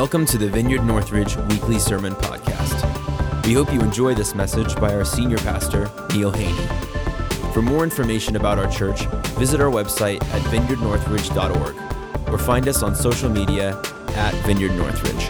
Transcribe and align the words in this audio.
Welcome 0.00 0.24
to 0.28 0.38
the 0.38 0.48
Vineyard 0.48 0.82
Northridge 0.84 1.36
Weekly 1.36 1.78
Sermon 1.78 2.14
Podcast. 2.14 3.44
We 3.44 3.52
hope 3.52 3.70
you 3.70 3.80
enjoy 3.80 4.14
this 4.14 4.34
message 4.34 4.74
by 4.76 4.94
our 4.94 5.04
senior 5.04 5.36
pastor, 5.36 5.90
Neil 6.14 6.30
Haney. 6.30 6.66
For 7.52 7.60
more 7.60 7.84
information 7.84 8.36
about 8.36 8.58
our 8.58 8.66
church, 8.70 9.04
visit 9.36 9.60
our 9.60 9.70
website 9.70 10.24
at 10.32 10.40
vineyardnorthridge.org 10.44 12.28
or 12.32 12.38
find 12.38 12.66
us 12.66 12.82
on 12.82 12.94
social 12.94 13.28
media 13.28 13.78
at 14.14 14.32
Vineyard 14.46 14.72
Northridge. 14.72 15.26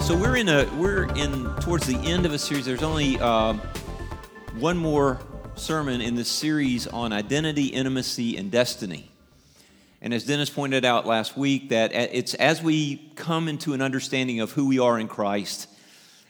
So 0.00 0.16
we're 0.16 0.36
in 0.36 0.48
a 0.48 0.64
we're 0.78 1.14
in 1.14 1.44
towards 1.56 1.86
the 1.86 1.98
end 2.04 2.24
of 2.24 2.32
a 2.32 2.38
series. 2.38 2.64
There's 2.64 2.82
only 2.82 3.20
uh, 3.20 3.52
one 4.58 4.78
more 4.78 5.20
sermon 5.56 6.00
in 6.00 6.14
this 6.14 6.30
series 6.30 6.86
on 6.86 7.12
identity, 7.12 7.66
intimacy, 7.66 8.38
and 8.38 8.50
destiny. 8.50 9.10
And 10.06 10.14
as 10.14 10.22
Dennis 10.22 10.50
pointed 10.50 10.84
out 10.84 11.04
last 11.04 11.36
week, 11.36 11.70
that 11.70 11.92
it's 11.92 12.34
as 12.34 12.62
we 12.62 13.10
come 13.16 13.48
into 13.48 13.72
an 13.72 13.82
understanding 13.82 14.38
of 14.38 14.52
who 14.52 14.68
we 14.68 14.78
are 14.78 15.00
in 15.00 15.08
Christ, 15.08 15.66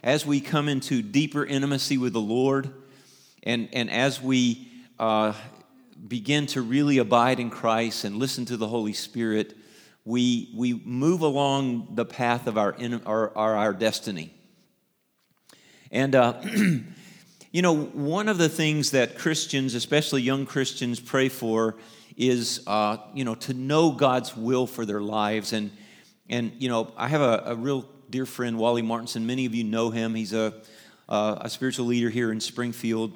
as 0.02 0.25
we 0.25 0.41
come 0.41 0.66
into 0.71 1.02
deeper 1.02 1.45
intimacy 1.45 1.99
with 1.99 2.15
the 2.15 2.21
Lord, 2.23 2.71
and, 3.43 3.69
and 3.75 3.91
as 3.91 4.19
we 4.19 4.66
uh, 4.99 5.35
begin 6.09 6.47
to 6.47 6.62
really 6.62 6.97
abide 6.97 7.39
in 7.39 7.51
Christ 7.51 8.05
and 8.05 8.16
listen 8.16 8.47
to 8.47 8.57
the 8.57 8.66
Holy 8.66 8.95
Spirit, 8.95 9.55
we, 10.07 10.51
we 10.57 10.73
move 10.73 11.21
along 11.21 11.88
the 11.97 12.07
path 12.07 12.47
of 12.47 12.57
our, 12.57 12.74
our, 13.05 13.37
our, 13.37 13.57
our 13.57 13.73
destiny. 13.74 14.32
And, 15.91 16.15
uh, 16.15 16.41
you 17.52 17.60
know, 17.60 17.77
one 17.77 18.30
of 18.30 18.38
the 18.38 18.49
things 18.49 18.93
that 18.93 19.19
Christians, 19.19 19.74
especially 19.74 20.23
young 20.23 20.47
Christians, 20.47 20.99
pray 20.99 21.29
for 21.29 21.77
is, 22.17 22.63
uh, 22.67 22.99
you 23.15 23.25
know, 23.25 23.35
to 23.35 23.55
know 23.55 23.93
God's 23.93 24.37
will 24.37 24.67
for 24.67 24.87
their 24.87 25.01
lives. 25.01 25.53
And, 25.53 25.71
and 26.29 26.53
you 26.59 26.69
know, 26.69 26.93
I 26.97 27.09
have 27.09 27.21
a, 27.21 27.43
a 27.47 27.55
real 27.55 27.89
dear 28.11 28.27
friend, 28.27 28.59
Wally 28.59 28.83
Martinson. 28.83 29.27
Many 29.27 29.47
of 29.47 29.55
you 29.55 29.65
know 29.65 29.91
him. 29.91 30.15
He's 30.15 30.33
a, 30.33 30.55
uh, 31.09 31.39
a 31.41 31.51
spiritual 31.51 31.87
leader 31.87 32.11
here 32.11 32.33
in 32.33 32.41
Springfield. 32.41 33.13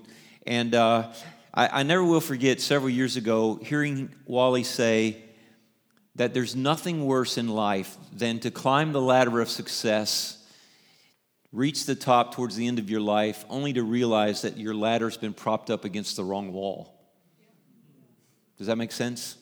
And 0.47 0.75
uh, 0.75 1.12
I, 1.55 1.81
I 1.81 1.83
never 1.83 2.05
will 2.05 2.21
forget 2.21 2.61
several 2.61 2.91
years 2.91 3.17
ago 3.17 3.59
hearing 3.62 4.11
Wally 4.27 4.65
say 4.65 5.23
that 6.17 6.34
there's 6.34 6.55
nothing 6.55 7.06
worse 7.06 7.39
in 7.39 7.48
life 7.48 7.97
than 8.12 8.41
to 8.41 8.51
climb 8.51 8.93
the 8.93 9.01
ladder 9.01 9.41
of 9.41 9.48
success 9.48 10.37
reach 11.53 11.84
the 11.87 11.95
top 11.95 12.34
towards 12.34 12.56
the 12.56 12.67
end 12.67 12.78
of 12.78 12.91
your 12.91 13.01
life 13.01 13.45
only 13.48 13.73
to 13.73 13.83
realize 13.83 14.43
that 14.43 14.56
your 14.56 14.75
ladder's 14.75 15.17
been 15.17 15.33
propped 15.33 15.71
up 15.71 15.84
against 15.84 16.17
the 16.17 16.25
wrong 16.25 16.53
wall. 16.53 17.00
Does 18.61 18.66
that 18.66 18.77
make 18.77 18.92
sense? 18.92 19.39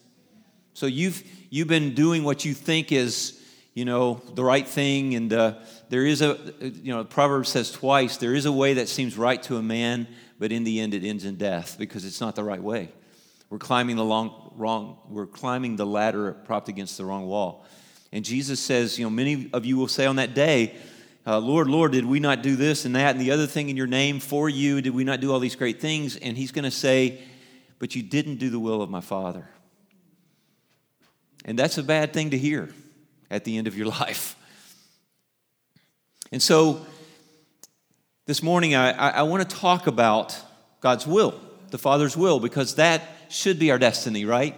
So 0.74 0.86
you've 0.86 1.24
you've 1.50 1.66
been 1.66 1.92
doing 1.92 2.22
what 2.22 2.44
you 2.44 2.54
think 2.54 2.92
is 2.92 3.44
you 3.74 3.84
know 3.84 4.22
the 4.36 4.44
right 4.44 4.66
thing, 4.66 5.16
and 5.16 5.32
uh, 5.32 5.54
there 5.88 6.06
is 6.06 6.22
a 6.22 6.38
you 6.60 6.92
know 6.92 7.02
the 7.02 7.08
Proverbs 7.08 7.48
says 7.48 7.72
twice 7.72 8.18
there 8.18 8.32
is 8.32 8.46
a 8.46 8.52
way 8.52 8.74
that 8.74 8.88
seems 8.88 9.18
right 9.18 9.42
to 9.42 9.56
a 9.56 9.62
man, 9.62 10.06
but 10.38 10.52
in 10.52 10.62
the 10.62 10.78
end 10.78 10.94
it 10.94 11.02
ends 11.02 11.24
in 11.24 11.34
death 11.34 11.74
because 11.80 12.04
it's 12.04 12.20
not 12.20 12.36
the 12.36 12.44
right 12.44 12.62
way. 12.62 12.92
We're 13.50 13.58
climbing 13.58 13.96
the 13.96 14.04
long 14.04 14.52
wrong. 14.54 14.98
We're 15.08 15.26
climbing 15.26 15.74
the 15.74 15.84
ladder 15.84 16.34
propped 16.44 16.68
against 16.68 16.96
the 16.96 17.04
wrong 17.04 17.26
wall. 17.26 17.66
And 18.12 18.24
Jesus 18.24 18.60
says, 18.60 19.00
you 19.00 19.04
know, 19.04 19.10
many 19.10 19.50
of 19.52 19.64
you 19.64 19.76
will 19.76 19.88
say 19.88 20.06
on 20.06 20.14
that 20.14 20.32
day, 20.32 20.76
uh, 21.26 21.40
Lord, 21.40 21.66
Lord, 21.66 21.90
did 21.90 22.04
we 22.04 22.20
not 22.20 22.44
do 22.44 22.54
this 22.54 22.84
and 22.84 22.94
that 22.94 23.16
and 23.16 23.20
the 23.20 23.32
other 23.32 23.48
thing 23.48 23.68
in 23.68 23.76
your 23.76 23.88
name 23.88 24.20
for 24.20 24.48
you? 24.48 24.80
Did 24.80 24.94
we 24.94 25.02
not 25.02 25.20
do 25.20 25.32
all 25.32 25.40
these 25.40 25.56
great 25.56 25.80
things? 25.80 26.14
And 26.14 26.36
he's 26.36 26.52
going 26.52 26.66
to 26.66 26.70
say, 26.70 27.20
but 27.78 27.94
you 27.94 28.02
didn't 28.02 28.36
do 28.36 28.50
the 28.50 28.58
will 28.58 28.82
of 28.82 28.90
my 28.90 29.00
Father. 29.00 29.48
And 31.44 31.58
that's 31.58 31.78
a 31.78 31.82
bad 31.82 32.12
thing 32.12 32.30
to 32.30 32.38
hear 32.38 32.68
at 33.30 33.44
the 33.44 33.56
end 33.56 33.66
of 33.66 33.76
your 33.76 33.86
life. 34.00 34.36
And 36.30 36.42
so 36.42 36.84
this 38.26 38.42
morning, 38.42 38.74
I, 38.74 38.90
I, 38.92 39.08
I 39.10 39.22
want 39.22 39.48
to 39.48 39.56
talk 39.56 39.86
about 39.86 40.38
God's 40.80 41.06
will, 41.06 41.40
the 41.70 41.78
Father's 41.78 42.16
will, 42.16 42.40
because 42.40 42.74
that 42.74 43.02
should 43.30 43.58
be 43.58 43.70
our 43.70 43.78
destiny, 43.78 44.24
right? 44.24 44.56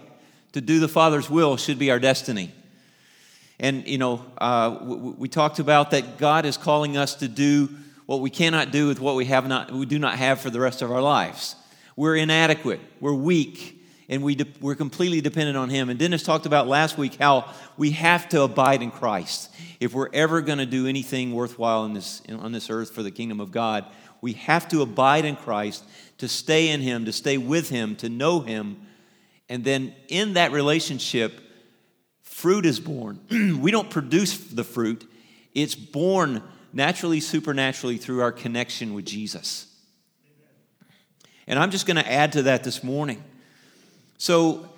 To 0.53 0.61
do 0.61 0.79
the 0.79 0.89
Father's 0.89 1.29
will 1.29 1.55
should 1.57 1.79
be 1.79 1.91
our 1.91 1.99
destiny. 1.99 2.51
And, 3.59 3.87
you 3.87 3.97
know, 3.97 4.25
uh, 4.39 4.77
we, 4.81 4.95
we 4.95 5.29
talked 5.29 5.59
about 5.59 5.91
that 5.91 6.17
God 6.17 6.45
is 6.45 6.57
calling 6.57 6.97
us 6.97 7.15
to 7.15 7.27
do 7.27 7.69
what 8.07 8.19
we 8.19 8.29
cannot 8.29 8.71
do 8.71 8.87
with 8.87 8.99
what 8.99 9.15
we 9.15 9.25
have 9.25 9.47
not, 9.47 9.71
we 9.71 9.85
do 9.85 9.99
not 9.99 10.15
have 10.17 10.41
for 10.41 10.49
the 10.49 10.59
rest 10.59 10.81
of 10.81 10.91
our 10.91 11.01
lives. 11.01 11.55
We're 11.95 12.15
inadequate, 12.15 12.79
we're 12.99 13.13
weak, 13.13 13.81
and 14.07 14.23
we 14.23 14.35
de- 14.35 14.47
we're 14.59 14.75
completely 14.75 15.21
dependent 15.21 15.57
on 15.57 15.69
Him. 15.69 15.89
And 15.89 15.99
Dennis 15.99 16.23
talked 16.23 16.45
about 16.45 16.67
last 16.67 16.97
week 16.97 17.15
how 17.15 17.51
we 17.77 17.91
have 17.91 18.29
to 18.29 18.41
abide 18.41 18.81
in 18.81 18.91
Christ. 18.91 19.49
If 19.79 19.93
we're 19.93 20.09
ever 20.13 20.41
going 20.41 20.59
to 20.59 20.65
do 20.65 20.87
anything 20.87 21.33
worthwhile 21.33 21.85
in 21.85 21.93
this, 21.93 22.21
in, 22.21 22.35
on 22.35 22.51
this 22.51 22.69
earth 22.69 22.91
for 22.91 23.03
the 23.03 23.11
kingdom 23.11 23.39
of 23.39 23.51
God, 23.51 23.85
we 24.21 24.33
have 24.33 24.67
to 24.69 24.81
abide 24.81 25.25
in 25.25 25.35
Christ, 25.35 25.83
to 26.19 26.27
stay 26.27 26.69
in 26.69 26.81
Him, 26.81 27.05
to 27.05 27.13
stay 27.13 27.37
with 27.37 27.69
Him, 27.69 27.95
to 27.97 28.09
know 28.09 28.41
Him. 28.41 28.85
And 29.49 29.63
then 29.63 29.93
in 30.07 30.33
that 30.33 30.51
relationship, 30.51 31.39
fruit 32.21 32.65
is 32.65 32.79
born. 32.79 33.19
we 33.59 33.71
don't 33.71 33.89
produce 33.89 34.37
the 34.37 34.63
fruit, 34.63 35.09
it's 35.53 35.75
born 35.75 36.43
naturally, 36.73 37.19
supernaturally 37.19 37.97
through 37.97 38.21
our 38.21 38.31
connection 38.31 38.93
with 38.93 39.05
Jesus. 39.05 39.70
And 41.51 41.59
I'm 41.59 41.69
just 41.69 41.85
going 41.85 41.97
to 41.97 42.09
add 42.09 42.31
to 42.31 42.43
that 42.43 42.63
this 42.63 42.81
morning. 42.81 43.21
So, 44.17 44.69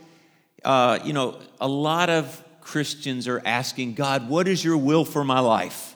uh, 0.66 0.97
you 1.06 1.13
know, 1.13 1.39
a 1.61 1.67
lot 1.67 2.09
of 2.09 2.44
Christians 2.61 3.28
are 3.28 3.39
asking 3.45 3.94
God, 3.94 4.28
what 4.28 4.47
is 4.47 4.66
your 4.66 4.78
will 4.78 5.06
for 5.06 5.23
my 5.23 5.39
life? 5.39 5.95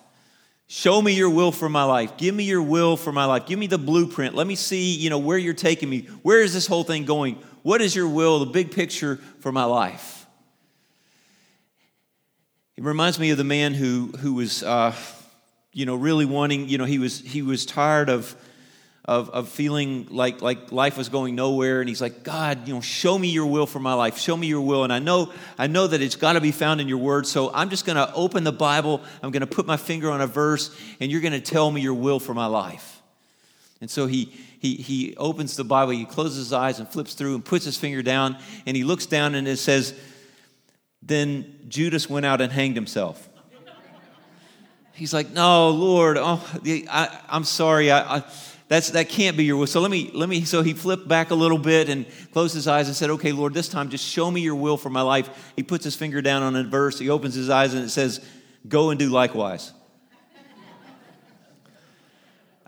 Show 0.67 1.01
me 1.01 1.13
your 1.13 1.31
will 1.31 1.51
for 1.51 1.67
my 1.67 1.83
life. 1.83 2.15
Give 2.17 2.35
me 2.35 2.43
your 2.43 2.61
will 2.61 2.95
for 2.95 3.11
my 3.11 3.25
life. 3.25 3.47
Give 3.47 3.57
me 3.57 3.65
the 3.65 3.79
blueprint. 3.79 4.35
Let 4.35 4.45
me 4.45 4.53
see, 4.53 4.93
you 4.93 5.09
know, 5.09 5.17
where 5.17 5.39
you're 5.39 5.55
taking 5.55 5.89
me. 5.89 6.01
Where 6.21 6.43
is 6.43 6.53
this 6.53 6.67
whole 6.67 6.83
thing 6.83 7.05
going? 7.05 7.41
What 7.63 7.81
is 7.81 7.95
your 7.95 8.07
will, 8.07 8.37
the 8.37 8.45
big 8.45 8.69
picture 8.69 9.15
for 9.39 9.51
my 9.51 9.63
life? 9.63 10.27
It 12.75 12.83
reminds 12.83 13.17
me 13.17 13.31
of 13.31 13.39
the 13.39 13.43
man 13.43 13.73
who 13.73 14.11
who 14.19 14.35
was, 14.35 14.61
uh, 14.61 14.93
you 15.73 15.87
know, 15.87 15.95
really 15.95 16.25
wanting. 16.25 16.69
You 16.69 16.77
know, 16.77 16.85
he 16.85 16.99
was 16.99 17.19
he 17.19 17.41
was 17.41 17.65
tired 17.65 18.09
of 18.09 18.35
of, 19.07 19.29
of 19.29 19.47
feeling 19.47 20.07
like, 20.09 20.41
like 20.41 20.71
life 20.73 20.97
was 20.97 21.07
going 21.07 21.33
nowhere. 21.33 21.79
And 21.79 21.87
he's 21.87 22.01
like, 22.01 22.23
God, 22.23 22.67
you 22.67 22.73
know, 22.73 22.81
show 22.81 23.17
me 23.17 23.29
your 23.29 23.45
will 23.45 23.65
for 23.65 23.79
my 23.79 23.93
life. 23.93 24.17
Show 24.17 24.35
me 24.35 24.47
your 24.47 24.61
will. 24.61 24.83
And 24.83 24.91
I 24.91 24.99
know, 24.99 25.31
I 25.57 25.67
know 25.67 25.87
that 25.87 26.01
it's 26.01 26.17
got 26.17 26.33
to 26.33 26.41
be 26.41 26.51
found 26.51 26.81
in 26.81 26.89
your 26.89 26.97
word. 26.97 27.25
So 27.25 27.49
I'm 27.53 27.69
just 27.69 27.85
going 27.85 27.95
to 27.95 28.13
open 28.13 28.43
the 28.43 28.51
Bible. 28.51 29.01
I'm 29.23 29.31
going 29.31 29.41
to 29.41 29.47
put 29.47 29.65
my 29.65 29.77
finger 29.77 30.11
on 30.11 30.19
a 30.19 30.27
verse 30.27 30.77
and 30.99 31.09
you're 31.09 31.21
going 31.21 31.33
to 31.33 31.39
tell 31.39 31.71
me 31.71 31.79
your 31.79 31.93
will 31.93 32.19
for 32.19 32.33
my 32.33 32.47
life. 32.47 33.01
And 33.79 33.89
so 33.89 34.07
he, 34.07 34.25
he, 34.59 34.75
he 34.75 35.15
opens 35.15 35.55
the 35.55 35.63
Bible, 35.63 35.93
he 35.93 36.03
closes 36.03 36.37
his 36.37 36.53
eyes 36.53 36.79
and 36.79 36.89
flips 36.89 37.13
through 37.13 37.35
and 37.35 37.45
puts 37.45 37.63
his 37.63 37.77
finger 37.77 38.01
down 38.01 38.37
and 38.65 38.75
he 38.75 38.83
looks 38.83 39.05
down 39.05 39.35
and 39.35 39.47
it 39.47 39.57
says, 39.57 39.93
Then 41.01 41.59
Judas 41.69 42.09
went 42.09 42.25
out 42.25 42.41
and 42.41 42.51
hanged 42.51 42.75
himself. 42.75 43.29
He's 44.93 45.13
like, 45.13 45.29
No, 45.29 45.69
Lord, 45.69 46.17
oh, 46.19 46.43
I, 46.89 47.19
am 47.29 47.43
sorry. 47.45 47.91
I, 47.91 48.17
I 48.17 48.23
that's 48.67 48.91
that 48.91 49.09
can't 49.09 49.37
be 49.37 49.45
your 49.45 49.57
will. 49.57 49.67
So 49.67 49.79
let 49.79 49.91
me 49.91 50.11
let 50.13 50.27
me 50.27 50.43
so 50.43 50.61
he 50.61 50.73
flipped 50.73 51.07
back 51.07 51.31
a 51.31 51.35
little 51.35 51.57
bit 51.57 51.89
and 51.89 52.05
closed 52.33 52.53
his 52.53 52.67
eyes 52.67 52.87
and 52.87 52.95
said, 52.95 53.09
"Okay, 53.11 53.31
Lord, 53.31 53.53
this 53.53 53.69
time 53.69 53.89
just 53.89 54.05
show 54.05 54.29
me 54.29 54.41
your 54.41 54.55
will 54.55 54.77
for 54.77 54.89
my 54.89 55.01
life." 55.01 55.53
He 55.55 55.63
puts 55.63 55.83
his 55.83 55.95
finger 55.95 56.21
down 56.21 56.43
on 56.43 56.55
a 56.55 56.63
verse. 56.63 56.99
He 56.99 57.09
opens 57.09 57.33
his 57.35 57.49
eyes 57.49 57.73
and 57.73 57.83
it 57.83 57.89
says, 57.89 58.19
"Go 58.67 58.89
and 58.89 58.99
do 58.99 59.09
likewise." 59.09 59.71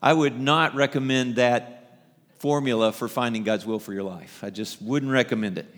I 0.01 0.13
would 0.13 0.39
not 0.39 0.75
recommend 0.75 1.35
that 1.35 1.99
formula 2.37 2.93
for 2.93 3.09
finding 3.09 3.43
God's 3.43 3.65
will 3.65 3.79
for 3.79 3.93
your 3.93 4.03
life. 4.03 4.41
I 4.43 4.49
just 4.49 4.81
wouldn't 4.81 5.11
recommend 5.11 5.57
it. 5.57 5.75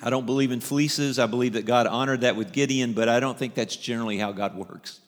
I 0.00 0.10
don't 0.10 0.26
believe 0.26 0.52
in 0.52 0.60
fleeces. 0.60 1.18
I 1.18 1.26
believe 1.26 1.54
that 1.54 1.66
God 1.66 1.88
honored 1.88 2.20
that 2.20 2.36
with 2.36 2.52
Gideon, 2.52 2.92
but 2.92 3.08
I 3.08 3.18
don't 3.18 3.36
think 3.36 3.54
that's 3.54 3.74
generally 3.74 4.18
how 4.18 4.30
God 4.30 4.56
works. 4.56 5.00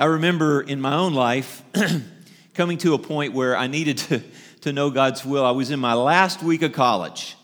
I 0.00 0.06
remember 0.06 0.62
in 0.62 0.80
my 0.80 0.94
own 0.94 1.12
life 1.12 1.62
coming 2.54 2.78
to 2.78 2.94
a 2.94 2.98
point 2.98 3.34
where 3.34 3.54
I 3.54 3.66
needed 3.66 3.98
to, 3.98 4.22
to 4.62 4.72
know 4.72 4.88
God's 4.88 5.26
will. 5.26 5.44
I 5.44 5.50
was 5.50 5.70
in 5.70 5.78
my 5.78 5.92
last 5.92 6.42
week 6.42 6.62
of 6.62 6.72
college, 6.72 7.36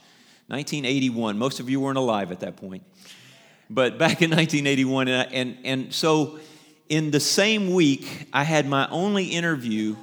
1981. 0.47 1.37
Most 1.37 1.61
of 1.61 1.69
you 1.69 1.81
weren't 1.81 1.99
alive 1.99 2.33
at 2.33 2.41
that 2.41 2.57
point. 2.57 2.83
But 3.69 3.99
back 3.99 4.23
in 4.23 4.31
1981, 4.31 5.07
and, 5.09 5.33
and, 5.35 5.59
and 5.65 5.93
so 5.93 6.41
in 6.89 7.11
the 7.11 7.21
same 7.21 7.75
week, 7.75 8.27
I 8.33 8.43
had 8.43 8.67
my 8.67 8.89
only 8.89 9.27
interview 9.27 9.95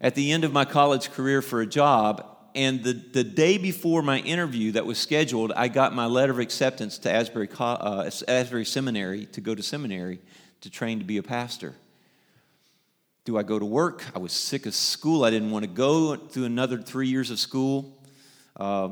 at 0.00 0.16
the 0.16 0.32
end 0.32 0.42
of 0.42 0.52
my 0.52 0.64
college 0.64 1.12
career 1.12 1.42
for 1.42 1.60
a 1.60 1.66
job. 1.66 2.26
And 2.56 2.82
the, 2.82 2.94
the 2.94 3.22
day 3.22 3.56
before 3.56 4.02
my 4.02 4.18
interview 4.18 4.72
that 4.72 4.84
was 4.84 4.98
scheduled, 4.98 5.52
I 5.52 5.68
got 5.68 5.94
my 5.94 6.06
letter 6.06 6.32
of 6.32 6.40
acceptance 6.40 6.98
to 6.98 7.12
Asbury, 7.12 7.48
uh, 7.56 8.10
Asbury 8.26 8.64
Seminary 8.64 9.26
to 9.26 9.40
go 9.40 9.54
to 9.54 9.62
seminary 9.62 10.18
to 10.60 10.70
train 10.70 10.98
to 10.98 11.04
be 11.04 11.18
a 11.18 11.22
pastor. 11.22 11.74
Do 13.24 13.36
I 13.36 13.42
go 13.42 13.58
to 13.58 13.64
work? 13.64 14.04
I 14.14 14.18
was 14.18 14.32
sick 14.32 14.66
of 14.66 14.74
school. 14.74 15.24
I 15.24 15.30
didn't 15.30 15.50
want 15.50 15.64
to 15.64 15.70
go 15.70 16.16
through 16.16 16.44
another 16.44 16.78
three 16.78 17.08
years 17.08 17.30
of 17.30 17.38
school. 17.38 17.96
Uh, 18.56 18.90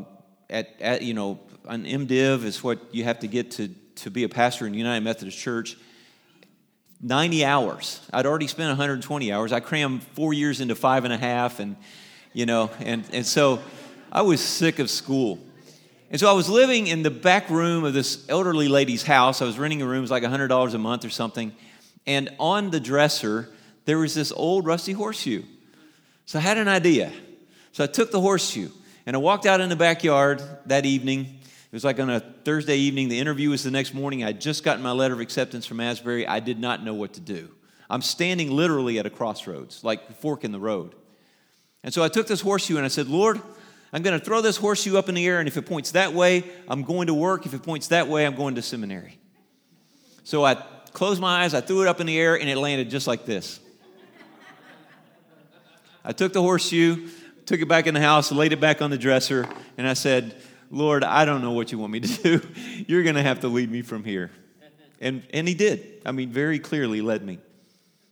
at, 0.50 0.80
at, 0.80 1.02
you 1.02 1.14
know, 1.14 1.40
an 1.66 1.84
MDiv 1.84 2.44
is 2.44 2.62
what 2.62 2.78
you 2.94 3.04
have 3.04 3.18
to 3.20 3.28
get 3.28 3.50
to, 3.52 3.68
to 3.96 4.10
be 4.10 4.24
a 4.24 4.28
pastor 4.28 4.66
in 4.66 4.74
United 4.74 5.02
Methodist 5.02 5.38
Church. 5.38 5.76
90 7.02 7.44
hours. 7.44 8.00
I'd 8.12 8.26
already 8.26 8.46
spent 8.46 8.68
120 8.68 9.32
hours. 9.32 9.52
I 9.52 9.60
crammed 9.60 10.02
four 10.02 10.32
years 10.32 10.60
into 10.60 10.74
five 10.74 11.04
and 11.04 11.12
a 11.12 11.18
half, 11.18 11.60
and, 11.60 11.76
you 12.32 12.46
know, 12.46 12.70
and, 12.80 13.04
and 13.12 13.26
so 13.26 13.60
I 14.10 14.22
was 14.22 14.40
sick 14.40 14.78
of 14.78 14.90
school. 14.90 15.38
And 16.10 16.20
so 16.20 16.30
I 16.30 16.34
was 16.34 16.48
living 16.48 16.86
in 16.86 17.02
the 17.02 17.10
back 17.10 17.50
room 17.50 17.84
of 17.84 17.92
this 17.92 18.24
elderly 18.28 18.68
lady's 18.68 19.02
house. 19.02 19.42
I 19.42 19.44
was 19.44 19.58
renting 19.58 19.82
a 19.82 19.86
room, 19.86 19.98
it 19.98 20.02
was 20.02 20.10
like 20.10 20.22
$100 20.22 20.74
a 20.74 20.78
month 20.78 21.04
or 21.04 21.10
something. 21.10 21.52
And 22.06 22.34
on 22.38 22.70
the 22.70 22.78
dresser, 22.78 23.48
there 23.86 23.98
was 23.98 24.14
this 24.14 24.30
old 24.30 24.66
rusty 24.66 24.92
horseshoe. 24.92 25.42
So 26.24 26.38
I 26.38 26.42
had 26.42 26.58
an 26.58 26.68
idea. 26.68 27.12
So 27.72 27.82
I 27.84 27.88
took 27.88 28.10
the 28.10 28.20
horseshoe 28.20 28.70
and 29.04 29.16
I 29.16 29.18
walked 29.18 29.46
out 29.46 29.60
in 29.60 29.68
the 29.68 29.76
backyard 29.76 30.42
that 30.66 30.86
evening. 30.86 31.20
It 31.22 31.72
was 31.72 31.84
like 31.84 31.98
on 31.98 32.08
a 32.08 32.20
Thursday 32.20 32.76
evening. 32.76 33.08
The 33.08 33.18
interview 33.18 33.50
was 33.50 33.64
the 33.64 33.70
next 33.72 33.92
morning. 33.92 34.22
I'd 34.22 34.40
just 34.40 34.62
gotten 34.62 34.82
my 34.82 34.92
letter 34.92 35.14
of 35.14 35.20
acceptance 35.20 35.66
from 35.66 35.80
Asbury. 35.80 36.26
I 36.26 36.38
did 36.38 36.60
not 36.60 36.84
know 36.84 36.94
what 36.94 37.14
to 37.14 37.20
do. 37.20 37.50
I'm 37.90 38.02
standing 38.02 38.50
literally 38.50 38.98
at 38.98 39.06
a 39.06 39.10
crossroads, 39.10 39.82
like 39.84 40.08
a 40.08 40.12
fork 40.12 40.44
in 40.44 40.52
the 40.52 40.58
road. 40.58 40.94
And 41.82 41.92
so 41.92 42.02
I 42.02 42.08
took 42.08 42.26
this 42.26 42.40
horseshoe 42.40 42.76
and 42.76 42.84
I 42.84 42.88
said, 42.88 43.08
Lord, 43.08 43.40
I'm 43.96 44.02
going 44.02 44.20
to 44.20 44.22
throw 44.22 44.42
this 44.42 44.58
horseshoe 44.58 44.98
up 44.98 45.08
in 45.08 45.14
the 45.14 45.26
air, 45.26 45.38
and 45.38 45.48
if 45.48 45.56
it 45.56 45.62
points 45.62 45.92
that 45.92 46.12
way, 46.12 46.44
I'm 46.68 46.82
going 46.82 47.06
to 47.06 47.14
work. 47.14 47.46
If 47.46 47.54
it 47.54 47.62
points 47.62 47.88
that 47.88 48.08
way, 48.08 48.26
I'm 48.26 48.34
going 48.34 48.56
to 48.56 48.60
seminary. 48.60 49.18
So 50.22 50.44
I 50.44 50.56
closed 50.92 51.18
my 51.18 51.44
eyes, 51.44 51.54
I 51.54 51.62
threw 51.62 51.80
it 51.80 51.88
up 51.88 51.98
in 51.98 52.06
the 52.06 52.18
air, 52.20 52.38
and 52.38 52.46
it 52.46 52.58
landed 52.58 52.90
just 52.90 53.06
like 53.06 53.24
this. 53.24 53.58
I 56.04 56.12
took 56.12 56.34
the 56.34 56.42
horseshoe, 56.42 57.08
took 57.46 57.58
it 57.58 57.68
back 57.68 57.86
in 57.86 57.94
the 57.94 58.00
house, 58.00 58.30
laid 58.30 58.52
it 58.52 58.60
back 58.60 58.82
on 58.82 58.90
the 58.90 58.98
dresser, 58.98 59.48
and 59.78 59.88
I 59.88 59.94
said, 59.94 60.36
Lord, 60.70 61.02
I 61.02 61.24
don't 61.24 61.40
know 61.40 61.52
what 61.52 61.72
you 61.72 61.78
want 61.78 61.94
me 61.94 62.00
to 62.00 62.22
do. 62.22 62.48
You're 62.86 63.02
going 63.02 63.14
to 63.14 63.22
have 63.22 63.40
to 63.40 63.48
lead 63.48 63.70
me 63.70 63.80
from 63.80 64.04
here. 64.04 64.30
And, 65.00 65.26
and 65.32 65.48
he 65.48 65.54
did. 65.54 66.02
I 66.04 66.12
mean, 66.12 66.28
very 66.28 66.58
clearly 66.58 67.00
led 67.00 67.24
me. 67.24 67.38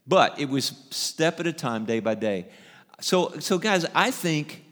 But 0.07 0.39
it 0.39 0.49
was 0.49 0.73
step 0.89 1.39
at 1.39 1.45
a 1.45 1.53
time, 1.53 1.85
day 1.85 1.99
by 1.99 2.15
day. 2.15 2.47
So, 3.01 3.37
so 3.37 3.59
guys, 3.59 3.85
I 3.93 4.09
think 4.09 4.64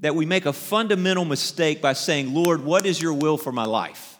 that 0.00 0.14
we 0.14 0.26
make 0.26 0.46
a 0.46 0.52
fundamental 0.52 1.24
mistake 1.24 1.82
by 1.82 1.92
saying, 1.92 2.32
Lord, 2.32 2.64
what 2.64 2.86
is 2.86 3.00
your 3.00 3.14
will 3.14 3.36
for 3.36 3.52
my 3.52 3.64
life? 3.64 4.18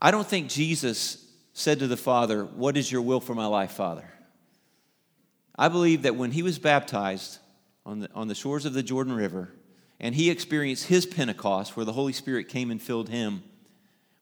I 0.00 0.10
don't 0.10 0.26
think 0.26 0.48
Jesus 0.48 1.24
said 1.52 1.78
to 1.80 1.86
the 1.86 1.96
Father, 1.96 2.44
What 2.44 2.76
is 2.76 2.92
your 2.92 3.02
will 3.02 3.20
for 3.20 3.34
my 3.34 3.46
life, 3.46 3.72
Father? 3.72 4.08
I 5.58 5.68
believe 5.68 6.02
that 6.02 6.16
when 6.16 6.32
he 6.32 6.42
was 6.42 6.58
baptized 6.58 7.38
on 7.84 8.00
the, 8.00 8.10
on 8.14 8.28
the 8.28 8.34
shores 8.34 8.66
of 8.66 8.74
the 8.74 8.82
Jordan 8.82 9.14
River 9.14 9.52
and 9.98 10.14
he 10.14 10.30
experienced 10.30 10.86
his 10.86 11.06
Pentecost 11.06 11.76
where 11.76 11.86
the 11.86 11.92
Holy 11.92 12.12
Spirit 12.12 12.48
came 12.48 12.70
and 12.70 12.80
filled 12.80 13.08
him, 13.08 13.42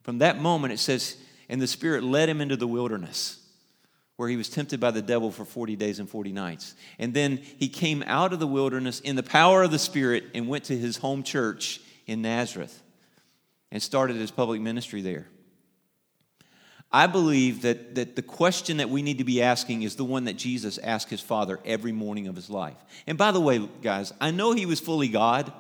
from 0.03 0.19
that 0.19 0.41
moment 0.41 0.73
it 0.73 0.79
says, 0.79 1.17
and 1.49 1.61
the 1.61 1.67
Spirit 1.67 2.05
led 2.05 2.29
him 2.29 2.41
into 2.41 2.57
the 2.57 2.69
wilderness 2.69 3.44
where 4.17 4.29
he 4.29 4.37
was 4.37 4.49
tempted 4.49 4.79
by 4.79 4.91
the 4.91 5.03
devil 5.03 5.31
for 5.31 5.45
40 5.45 5.77
days 5.77 5.99
and 5.99 6.09
40 6.09 6.33
nights. 6.33 6.75
And 6.99 7.13
then 7.13 7.39
he 7.39 7.69
came 7.69 8.05
out 8.07 8.33
of 8.33 8.39
the 8.39 8.47
wilderness 8.47 9.01
in 9.01 9.17
the 9.17 9.23
power 9.23 9.63
of 9.63 9.71
the 9.71 9.79
Spirit 9.79 10.25
and 10.35 10.49
went 10.49 10.65
to 10.65 10.77
his 10.77 10.99
home 10.99 11.23
church 11.23 11.81
in 12.07 12.23
Nazareth 12.23 12.83
and 13.73 13.83
started 13.83 14.17
his 14.17 14.31
public 14.31 14.61
ministry 14.61 15.03
there. 15.03 15.27
I 16.93 17.09
believe 17.09 17.63
that, 17.63 17.97
that 17.97 18.15
the 18.15 18.23
question 18.23 18.77
that 18.77 18.89
we 18.89 19.03
need 19.03 19.19
to 19.19 19.25
be 19.25 19.43
asking 19.43 19.83
is 19.83 19.97
the 19.97 20.05
one 20.05 20.25
that 20.25 20.37
Jesus 20.37 20.79
asked 20.79 21.11
his 21.11 21.21
Father 21.21 21.59
every 21.65 21.91
morning 21.91 22.29
of 22.29 22.37
his 22.37 22.49
life. 22.49 22.77
And 23.09 23.19
by 23.19 23.33
the 23.33 23.41
way, 23.41 23.69
guys, 23.83 24.13
I 24.21 24.31
know 24.31 24.53
he 24.53 24.65
was 24.65 24.79
fully 24.79 25.09
God, 25.09 25.53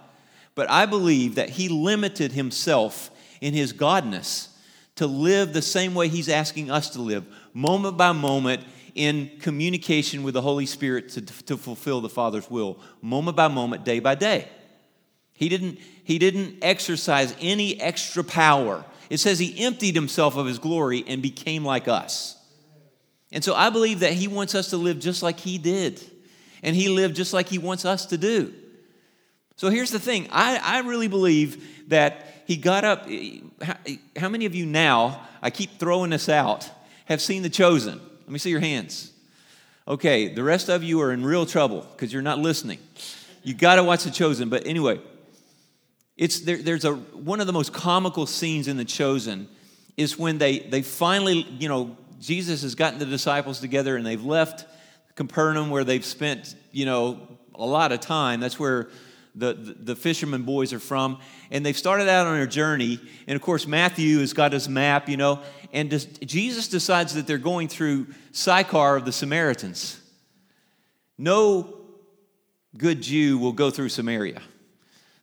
but 0.54 0.70
I 0.70 0.86
believe 0.86 1.34
that 1.34 1.48
he 1.50 1.68
limited 1.68 2.30
himself 2.30 3.10
in 3.40 3.52
his 3.52 3.72
godness 3.72 4.53
to 4.96 5.06
live 5.06 5.52
the 5.52 5.62
same 5.62 5.94
way 5.94 6.08
he's 6.08 6.28
asking 6.28 6.70
us 6.70 6.90
to 6.90 7.02
live 7.02 7.24
moment 7.52 7.96
by 7.96 8.12
moment 8.12 8.64
in 8.94 9.30
communication 9.40 10.22
with 10.22 10.34
the 10.34 10.42
Holy 10.42 10.66
Spirit 10.66 11.08
to, 11.10 11.20
to 11.20 11.56
fulfill 11.56 12.00
the 12.00 12.08
Father's 12.08 12.48
will, 12.48 12.78
moment 13.02 13.36
by 13.36 13.48
moment, 13.48 13.84
day 13.84 13.98
by 13.98 14.14
day. 14.14 14.48
He 15.32 15.48
didn't, 15.48 15.78
he 16.04 16.18
didn't 16.18 16.58
exercise 16.62 17.34
any 17.40 17.80
extra 17.80 18.22
power. 18.22 18.84
It 19.10 19.18
says 19.18 19.38
he 19.38 19.64
emptied 19.64 19.96
himself 19.96 20.36
of 20.36 20.46
his 20.46 20.58
glory 20.60 21.04
and 21.06 21.20
became 21.20 21.64
like 21.64 21.88
us. 21.88 22.36
And 23.32 23.42
so 23.42 23.54
I 23.54 23.70
believe 23.70 24.00
that 24.00 24.12
he 24.12 24.28
wants 24.28 24.54
us 24.54 24.70
to 24.70 24.76
live 24.76 25.00
just 25.00 25.22
like 25.22 25.40
he 25.40 25.58
did. 25.58 26.00
And 26.62 26.76
he 26.76 26.88
lived 26.88 27.16
just 27.16 27.32
like 27.32 27.48
he 27.48 27.58
wants 27.58 27.84
us 27.84 28.06
to 28.06 28.16
do. 28.16 28.54
So 29.56 29.70
here's 29.70 29.90
the 29.90 30.00
thing 30.00 30.28
I, 30.30 30.58
I 30.62 30.80
really 30.80 31.08
believe 31.08 31.88
that 31.88 32.26
he 32.46 32.56
got 32.56 32.84
up. 32.84 33.08
How, 33.62 33.76
how 34.16 34.28
many 34.28 34.46
of 34.46 34.54
you 34.54 34.66
now, 34.66 35.26
I 35.40 35.50
keep 35.50 35.78
throwing 35.78 36.10
this 36.10 36.28
out, 36.28 36.68
have 37.06 37.20
seen 37.20 37.42
The 37.42 37.50
Chosen? 37.50 38.00
Let 38.20 38.28
me 38.28 38.38
see 38.38 38.50
your 38.50 38.60
hands. 38.60 39.12
Okay, 39.86 40.28
the 40.28 40.42
rest 40.42 40.68
of 40.68 40.82
you 40.82 41.00
are 41.02 41.12
in 41.12 41.24
real 41.24 41.44
trouble 41.44 41.86
because 41.92 42.12
you're 42.12 42.22
not 42.22 42.38
listening. 42.38 42.78
You 43.42 43.54
got 43.54 43.76
to 43.76 43.84
watch 43.84 44.04
The 44.04 44.10
Chosen. 44.10 44.48
But 44.48 44.66
anyway, 44.66 45.00
it's 46.16 46.40
there, 46.40 46.56
there's 46.56 46.84
a 46.84 46.94
one 46.94 47.40
of 47.40 47.46
the 47.46 47.52
most 47.52 47.72
comical 47.72 48.26
scenes 48.26 48.66
in 48.66 48.76
The 48.76 48.84
Chosen 48.84 49.48
is 49.96 50.18
when 50.18 50.38
they 50.38 50.60
they 50.60 50.80
finally, 50.80 51.46
you 51.58 51.68
know, 51.68 51.96
Jesus 52.20 52.62
has 52.62 52.74
gotten 52.74 52.98
the 52.98 53.06
disciples 53.06 53.60
together 53.60 53.96
and 53.96 54.06
they've 54.06 54.24
left 54.24 54.66
Capernaum 55.14 55.68
where 55.68 55.84
they've 55.84 56.04
spent, 56.04 56.54
you 56.72 56.86
know, 56.86 57.38
a 57.54 57.66
lot 57.66 57.92
of 57.92 58.00
time. 58.00 58.40
That's 58.40 58.58
where 58.58 58.88
the, 59.34 59.52
the, 59.54 59.96
fishermen 59.96 60.42
boys 60.42 60.72
are 60.72 60.78
from. 60.78 61.18
And 61.50 61.66
they've 61.66 61.76
started 61.76 62.08
out 62.08 62.26
on 62.26 62.36
their 62.36 62.46
journey. 62.46 63.00
And 63.26 63.36
of 63.36 63.42
course, 63.42 63.66
Matthew 63.66 64.20
has 64.20 64.32
got 64.32 64.52
his 64.52 64.68
map, 64.68 65.08
you 65.08 65.16
know. 65.16 65.42
And 65.72 65.90
Jesus 66.24 66.68
decides 66.68 67.14
that 67.14 67.26
they're 67.26 67.38
going 67.38 67.68
through 67.68 68.06
Sychar 68.32 68.96
of 68.96 69.04
the 69.04 69.12
Samaritans. 69.12 70.00
No 71.18 71.74
good 72.76 73.02
Jew 73.02 73.38
will 73.38 73.52
go 73.52 73.70
through 73.70 73.88
Samaria. 73.88 74.40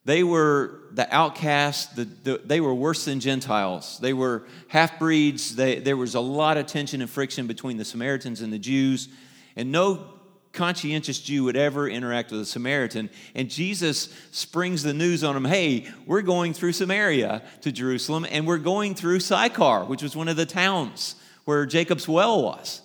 They 0.03 0.23
were 0.23 0.79
the 0.91 1.13
outcasts, 1.13 1.93
the, 1.93 2.05
the, 2.05 2.41
they 2.43 2.59
were 2.59 2.73
worse 2.73 3.05
than 3.05 3.19
Gentiles. 3.19 3.99
They 3.99 4.13
were 4.13 4.43
half 4.67 4.97
breeds. 4.97 5.55
There 5.55 5.97
was 5.97 6.15
a 6.15 6.19
lot 6.19 6.57
of 6.57 6.65
tension 6.65 7.01
and 7.01 7.09
friction 7.09 7.47
between 7.47 7.77
the 7.77 7.85
Samaritans 7.85 8.41
and 8.41 8.51
the 8.51 8.59
Jews. 8.59 9.09
And 9.55 9.71
no 9.71 10.20
conscientious 10.53 11.19
Jew 11.19 11.45
would 11.45 11.55
ever 11.55 11.87
interact 11.87 12.31
with 12.31 12.41
a 12.41 12.45
Samaritan. 12.45 13.09
And 13.35 13.49
Jesus 13.49 14.13
springs 14.31 14.83
the 14.83 14.93
news 14.93 15.23
on 15.23 15.35
him 15.35 15.45
hey, 15.45 15.87
we're 16.05 16.21
going 16.21 16.53
through 16.53 16.73
Samaria 16.73 17.41
to 17.61 17.71
Jerusalem, 17.71 18.25
and 18.29 18.45
we're 18.45 18.57
going 18.57 18.95
through 18.95 19.19
Sychar, 19.19 19.85
which 19.85 20.03
was 20.03 20.15
one 20.15 20.27
of 20.27 20.35
the 20.35 20.45
towns 20.45 21.15
where 21.45 21.65
Jacob's 21.65 22.07
well 22.07 22.43
was. 22.43 22.81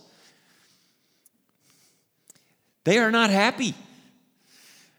They 2.84 2.98
are 2.98 3.10
not 3.10 3.30
happy. 3.30 3.74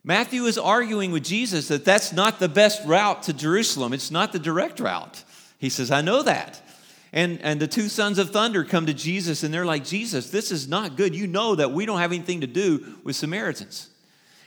Matthew 0.04 0.44
is 0.46 0.58
arguing 0.58 1.12
with 1.12 1.24
Jesus 1.24 1.68
that 1.70 1.86
that's 1.86 2.14
not 2.14 2.40
the 2.40 2.50
best 2.50 2.86
route 2.86 3.24
to 3.24 3.34
Jerusalem. 3.34 3.94
It's 3.94 4.12
not 4.12 4.32
the 4.32 4.40
direct 4.40 4.80
route. 4.80 5.24
He 5.58 5.70
says, 5.70 5.92
I 5.92 6.02
know 6.02 6.22
that. 6.24 6.62
And, 7.14 7.42
and 7.42 7.60
the 7.60 7.68
two 7.68 7.90
sons 7.90 8.18
of 8.18 8.32
thunder 8.32 8.64
come 8.64 8.86
to 8.86 8.94
Jesus 8.94 9.44
and 9.44 9.54
they're 9.54 9.66
like, 9.66 9.86
Jesus, 9.86 10.30
this 10.30 10.52
is 10.52 10.68
not 10.68 10.98
good. 10.98 11.16
You 11.16 11.28
know 11.28 11.56
that 11.56 11.72
we 11.72 11.86
don't 11.86 12.00
have 12.00 12.12
anything 12.12 12.42
to 12.42 12.48
do 12.48 12.98
with 13.04 13.16
Samaritans. 13.16 13.90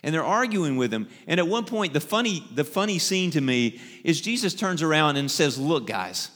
And 0.02 0.14
they're 0.14 0.24
arguing 0.24 0.76
with 0.76 0.92
him. 0.92 1.08
And 1.26 1.40
at 1.40 1.46
one 1.46 1.64
point, 1.64 1.92
the 1.92 2.00
funny, 2.00 2.46
the 2.54 2.64
funny 2.64 2.98
scene 2.98 3.30
to 3.32 3.40
me 3.40 3.80
is 4.04 4.20
Jesus 4.20 4.54
turns 4.54 4.82
around 4.82 5.16
and 5.16 5.30
says, 5.30 5.58
Look, 5.58 5.86
guys, 5.86 6.30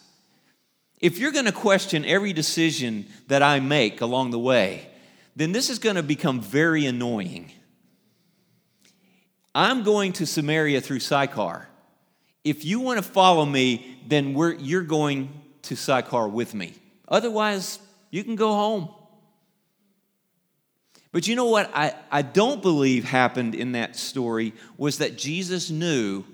if 1.01 1.19
you're 1.19 1.33
going 1.33 1.47
to 1.47 1.53
question 1.53 2.05
every 2.05 2.33
decision 2.33 3.07
that 3.29 3.43
I 3.43 3.61
make 3.61 4.01
along 4.01 4.31
the 4.31 4.39
way, 4.39 4.89
then 5.37 5.53
this 5.53 5.71
is 5.71 5.79
going 5.79 5.97
to 5.97 6.03
become 6.03 6.41
very 6.41 6.87
annoying. 6.87 7.51
I'm 9.55 9.83
going 9.83 10.13
to 10.15 10.27
Samaria 10.27 10.81
through 10.81 11.01
Sychar. 11.01 11.69
If 12.43 12.65
you 12.65 12.81
want 12.81 12.99
to 12.99 13.03
follow 13.03 13.47
me, 13.47 13.99
then 14.07 14.37
you're 14.59 14.83
going 14.83 15.44
to 15.65 15.77
Sychar 15.77 16.29
with 16.29 16.55
me. 16.55 16.75
Otherwise, 17.09 17.79
you 18.11 18.25
can 18.25 18.37
go 18.37 18.53
home. 18.53 18.89
But 21.13 21.29
you 21.29 21.37
know 21.37 21.47
what 21.47 21.71
I, 21.75 21.95
I 22.11 22.23
don't 22.23 22.61
believe 22.61 23.05
happened 23.05 23.55
in 23.55 23.73
that 23.73 23.97
story 23.97 24.53
was 24.77 24.99
that 24.99 25.17
Jesus 25.17 25.71
knew 25.71 26.25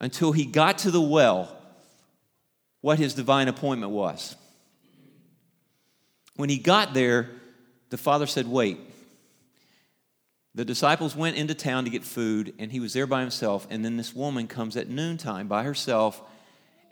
until 0.00 0.32
he 0.32 0.44
got 0.44 0.78
to 0.78 0.90
the 0.90 1.00
well 1.00 1.56
what 2.80 2.98
his 2.98 3.14
divine 3.14 3.48
appointment 3.48 3.92
was. 3.92 4.36
When 6.36 6.48
he 6.48 6.58
got 6.58 6.94
there, 6.94 7.30
the 7.90 7.96
father 7.96 8.26
said, 8.26 8.46
Wait. 8.46 8.78
The 10.56 10.64
disciples 10.64 11.16
went 11.16 11.36
into 11.36 11.52
town 11.52 11.82
to 11.82 11.90
get 11.90 12.04
food, 12.04 12.54
and 12.60 12.70
he 12.70 12.78
was 12.78 12.92
there 12.92 13.08
by 13.08 13.22
himself. 13.22 13.66
And 13.70 13.84
then 13.84 13.96
this 13.96 14.14
woman 14.14 14.46
comes 14.46 14.76
at 14.76 14.88
noontime 14.88 15.48
by 15.48 15.64
herself 15.64 16.22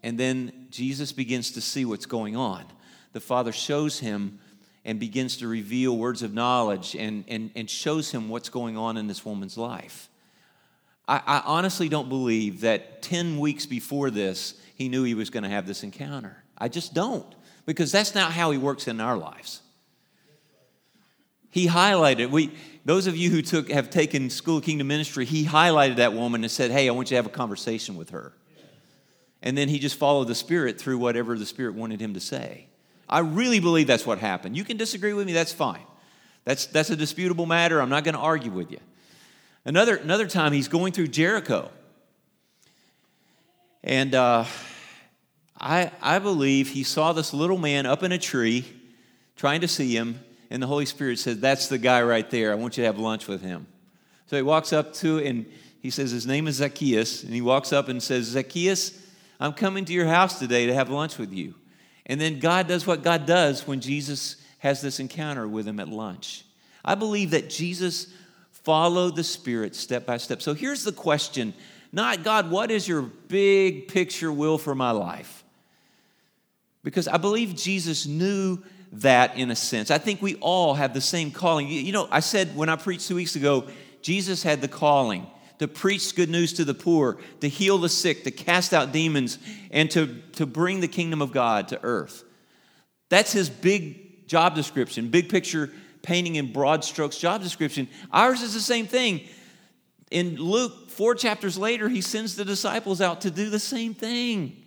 and 0.02 0.18
then 0.18 0.66
Jesus 0.70 1.12
begins 1.12 1.52
to 1.52 1.60
see 1.60 1.84
what's 1.84 2.06
going 2.06 2.36
on. 2.36 2.64
The 3.12 3.20
Father 3.20 3.52
shows 3.52 3.98
him 3.98 4.38
and 4.84 4.98
begins 4.98 5.36
to 5.38 5.48
reveal 5.48 5.96
words 5.96 6.22
of 6.22 6.34
knowledge 6.34 6.96
and, 6.96 7.24
and, 7.28 7.50
and 7.54 7.70
shows 7.70 8.10
him 8.10 8.28
what's 8.28 8.48
going 8.48 8.76
on 8.76 8.96
in 8.96 9.06
this 9.06 9.24
woman's 9.24 9.56
life. 9.56 10.08
I, 11.06 11.22
I 11.24 11.42
honestly 11.44 11.88
don't 11.88 12.08
believe 12.08 12.62
that 12.62 13.02
10 13.02 13.38
weeks 13.38 13.66
before 13.66 14.10
this, 14.10 14.54
he 14.74 14.88
knew 14.88 15.04
he 15.04 15.14
was 15.14 15.30
going 15.30 15.44
to 15.44 15.48
have 15.48 15.66
this 15.66 15.82
encounter. 15.82 16.42
I 16.58 16.68
just 16.68 16.94
don't, 16.94 17.26
because 17.64 17.92
that's 17.92 18.14
not 18.14 18.32
how 18.32 18.50
he 18.50 18.58
works 18.58 18.88
in 18.88 19.00
our 19.00 19.16
lives. 19.16 19.60
He 21.50 21.68
highlighted, 21.68 22.30
we, 22.30 22.50
those 22.84 23.06
of 23.06 23.16
you 23.16 23.30
who 23.30 23.42
took, 23.42 23.70
have 23.70 23.90
taken 23.90 24.30
School 24.30 24.58
of 24.58 24.64
Kingdom 24.64 24.88
Ministry, 24.88 25.26
he 25.26 25.44
highlighted 25.44 25.96
that 25.96 26.14
woman 26.14 26.42
and 26.42 26.50
said, 26.50 26.70
Hey, 26.70 26.88
I 26.88 26.92
want 26.92 27.10
you 27.10 27.16
to 27.16 27.16
have 27.16 27.26
a 27.26 27.34
conversation 27.36 27.94
with 27.94 28.10
her. 28.10 28.32
And 29.42 29.58
then 29.58 29.68
he 29.68 29.78
just 29.78 29.96
followed 29.96 30.28
the 30.28 30.34
Spirit 30.34 30.80
through 30.80 30.98
whatever 30.98 31.36
the 31.36 31.46
Spirit 31.46 31.74
wanted 31.74 32.00
him 32.00 32.14
to 32.14 32.20
say. 32.20 32.66
I 33.08 33.18
really 33.18 33.60
believe 33.60 33.86
that's 33.86 34.06
what 34.06 34.18
happened. 34.18 34.56
You 34.56 34.64
can 34.64 34.76
disagree 34.76 35.12
with 35.12 35.26
me, 35.26 35.32
that's 35.32 35.52
fine. 35.52 35.82
That's, 36.44 36.66
that's 36.66 36.90
a 36.90 36.96
disputable 36.96 37.46
matter. 37.46 37.80
I'm 37.80 37.88
not 37.88 38.04
going 38.04 38.14
to 38.14 38.20
argue 38.20 38.50
with 38.50 38.70
you. 38.70 38.78
Another, 39.64 39.96
another 39.96 40.26
time, 40.26 40.52
he's 40.52 40.68
going 40.68 40.92
through 40.92 41.08
Jericho. 41.08 41.70
And 43.84 44.14
uh, 44.14 44.44
I, 45.60 45.92
I 46.00 46.18
believe 46.18 46.68
he 46.68 46.82
saw 46.82 47.12
this 47.12 47.32
little 47.32 47.58
man 47.58 47.86
up 47.86 48.02
in 48.02 48.12
a 48.12 48.18
tree 48.18 48.64
trying 49.36 49.60
to 49.60 49.68
see 49.68 49.96
him, 49.96 50.20
and 50.50 50.62
the 50.62 50.66
Holy 50.66 50.86
Spirit 50.86 51.18
said, 51.18 51.40
That's 51.40 51.68
the 51.68 51.78
guy 51.78 52.02
right 52.02 52.28
there. 52.30 52.52
I 52.52 52.54
want 52.54 52.76
you 52.76 52.82
to 52.82 52.86
have 52.86 52.98
lunch 52.98 53.28
with 53.28 53.42
him. 53.42 53.66
So 54.26 54.36
he 54.36 54.42
walks 54.42 54.72
up 54.72 54.94
to, 54.94 55.18
and 55.18 55.46
he 55.80 55.90
says, 55.90 56.10
His 56.10 56.26
name 56.26 56.48
is 56.48 56.56
Zacchaeus. 56.56 57.22
And 57.22 57.32
he 57.32 57.40
walks 57.40 57.72
up 57.72 57.88
and 57.88 58.02
says, 58.02 58.26
Zacchaeus, 58.26 58.98
I'm 59.42 59.52
coming 59.52 59.84
to 59.86 59.92
your 59.92 60.06
house 60.06 60.38
today 60.38 60.66
to 60.66 60.74
have 60.74 60.88
lunch 60.88 61.18
with 61.18 61.32
you. 61.32 61.54
And 62.06 62.20
then 62.20 62.38
God 62.38 62.68
does 62.68 62.86
what 62.86 63.02
God 63.02 63.26
does 63.26 63.66
when 63.66 63.80
Jesus 63.80 64.36
has 64.58 64.80
this 64.80 65.00
encounter 65.00 65.48
with 65.48 65.66
him 65.66 65.80
at 65.80 65.88
lunch. 65.88 66.44
I 66.84 66.94
believe 66.94 67.32
that 67.32 67.50
Jesus 67.50 68.06
followed 68.50 69.16
the 69.16 69.24
Spirit 69.24 69.74
step 69.74 70.06
by 70.06 70.18
step. 70.18 70.42
So 70.42 70.54
here's 70.54 70.84
the 70.84 70.92
question 70.92 71.54
not 71.90 72.22
God, 72.22 72.52
what 72.52 72.70
is 72.70 72.86
your 72.86 73.02
big 73.02 73.88
picture 73.88 74.32
will 74.32 74.58
for 74.58 74.76
my 74.76 74.92
life? 74.92 75.42
Because 76.84 77.08
I 77.08 77.16
believe 77.16 77.56
Jesus 77.56 78.06
knew 78.06 78.62
that 78.92 79.36
in 79.36 79.50
a 79.50 79.56
sense. 79.56 79.90
I 79.90 79.98
think 79.98 80.22
we 80.22 80.36
all 80.36 80.74
have 80.74 80.94
the 80.94 81.00
same 81.00 81.32
calling. 81.32 81.66
You 81.66 81.90
know, 81.90 82.06
I 82.12 82.20
said 82.20 82.54
when 82.54 82.68
I 82.68 82.76
preached 82.76 83.08
two 83.08 83.16
weeks 83.16 83.34
ago, 83.34 83.66
Jesus 84.02 84.44
had 84.44 84.60
the 84.60 84.68
calling 84.68 85.26
to 85.62 85.68
preach 85.68 86.14
good 86.14 86.28
news 86.28 86.52
to 86.54 86.64
the 86.64 86.74
poor, 86.74 87.18
to 87.40 87.48
heal 87.48 87.78
the 87.78 87.88
sick, 87.88 88.24
to 88.24 88.30
cast 88.30 88.74
out 88.74 88.92
demons, 88.92 89.38
and 89.70 89.90
to, 89.92 90.20
to 90.32 90.44
bring 90.44 90.80
the 90.80 90.88
kingdom 90.88 91.22
of 91.22 91.32
God 91.32 91.68
to 91.68 91.80
earth. 91.82 92.24
That's 93.08 93.32
his 93.32 93.48
big 93.48 94.26
job 94.28 94.54
description, 94.54 95.08
big 95.08 95.28
picture 95.28 95.70
painting 96.02 96.34
in 96.36 96.52
broad 96.52 96.84
strokes 96.84 97.16
job 97.16 97.42
description. 97.42 97.88
Ours 98.10 98.42
is 98.42 98.54
the 98.54 98.60
same 98.60 98.86
thing. 98.86 99.20
In 100.10 100.36
Luke, 100.36 100.90
four 100.90 101.14
chapters 101.14 101.56
later, 101.56 101.88
he 101.88 102.00
sends 102.00 102.34
the 102.34 102.44
disciples 102.44 103.00
out 103.00 103.20
to 103.22 103.30
do 103.30 103.48
the 103.48 103.60
same 103.60 103.94
thing. 103.94 104.62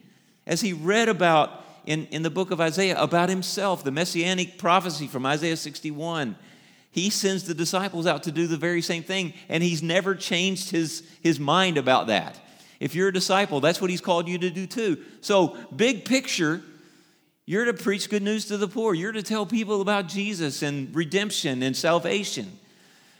As 0.47 0.61
he 0.61 0.73
read 0.73 1.09
about 1.09 1.63
in, 1.85 2.07
in 2.07 2.23
the 2.23 2.29
book 2.29 2.51
of 2.51 2.61
Isaiah 2.61 2.99
about 2.99 3.29
himself, 3.29 3.83
the 3.83 3.91
messianic 3.91 4.57
prophecy 4.57 5.07
from 5.07 5.25
Isaiah 5.25 5.57
61. 5.57 6.35
He 6.95 7.09
sends 7.09 7.43
the 7.43 7.53
disciples 7.53 8.07
out 8.07 8.23
to 8.23 8.31
do 8.31 8.47
the 8.47 8.55
very 8.55 8.81
same 8.81 9.03
thing, 9.03 9.33
and 9.49 9.61
he's 9.61 9.83
never 9.83 10.15
changed 10.15 10.71
his, 10.71 11.03
his 11.21 11.41
mind 11.41 11.77
about 11.77 12.07
that. 12.07 12.39
If 12.79 12.95
you're 12.95 13.09
a 13.09 13.13
disciple, 13.13 13.59
that's 13.59 13.81
what 13.81 13.89
he's 13.89 13.99
called 13.99 14.29
you 14.29 14.37
to 14.37 14.49
do 14.49 14.65
too. 14.65 15.03
So, 15.19 15.57
big 15.75 16.05
picture, 16.05 16.61
you're 17.45 17.65
to 17.65 17.73
preach 17.73 18.09
good 18.09 18.23
news 18.23 18.45
to 18.45 18.55
the 18.55 18.69
poor. 18.69 18.93
You're 18.93 19.11
to 19.11 19.23
tell 19.23 19.45
people 19.45 19.81
about 19.81 20.07
Jesus 20.07 20.61
and 20.61 20.95
redemption 20.95 21.63
and 21.63 21.75
salvation. 21.75 22.49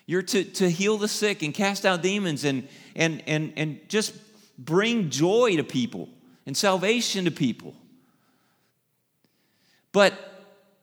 You're 0.06 0.22
to, 0.22 0.46
to 0.46 0.72
heal 0.72 0.98
the 0.98 1.10
sick 1.10 1.44
and 1.44 1.54
cast 1.54 1.86
out 1.86 2.02
demons 2.02 2.46
and, 2.46 2.70
and, 2.96 3.22
and, 3.28 3.52
and 3.58 3.82
just 3.90 4.16
bring 4.58 5.10
joy 5.10 5.58
to 5.58 5.66
people 5.66 6.08
and 6.46 6.56
salvation 6.56 7.26
to 7.26 7.32
people. 7.32 7.76
But 9.92 10.14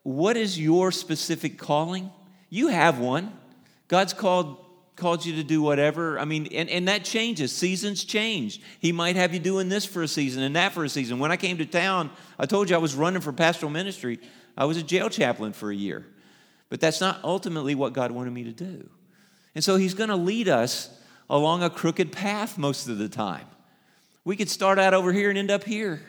what 0.03 0.37
is 0.37 0.61
your 0.61 0.93
specific 0.93 1.57
calling? 1.57 2.11
You 2.52 2.68
have 2.68 2.99
one. 2.99 3.32
God's 3.88 4.12
called 4.12 4.59
called 4.94 5.25
you 5.25 5.37
to 5.37 5.42
do 5.42 5.62
whatever. 5.62 6.18
I 6.18 6.26
mean, 6.26 6.49
and, 6.52 6.68
and 6.68 6.87
that 6.87 7.02
changes. 7.02 7.50
Seasons 7.50 8.04
change. 8.04 8.61
He 8.78 8.92
might 8.92 9.16
have 9.16 9.32
you 9.32 9.40
doing 9.40 9.71
this 9.71 9.87
for 9.87 10.02
a 10.02 10.06
season 10.06 10.42
and 10.42 10.54
that 10.54 10.73
for 10.73 10.85
a 10.85 10.88
season. 10.90 11.18
When 11.18 11.32
I 11.32 11.38
came 11.38 11.56
to 11.56 11.64
town, 11.64 12.11
I 12.38 12.44
told 12.44 12.68
you 12.68 12.76
I 12.76 12.78
was 12.78 12.94
running 12.94 13.23
for 13.23 13.32
pastoral 13.32 13.73
ministry. 13.73 14.21
I 14.54 14.66
was 14.66 14.76
a 14.76 14.82
jail 14.82 15.09
chaplain 15.09 15.54
for 15.54 15.71
a 15.71 15.75
year. 15.75 16.06
But 16.68 16.78
that's 16.78 17.00
not 17.00 17.21
ultimately 17.25 17.75
what 17.75 17.94
God 17.94 18.12
wanted 18.12 18.35
me 18.35 18.44
to 18.44 18.52
do. 18.52 18.87
And 19.54 19.64
so 19.64 19.76
He's 19.76 19.94
going 19.94 20.11
to 20.11 20.16
lead 20.16 20.47
us 20.47 20.90
along 21.30 21.62
a 21.62 21.71
crooked 21.71 22.12
path 22.12 22.59
most 22.59 22.87
of 22.87 22.99
the 22.99 23.09
time. 23.09 23.47
We 24.26 24.37
could 24.37 24.50
start 24.50 24.78
out 24.78 24.92
over 24.92 25.11
here 25.11 25.30
and 25.30 25.38
end 25.38 25.50
up 25.50 25.64
here. 25.64 26.02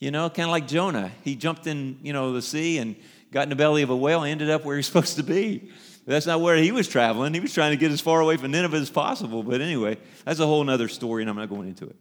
You 0.00 0.10
know, 0.10 0.28
kind 0.28 0.48
of 0.48 0.50
like 0.50 0.66
Jonah. 0.66 1.12
He 1.22 1.36
jumped 1.36 1.68
in, 1.68 2.00
you 2.02 2.12
know, 2.12 2.32
the 2.32 2.42
sea 2.42 2.78
and 2.78 2.96
got 3.30 3.42
in 3.44 3.48
the 3.48 3.56
belly 3.56 3.82
of 3.82 3.90
a 3.90 3.96
whale 3.96 4.22
and 4.22 4.30
ended 4.30 4.50
up 4.50 4.64
where 4.64 4.76
he's 4.76 4.86
supposed 4.90 5.16
to 5.16 5.22
be. 5.22 5.70
That's 6.06 6.26
not 6.26 6.40
where 6.40 6.56
he 6.56 6.70
was 6.70 6.86
traveling. 6.86 7.34
He 7.34 7.40
was 7.40 7.52
trying 7.52 7.72
to 7.72 7.76
get 7.76 7.90
as 7.90 8.00
far 8.00 8.20
away 8.20 8.36
from 8.36 8.52
Nineveh 8.52 8.76
as 8.76 8.90
possible. 8.90 9.42
But 9.42 9.60
anyway, 9.60 9.98
that's 10.24 10.38
a 10.38 10.46
whole 10.46 10.68
other 10.70 10.88
story, 10.88 11.22
and 11.22 11.30
I'm 11.30 11.36
not 11.36 11.48
going 11.48 11.68
into 11.68 11.86
it. 11.86 11.96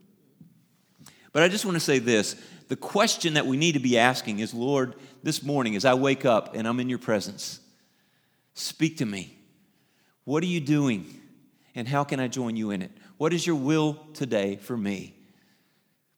But 1.33 1.43
I 1.43 1.49
just 1.49 1.65
want 1.65 1.75
to 1.75 1.81
say 1.81 1.99
this 1.99 2.35
the 2.67 2.75
question 2.75 3.33
that 3.33 3.45
we 3.45 3.57
need 3.57 3.73
to 3.73 3.79
be 3.79 3.97
asking 3.97 4.39
is 4.39 4.53
Lord, 4.53 4.95
this 5.23 5.43
morning 5.43 5.75
as 5.75 5.85
I 5.85 5.93
wake 5.95 6.23
up 6.23 6.55
and 6.55 6.67
I'm 6.67 6.79
in 6.79 6.87
your 6.87 6.99
presence, 6.99 7.59
speak 8.53 8.97
to 8.97 9.05
me. 9.05 9.37
What 10.23 10.43
are 10.43 10.47
you 10.47 10.61
doing? 10.61 11.21
And 11.75 11.87
how 11.87 12.03
can 12.03 12.19
I 12.19 12.27
join 12.27 12.55
you 12.55 12.71
in 12.71 12.81
it? 12.81 12.91
What 13.17 13.33
is 13.33 13.45
your 13.45 13.57
will 13.57 13.95
today 14.13 14.55
for 14.55 14.77
me? 14.77 15.15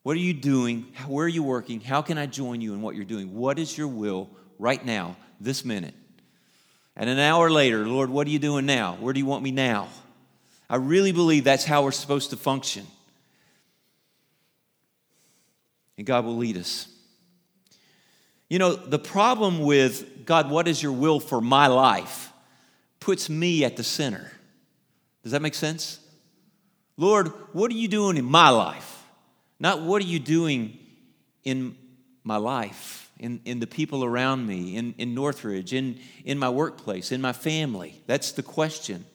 What 0.04 0.16
are 0.16 0.20
you 0.20 0.34
doing? 0.34 0.94
Where 1.08 1.26
are 1.26 1.30
you 1.30 1.44
working? 1.44 1.82
How 1.82 2.02
can 2.02 2.18
I 2.18 2.28
join 2.28 2.62
you 2.62 2.74
in 2.74 2.82
what 2.82 2.96
you're 2.96 3.04
doing? 3.04 3.34
What 3.34 3.60
is 3.60 3.78
your 3.78 3.88
will 3.88 4.30
right 4.60 4.84
now, 4.84 5.16
this 5.40 5.64
minute? 5.64 5.94
And 6.96 7.10
an 7.10 7.20
hour 7.20 7.50
later, 7.50 7.88
Lord, 7.88 8.10
what 8.10 8.28
are 8.28 8.30
you 8.30 8.40
doing 8.40 8.66
now? 8.66 8.98
Where 9.00 9.14
do 9.14 9.20
you 9.20 9.26
want 9.26 9.44
me 9.44 9.52
now? 9.52 9.88
I 10.70 10.78
really 10.78 11.12
believe 11.12 11.44
that's 11.44 11.64
how 11.64 11.84
we're 11.84 11.92
supposed 11.92 12.32
to 12.32 12.38
function. 12.38 12.86
And 15.98 16.06
God 16.06 16.26
will 16.26 16.38
lead 16.38 16.58
us. 16.58 16.88
You 18.50 18.60
know, 18.60 18.76
the 18.76 19.00
problem 19.00 19.60
with 19.60 20.26
God, 20.26 20.50
what 20.50 20.68
is 20.68 20.82
your 20.82 20.92
will 20.92 21.20
for 21.20 21.42
my 21.42 21.68
life, 21.68 22.32
puts 23.00 23.30
me 23.30 23.64
at 23.64 23.78
the 23.78 23.84
center. 23.84 24.32
Does 25.24 25.34
that 25.34 25.42
make 25.42 25.56
sense? 25.56 26.00
Lord, 26.98 27.28
what 27.54 27.70
are 27.72 27.76
you 27.76 27.88
doing 27.88 28.18
in 28.18 28.26
my 28.26 28.50
life? 28.50 29.04
Not 29.60 29.82
what 29.82 30.02
are 30.02 30.06
you 30.06 30.20
doing 30.20 30.78
in 31.44 31.76
my 32.24 32.38
life, 32.38 33.07
in, 33.20 33.42
in 33.46 33.60
the 33.60 33.68
people 33.68 34.04
around 34.04 34.46
me, 34.46 34.76
in, 34.76 34.94
in 34.98 35.14
Northridge, 35.14 35.74
in, 35.74 36.00
in 36.26 36.38
my 36.38 36.50
workplace, 36.50 37.12
in 37.12 37.22
my 37.22 37.34
family. 37.34 38.02
That's 38.08 38.32
the 38.32 38.44
question 38.44 39.06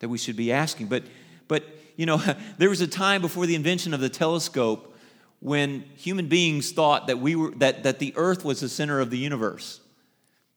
that 0.00 0.08
we 0.08 0.18
should 0.18 0.36
be 0.36 0.52
asking. 0.52 0.88
But, 0.88 1.04
but 1.48 1.64
you 1.96 2.06
know, 2.06 2.22
there 2.58 2.68
was 2.68 2.80
a 2.80 2.86
time 2.86 3.20
before 3.20 3.46
the 3.46 3.54
invention 3.54 3.94
of 3.94 4.00
the 4.00 4.08
telescope 4.08 4.96
when 5.40 5.84
human 5.96 6.28
beings 6.28 6.72
thought 6.72 7.06
that, 7.08 7.18
we 7.18 7.36
were, 7.36 7.50
that, 7.56 7.82
that 7.82 7.98
the 7.98 8.12
earth 8.16 8.44
was 8.44 8.60
the 8.60 8.68
center 8.68 9.00
of 9.00 9.10
the 9.10 9.18
universe 9.18 9.80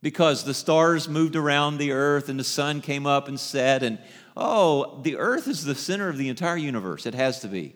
because 0.01 0.43
the 0.43 0.53
stars 0.53 1.09
moved 1.09 1.35
around 1.35 1.77
the 1.77 1.91
earth 1.91 2.29
and 2.29 2.39
the 2.39 2.43
sun 2.43 2.81
came 2.81 3.05
up 3.05 3.27
and 3.27 3.39
set 3.39 3.81
and 3.81 3.97
oh 4.37 5.01
the 5.01 5.17
earth 5.17 5.47
is 5.47 5.65
the 5.65 5.73
center 5.73 6.07
of 6.07 6.17
the 6.17 6.29
entire 6.29 6.55
universe 6.55 7.07
it 7.07 7.15
has 7.15 7.39
to 7.39 7.47
be 7.47 7.75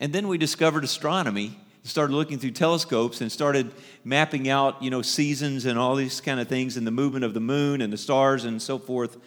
and 0.00 0.12
then 0.12 0.28
we 0.28 0.38
discovered 0.38 0.84
astronomy, 0.84 1.58
started 1.84 2.14
looking 2.14 2.38
through 2.38 2.50
telescopes 2.50 3.20
and 3.20 3.30
started 3.30 3.70
mapping 4.04 4.48
out, 4.48 4.82
you 4.82 4.90
know, 4.90 5.02
seasons 5.02 5.66
and 5.66 5.78
all 5.78 5.94
these 5.94 6.20
kind 6.20 6.40
of 6.40 6.48
things 6.48 6.76
and 6.76 6.86
the 6.86 6.90
movement 6.90 7.24
of 7.24 7.34
the 7.34 7.40
moon 7.40 7.82
and 7.82 7.92
the 7.92 7.98
stars 7.98 8.44
and 8.44 8.60
so 8.60 8.78
forth. 8.78 9.18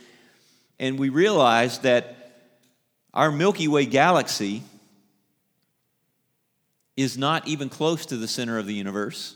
And 0.79 0.97
we 0.97 1.09
realized 1.09 1.83
that 1.83 2.15
our 3.13 3.31
Milky 3.31 3.67
Way 3.67 3.85
galaxy 3.85 4.63
is 6.95 7.15
not 7.15 7.47
even 7.47 7.69
close 7.69 8.07
to 8.07 8.17
the 8.17 8.27
center 8.27 8.57
of 8.57 8.65
the 8.65 8.73
universe. 8.73 9.35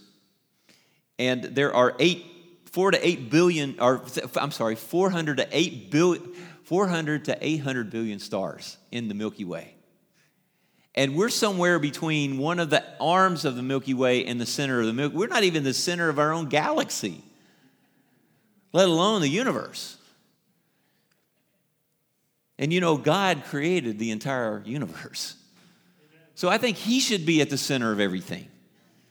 And 1.19 1.43
there 1.43 1.73
are 1.73 1.95
eight, 1.99 2.25
four 2.65 2.89
to 2.89 3.07
eight 3.07 3.29
billion, 3.29 3.79
or 3.79 4.03
I'm 4.35 4.51
sorry, 4.51 4.75
400 4.75 5.37
to 5.37 5.47
eight 5.51 5.91
billion, 5.91 6.33
400 6.63 7.25
to 7.25 7.37
800 7.39 7.91
billion 7.91 8.17
stars 8.17 8.77
in 8.91 9.07
the 9.07 9.13
Milky 9.13 9.45
Way. 9.45 9.75
And 10.93 11.15
we're 11.15 11.29
somewhere 11.29 11.79
between 11.79 12.37
one 12.37 12.59
of 12.59 12.69
the 12.69 12.83
arms 12.99 13.45
of 13.45 13.55
the 13.55 13.63
Milky 13.63 13.93
Way 13.93 14.25
and 14.25 14.41
the 14.41 14.45
center 14.45 14.81
of 14.81 14.87
the 14.87 14.93
Milky. 14.93 15.15
We're 15.15 15.27
not 15.27 15.43
even 15.43 15.63
the 15.63 15.73
center 15.73 16.09
of 16.09 16.19
our 16.19 16.33
own 16.33 16.49
galaxy, 16.49 17.23
let 18.73 18.89
alone 18.89 19.21
the 19.21 19.29
universe. 19.29 19.97
And 22.59 22.73
you 22.73 22.81
know, 22.81 22.97
God 22.97 23.43
created 23.45 23.99
the 23.99 24.11
entire 24.11 24.61
universe. 24.65 25.35
So 26.35 26.49
I 26.49 26.57
think 26.57 26.77
He 26.77 26.99
should 26.99 27.25
be 27.25 27.41
at 27.41 27.49
the 27.49 27.57
center 27.57 27.91
of 27.91 27.99
everything. 27.99 28.47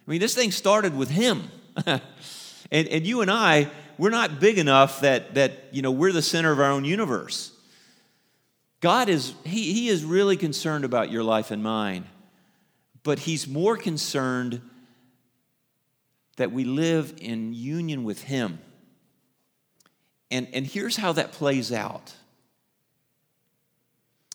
I 0.07 0.11
mean, 0.11 0.21
this 0.21 0.35
thing 0.35 0.51
started 0.51 0.97
with 0.97 1.11
Him. 1.11 1.51
and, 1.87 2.01
and 2.73 3.07
you 3.07 3.23
and 3.23 3.31
I, 3.31 3.71
we're 3.97 4.11
not 4.11 4.39
big 4.39 4.59
enough 4.59 5.01
that, 5.01 5.35
that, 5.35 5.69
you 5.73 5.83
know, 5.83 5.91
we're 5.91 6.13
the 6.13 6.23
center 6.23 6.53
of 6.53 6.59
our 6.59 6.71
own 6.71 6.85
universe. 6.85 7.53
God 8.81 9.11
is, 9.11 9.35
he, 9.45 9.73
he 9.73 9.89
is 9.89 10.05
really 10.05 10.37
concerned 10.37 10.85
about 10.85 11.11
your 11.11 11.23
life 11.23 11.51
and 11.51 11.63
mine, 11.63 12.07
but 13.03 13.21
He's 13.21 13.47
more 13.47 13.77
concerned 13.77 14.63
that 16.37 16.51
we 16.51 16.65
live 16.65 17.15
in 17.19 17.53
union 17.53 18.05
with 18.05 18.23
Him. 18.23 18.59
And, 20.31 20.49
and 20.55 20.67
here's 20.67 20.97
how 20.97 21.13
that 21.13 21.33
plays 21.33 21.73
out. 21.73 22.15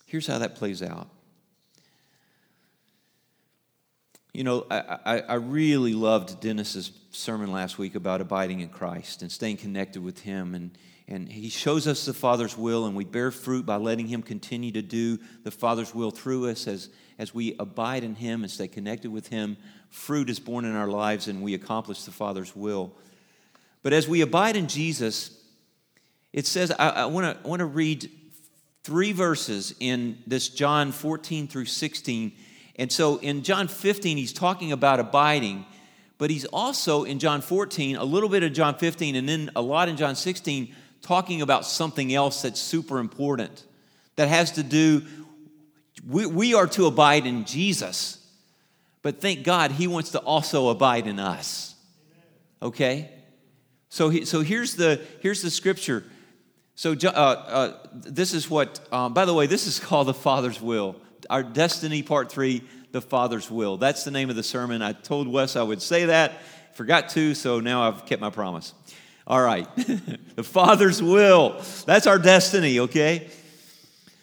Here's 0.05 0.27
how 0.27 0.37
that 0.37 0.55
plays 0.55 0.83
out. 0.83 1.07
You 4.31 4.43
know, 4.43 4.67
I, 4.69 4.99
I, 5.05 5.19
I, 5.21 5.33
really 5.35 5.93
loved 5.93 6.41
Dennis's 6.41 6.91
sermon 7.11 7.53
last 7.53 7.77
week 7.77 7.95
about 7.95 8.19
abiding 8.19 8.59
in 8.59 8.67
Christ 8.67 9.21
and 9.21 9.31
staying 9.31 9.57
connected 9.57 10.03
with 10.03 10.19
Him. 10.19 10.53
And, 10.53 10.77
and 11.07 11.31
he 11.31 11.49
shows 11.49 11.87
us 11.87 12.05
the 12.05 12.13
Father's 12.13 12.57
will, 12.57 12.85
and 12.85 12.95
we 12.95 13.05
bear 13.05 13.31
fruit 13.31 13.65
by 13.65 13.75
letting 13.75 14.07
Him 14.07 14.21
continue 14.21 14.71
to 14.71 14.81
do 14.81 15.19
the 15.43 15.51
Father's 15.51 15.93
will 15.93 16.11
through 16.11 16.49
us 16.49 16.67
as, 16.67 16.89
as 17.19 17.33
we 17.33 17.55
abide 17.59 18.03
in 18.03 18.15
Him 18.15 18.43
and 18.43 18.51
stay 18.51 18.67
connected 18.67 19.11
with 19.11 19.27
Him. 19.27 19.57
Fruit 19.89 20.29
is 20.29 20.39
born 20.39 20.65
in 20.65 20.75
our 20.75 20.87
lives, 20.87 21.27
and 21.27 21.41
we 21.41 21.53
accomplish 21.53 22.03
the 22.03 22.11
Father's 22.11 22.55
will. 22.55 22.93
But 23.83 23.93
as 23.93 24.07
we 24.07 24.21
abide 24.21 24.55
in 24.55 24.67
Jesus, 24.67 25.39
it 26.33 26.47
says, 26.47 26.71
I, 26.71 27.05
want 27.05 27.59
to 27.59 27.65
read 27.65 28.09
three 28.83 29.11
verses 29.11 29.75
in 29.79 30.17
this 30.25 30.49
John 30.49 30.91
14 30.91 31.47
through 31.47 31.65
16 31.65 32.33
and 32.77 32.91
so 32.91 33.17
in 33.17 33.43
John 33.43 33.67
15, 33.67 34.17
he's 34.17 34.33
talking 34.33 34.71
about 34.71 34.99
abiding, 34.99 35.65
but 36.17 36.29
he's 36.29 36.45
also 36.45 37.03
in 37.03 37.19
John 37.19 37.41
14, 37.41 37.95
a 37.95 38.03
little 38.03 38.29
bit 38.29 38.43
of 38.43 38.53
John 38.53 38.75
15, 38.75 39.15
and 39.15 39.27
then 39.27 39.51
a 39.55 39.61
lot 39.61 39.87
in 39.87 39.95
John 39.95 40.15
16, 40.15 40.75
talking 41.05 41.41
about 41.41 41.65
something 41.65 42.13
else 42.13 42.41
that's 42.41 42.59
super 42.59 42.99
important 42.99 43.63
that 44.15 44.27
has 44.27 44.51
to 44.53 44.63
do, 44.63 45.03
we, 46.07 46.25
we 46.25 46.53
are 46.53 46.67
to 46.67 46.85
abide 46.85 47.25
in 47.25 47.45
Jesus, 47.45 48.25
but 49.01 49.21
thank 49.21 49.43
God 49.43 49.71
he 49.71 49.87
wants 49.87 50.11
to 50.11 50.19
also 50.19 50.69
abide 50.69 51.07
in 51.07 51.19
us. 51.19 51.75
Okay? 52.61 53.11
So, 53.89 54.09
he, 54.09 54.25
so 54.25 54.41
here's, 54.41 54.75
the, 54.75 55.01
here's 55.21 55.41
the 55.41 55.51
scripture. 55.51 56.03
So, 56.75 56.93
uh, 57.03 57.07
uh, 57.07 57.77
this 57.93 58.33
is 58.33 58.49
what, 58.49 58.79
um, 58.91 59.13
by 59.13 59.25
the 59.25 59.33
way, 59.33 59.47
this 59.47 59.67
is 59.67 59.79
called 59.79 60.07
the 60.07 60.13
Father's 60.13 60.61
will 60.61 60.95
our 61.29 61.43
destiny 61.43 62.03
part 62.03 62.31
three 62.31 62.61
the 62.91 63.01
father's 63.01 63.49
will 63.49 63.77
that's 63.77 64.03
the 64.03 64.11
name 64.11 64.29
of 64.29 64.35
the 64.35 64.43
sermon 64.43 64.81
i 64.81 64.91
told 64.91 65.27
wes 65.27 65.55
i 65.55 65.63
would 65.63 65.81
say 65.81 66.05
that 66.05 66.33
forgot 66.73 67.09
to 67.09 67.33
so 67.33 67.59
now 67.59 67.87
i've 67.87 68.05
kept 68.05 68.21
my 68.21 68.29
promise 68.29 68.73
all 69.27 69.41
right. 69.41 69.67
The 70.35 70.43
father's 70.43 71.01
will. 71.01 71.61
That's 71.85 72.07
our 72.07 72.19
destiny 72.19 72.79
okay? 72.81 73.29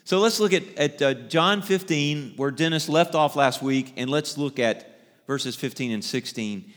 So 0.05 0.19
let's 0.19 0.39
look 0.39 0.53
at, 0.53 0.63
at 0.77 1.01
uh, 1.01 1.13
john 1.27 1.63
15 1.63 2.33
where 2.35 2.51
dennis 2.51 2.87
left 2.87 3.15
off 3.15 3.35
last 3.35 3.63
week 3.63 3.93
and 3.97 4.11
let's 4.11 4.37
look 4.37 4.59
at 4.59 4.99
verses 5.25 5.55
15 5.55 5.91
and 5.91 6.05
16 6.05 6.71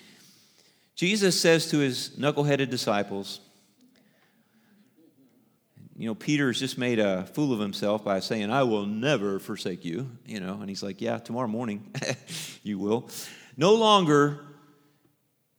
jesus 0.95 1.39
says 1.39 1.71
to 1.71 1.79
his 1.79 2.17
knuckle-headed 2.17 2.71
disciples 2.71 3.41
you 5.99 6.07
know, 6.07 6.15
Peter 6.15 6.49
has 6.49 6.59
just 6.59 6.77
made 6.77 6.99
a 6.99 7.25
fool 7.25 7.55
of 7.55 7.61
himself 7.61 8.05
by 8.05 8.21
saying, 8.21 8.51
I 8.51 8.65
will 8.65 8.85
never 8.85 9.39
forsake 9.39 9.83
you, 9.83 10.11
you 10.27 10.41
know, 10.41 10.59
and 10.61 10.69
he's 10.69 10.83
like, 10.83 11.01
Yeah, 11.01 11.19
tomorrow 11.19 11.49
morning 11.49 11.91
you 12.63 12.79
will. 12.79 13.09
No 13.57 13.75
longer 13.75 14.45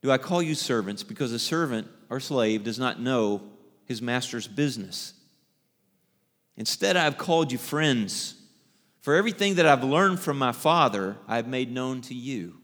do 0.02 0.10
I 0.10 0.18
call 0.18 0.42
you 0.42 0.54
servants 0.54 1.02
because 1.02 1.32
a 1.32 1.38
servant 1.38 1.88
or 2.10 2.20
slave 2.20 2.64
does 2.64 2.78
not 2.78 3.00
know 3.00 3.42
his 3.84 4.00
master's 4.00 4.46
business. 4.46 5.14
Instead, 6.56 6.96
I've 6.96 7.18
called 7.18 7.52
you 7.52 7.58
friends. 7.58 8.34
For 9.00 9.14
everything 9.14 9.54
that 9.56 9.66
I've 9.66 9.84
learned 9.84 10.20
from 10.20 10.38
my 10.38 10.52
Father, 10.52 11.16
I've 11.26 11.46
made 11.46 11.72
known 11.72 12.00
to 12.02 12.14
you. 12.14 12.58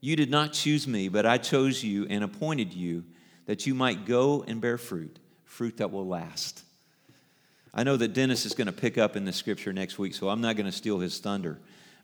You 0.00 0.14
did 0.14 0.30
not 0.30 0.52
choose 0.52 0.86
me, 0.86 1.08
but 1.08 1.26
I 1.26 1.38
chose 1.38 1.82
you 1.82 2.06
and 2.08 2.22
appointed 2.22 2.72
you 2.72 3.04
that 3.46 3.66
you 3.66 3.74
might 3.74 4.04
go 4.04 4.44
and 4.46 4.60
bear 4.60 4.78
fruit 4.78 5.18
fruit 5.56 5.78
that 5.78 5.90
will 5.90 6.06
last. 6.06 6.62
I 7.72 7.82
know 7.82 7.96
that 7.96 8.12
Dennis 8.12 8.44
is 8.44 8.52
going 8.52 8.66
to 8.66 8.72
pick 8.72 8.98
up 8.98 9.16
in 9.16 9.24
the 9.24 9.32
scripture 9.32 9.72
next 9.72 9.98
week, 9.98 10.14
so 10.14 10.28
I'm 10.28 10.42
not 10.42 10.54
going 10.54 10.66
to 10.66 10.72
steal 10.72 10.98
his 10.98 11.18
thunder. 11.18 11.58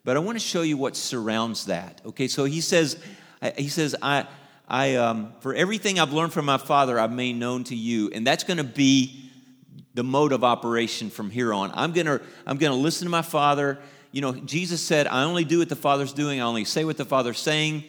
But 0.05 0.17
I 0.17 0.21
want 0.21 0.37
to 0.37 0.45
show 0.45 0.63
you 0.63 0.79
what 0.79 0.97
surrounds 0.97 1.67
that. 1.67 2.01
Okay, 2.07 2.29
so 2.29 2.45
he 2.45 2.63
says, 2.63 2.97
he 3.51 3.69
says, 3.69 3.97
I, 4.01 4.27
I, 4.69 4.95
um, 4.97 5.33
for 5.41 5.55
everything 5.55 5.99
I've 5.99 6.13
learned 6.13 6.33
from 6.33 6.45
my 6.45 6.59
father, 6.59 6.99
I've 6.99 7.13
made 7.13 7.37
known 7.37 7.65
to 7.65 7.75
you, 7.75 8.11
and 8.15 8.27
that's 8.27 8.45
going 8.45 8.59
to 8.59 8.65
be 8.65 9.31
the 9.95 10.05
mode 10.05 10.33
of 10.33 10.45
operation 10.45 11.11
from 11.11 11.31
here 11.31 11.53
on. 11.53 11.71
I'm 11.75 11.93
going 11.93 12.07
to, 12.07 12.21
I'm 12.47 12.57
going 12.57 12.73
to 12.73 12.79
listen 12.79 13.07
to 13.07 13.11
my 13.11 13.23
father. 13.23 13.79
You 14.11 14.21
know, 14.23 14.33
Jesus 14.33 14.81
said, 14.81 15.07
I 15.07 15.25
only 15.25 15.45
do 15.45 15.59
what 15.59 15.69
the 15.69 15.77
father's 15.77 16.13
doing. 16.13 16.41
I 16.41 16.45
only 16.45 16.65
say 16.65 16.85
what 16.85 16.97
the 16.97 17.05
father's 17.05 17.39
saying. 17.39 17.85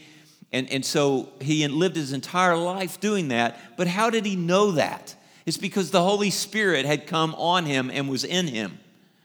And, 0.51 0.69
and 0.69 0.85
so 0.85 1.29
he 1.41 1.67
lived 1.67 1.95
his 1.95 2.13
entire 2.13 2.57
life 2.57 2.99
doing 2.99 3.29
that. 3.29 3.77
But 3.77 3.87
how 3.87 4.09
did 4.09 4.25
he 4.25 4.35
know 4.35 4.71
that? 4.71 5.15
It's 5.45 5.57
because 5.57 5.91
the 5.91 6.03
Holy 6.03 6.29
Spirit 6.29 6.85
had 6.85 7.07
come 7.07 7.35
on 7.35 7.65
him 7.65 7.89
and 7.89 8.09
was 8.09 8.23
in 8.23 8.47
him. 8.47 8.79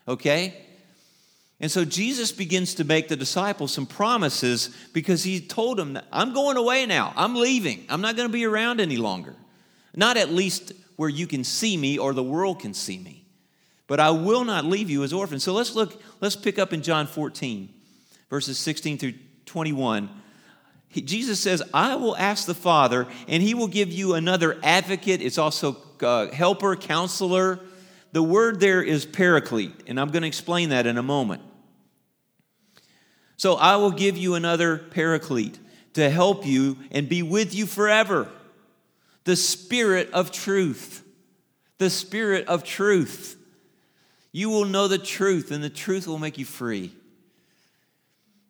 Okay? 0.07 0.64
And 1.61 1.71
so 1.71 1.85
Jesus 1.85 2.31
begins 2.31 2.75
to 2.75 2.85
make 2.85 3.09
the 3.09 3.16
disciples 3.16 3.73
some 3.73 3.87
promises 3.87 4.71
because 4.92 5.25
he 5.25 5.40
told 5.40 5.79
them, 5.79 5.99
I'm 6.12 6.33
going 6.33 6.57
away 6.57 6.87
now. 6.87 7.12
I'm 7.16 7.35
leaving. 7.35 7.85
I'm 7.88 8.01
not 8.01 8.16
going 8.16 8.29
to 8.29 8.33
be 8.33 8.44
around 8.44 8.81
any 8.81 8.97
longer. 8.97 9.35
Not 9.94 10.16
at 10.16 10.31
least 10.31 10.73
where 10.94 11.09
you 11.09 11.27
can 11.27 11.42
see 11.42 11.77
me 11.77 11.99
or 11.99 12.12
the 12.12 12.23
world 12.23 12.61
can 12.61 12.75
see 12.75 12.99
me. 12.99 13.25
But 13.88 13.99
I 13.99 14.11
will 14.11 14.44
not 14.44 14.66
leave 14.66 14.90
you 14.90 15.03
as 15.03 15.12
orphans. 15.12 15.42
So 15.42 15.53
let's 15.53 15.75
look, 15.75 16.01
let's 16.21 16.37
pick 16.37 16.59
up 16.59 16.73
in 16.73 16.83
John 16.83 17.07
14, 17.07 17.68
verses 18.31 18.59
16 18.59 18.99
through 18.99 19.14
21. 19.47 20.11
He, 20.88 21.01
Jesus 21.01 21.40
says, 21.40 21.62
I 21.75 21.97
will 21.97 22.16
ask 22.16 22.47
the 22.47 22.55
Father, 22.55 23.07
and 23.27 23.42
he 23.42 23.55
will 23.55 23.66
give 23.66 23.90
you 23.90 24.14
another 24.14 24.59
advocate. 24.62 25.23
It's 25.23 25.38
also 25.38 25.77
uh, 26.03 26.31
helper, 26.31 26.77
counselor. 26.77 27.61
The 28.12 28.23
word 28.23 28.61
there 28.61 28.83
is 28.83 29.05
paraclete, 29.05 29.85
and 29.87 29.99
I'm 29.99 30.11
going 30.11 30.23
to 30.23 30.29
explain 30.29 30.68
that 30.68 30.87
in 30.87 30.99
a 30.99 31.03
moment. 31.03 31.42
So 33.38 33.55
I 33.55 33.77
will 33.77 33.92
give 33.92 34.18
you 34.18 34.35
another 34.35 34.77
paraclete 34.77 35.59
to 35.94 36.11
help 36.11 36.44
you 36.44 36.77
and 36.90 37.09
be 37.09 37.22
with 37.22 37.55
you 37.55 37.66
forever. 37.66 38.29
The 39.24 39.37
Spirit 39.37 40.11
of 40.12 40.33
truth. 40.33 41.05
The 41.79 41.88
Spirit 41.88 42.46
of 42.48 42.64
truth. 42.64 43.37
You 44.33 44.51
will 44.51 44.64
know 44.64 44.88
the 44.88 44.98
truth, 44.98 45.53
and 45.53 45.62
the 45.62 45.70
truth 45.70 46.07
will 46.07 46.18
make 46.18 46.37
you 46.37 46.44
free. 46.44 46.92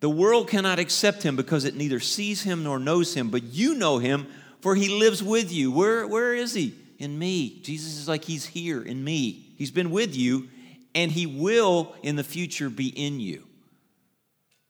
The 0.01 0.09
world 0.09 0.49
cannot 0.49 0.79
accept 0.79 1.23
him 1.23 1.37
because 1.37 1.65
it 1.65 1.77
neither 1.77 2.01
sees 2.01 2.43
him 2.43 2.63
nor 2.63 2.79
knows 2.79 3.15
him, 3.15 3.29
but 3.29 3.43
you 3.43 3.75
know 3.75 3.99
him, 3.99 4.27
for 4.61 4.75
he 4.75 4.89
lives 4.89 5.23
with 5.23 5.53
you. 5.53 5.71
Where, 5.71 6.07
where 6.07 6.33
is 6.33 6.55
he? 6.55 6.75
In 6.99 7.19
me. 7.19 7.61
Jesus 7.61 7.99
is 7.99 8.09
like 8.09 8.25
he's 8.25 8.47
here 8.47 8.83
in 8.83 9.05
me. 9.05 9.53
He's 9.57 9.71
been 9.71 9.91
with 9.91 10.17
you, 10.17 10.49
and 10.95 11.13
he 11.13 11.27
will 11.27 11.95
in 12.03 12.17
the 12.17 12.25
future 12.25 12.71
be 12.71 12.89
in 12.89 13.21
you. 13.21 13.48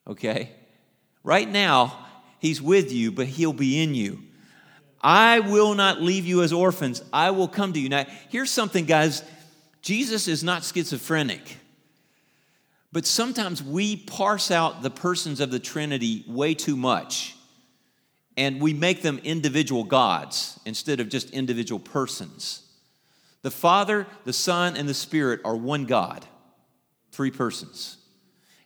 Okay? 0.08 0.50
Right 1.22 1.48
now, 1.48 2.06
he's 2.38 2.62
with 2.62 2.92
you, 2.92 3.12
but 3.12 3.26
he'll 3.26 3.52
be 3.52 3.82
in 3.82 3.94
you. 3.94 4.22
I 5.00 5.40
will 5.40 5.74
not 5.74 6.00
leave 6.00 6.26
you 6.26 6.42
as 6.42 6.52
orphans. 6.52 7.02
I 7.12 7.30
will 7.30 7.48
come 7.48 7.72
to 7.72 7.80
you. 7.80 7.88
Now, 7.88 8.06
here's 8.30 8.50
something, 8.50 8.84
guys 8.84 9.22
Jesus 9.82 10.28
is 10.28 10.42
not 10.42 10.64
schizophrenic. 10.64 11.58
But 12.90 13.06
sometimes 13.06 13.62
we 13.62 13.96
parse 13.96 14.50
out 14.50 14.82
the 14.82 14.90
persons 14.90 15.40
of 15.40 15.50
the 15.50 15.58
Trinity 15.58 16.24
way 16.26 16.54
too 16.54 16.76
much. 16.76 17.36
And 18.36 18.60
we 18.60 18.72
make 18.72 19.02
them 19.02 19.20
individual 19.24 19.84
gods 19.84 20.58
instead 20.64 21.00
of 21.00 21.08
just 21.08 21.30
individual 21.30 21.80
persons. 21.80 22.62
The 23.42 23.50
Father, 23.50 24.06
the 24.24 24.32
Son, 24.32 24.76
and 24.76 24.88
the 24.88 24.94
Spirit 24.94 25.40
are 25.44 25.56
one 25.56 25.84
God, 25.84 26.24
three 27.12 27.30
persons. 27.30 27.98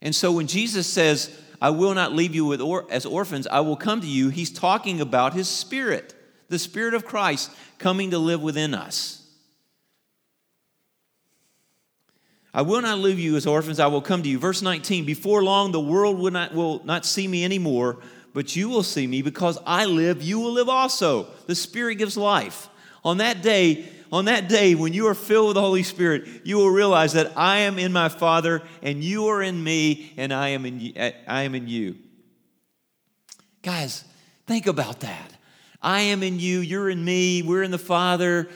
And 0.03 0.15
so 0.15 0.33
when 0.33 0.49
Jesus 0.49 0.87
says, 0.87 1.31
I 1.61 1.71
will 1.71 1.95
not 1.95 2.13
leave 2.13 2.35
you 2.35 2.53
or- 2.61 2.91
as 2.91 3.07
orphans, 3.07 3.47
I 3.47 3.61
will 3.61 3.77
come 3.77 4.01
to 4.01 4.07
you, 4.07 4.29
he's 4.29 4.51
talking 4.51 5.01
about 5.01 5.33
his 5.33 5.49
Spirit, 5.49 6.13
the 6.49 6.59
Spirit 6.59 6.93
of 6.93 7.07
Christ 7.07 7.51
coming 7.79 8.11
to 8.11 8.19
live 8.19 8.43
within 8.43 8.75
us. 8.75 9.21
I 12.53 12.63
will 12.63 12.83
not 12.83 12.99
leave 12.99 13.19
you 13.19 13.37
as 13.37 13.47
orphans, 13.47 13.81
I 13.81 13.87
will 13.87 14.03
come 14.03 14.23
to 14.25 14.29
you. 14.29 14.39
Verse 14.39 14.61
19, 14.61 15.07
before 15.07 15.43
long 15.43 15.73
the 15.73 15.81
world 15.81 16.19
will 16.19 16.33
not, 16.33 16.53
will 16.53 16.85
not 16.85 17.07
see 17.07 17.27
me 17.27 17.45
anymore, 17.45 17.99
but 18.35 18.57
you 18.57 18.69
will 18.69 18.83
see 18.83 19.07
me 19.07 19.23
because 19.23 19.57
I 19.65 19.87
live, 19.87 20.21
you 20.21 20.41
will 20.41 20.53
live 20.53 20.69
also. 20.69 21.29
The 21.47 21.55
Spirit 21.55 21.95
gives 21.95 22.17
life. 22.17 22.69
On 23.05 23.19
that 23.19 23.41
day, 23.41 23.89
on 24.13 24.27
that 24.27 24.47
day 24.49 24.75
when 24.75 24.93
you 24.93 25.09
are 25.09 25.15
filled 25.15 25.49
with 25.49 25.55
the 25.55 25.63
Holy 25.63 25.83
Spirit, 25.83 26.29
you 26.45 26.59
will 26.59 26.69
realize 26.69 27.15
that 27.15 27.33
I 27.35 27.61
am 27.61 27.79
in 27.79 27.93
my 27.93 28.11
Father 28.11 28.63
and 28.83 29.03
you 29.03 29.29
are 29.29 29.43
in 29.43 29.65
me 29.65 30.13
and 30.19 30.35
I 30.35 30.49
am 30.49 30.67
in, 30.67 30.93
I 31.27 31.43
am 31.43 31.55
in 31.55 31.67
you. 31.67 31.97
Guys, 33.63 34.05
think 34.47 34.67
about 34.67 35.01
that. 35.01 35.33
I 35.81 36.01
am 36.03 36.23
in 36.23 36.39
you, 36.39 36.61
you're 36.61 36.91
in 36.91 37.03
me, 37.03 37.43
we're 37.43 37.63
in 37.63 37.71
the 37.71 37.79
Father. 37.79 38.49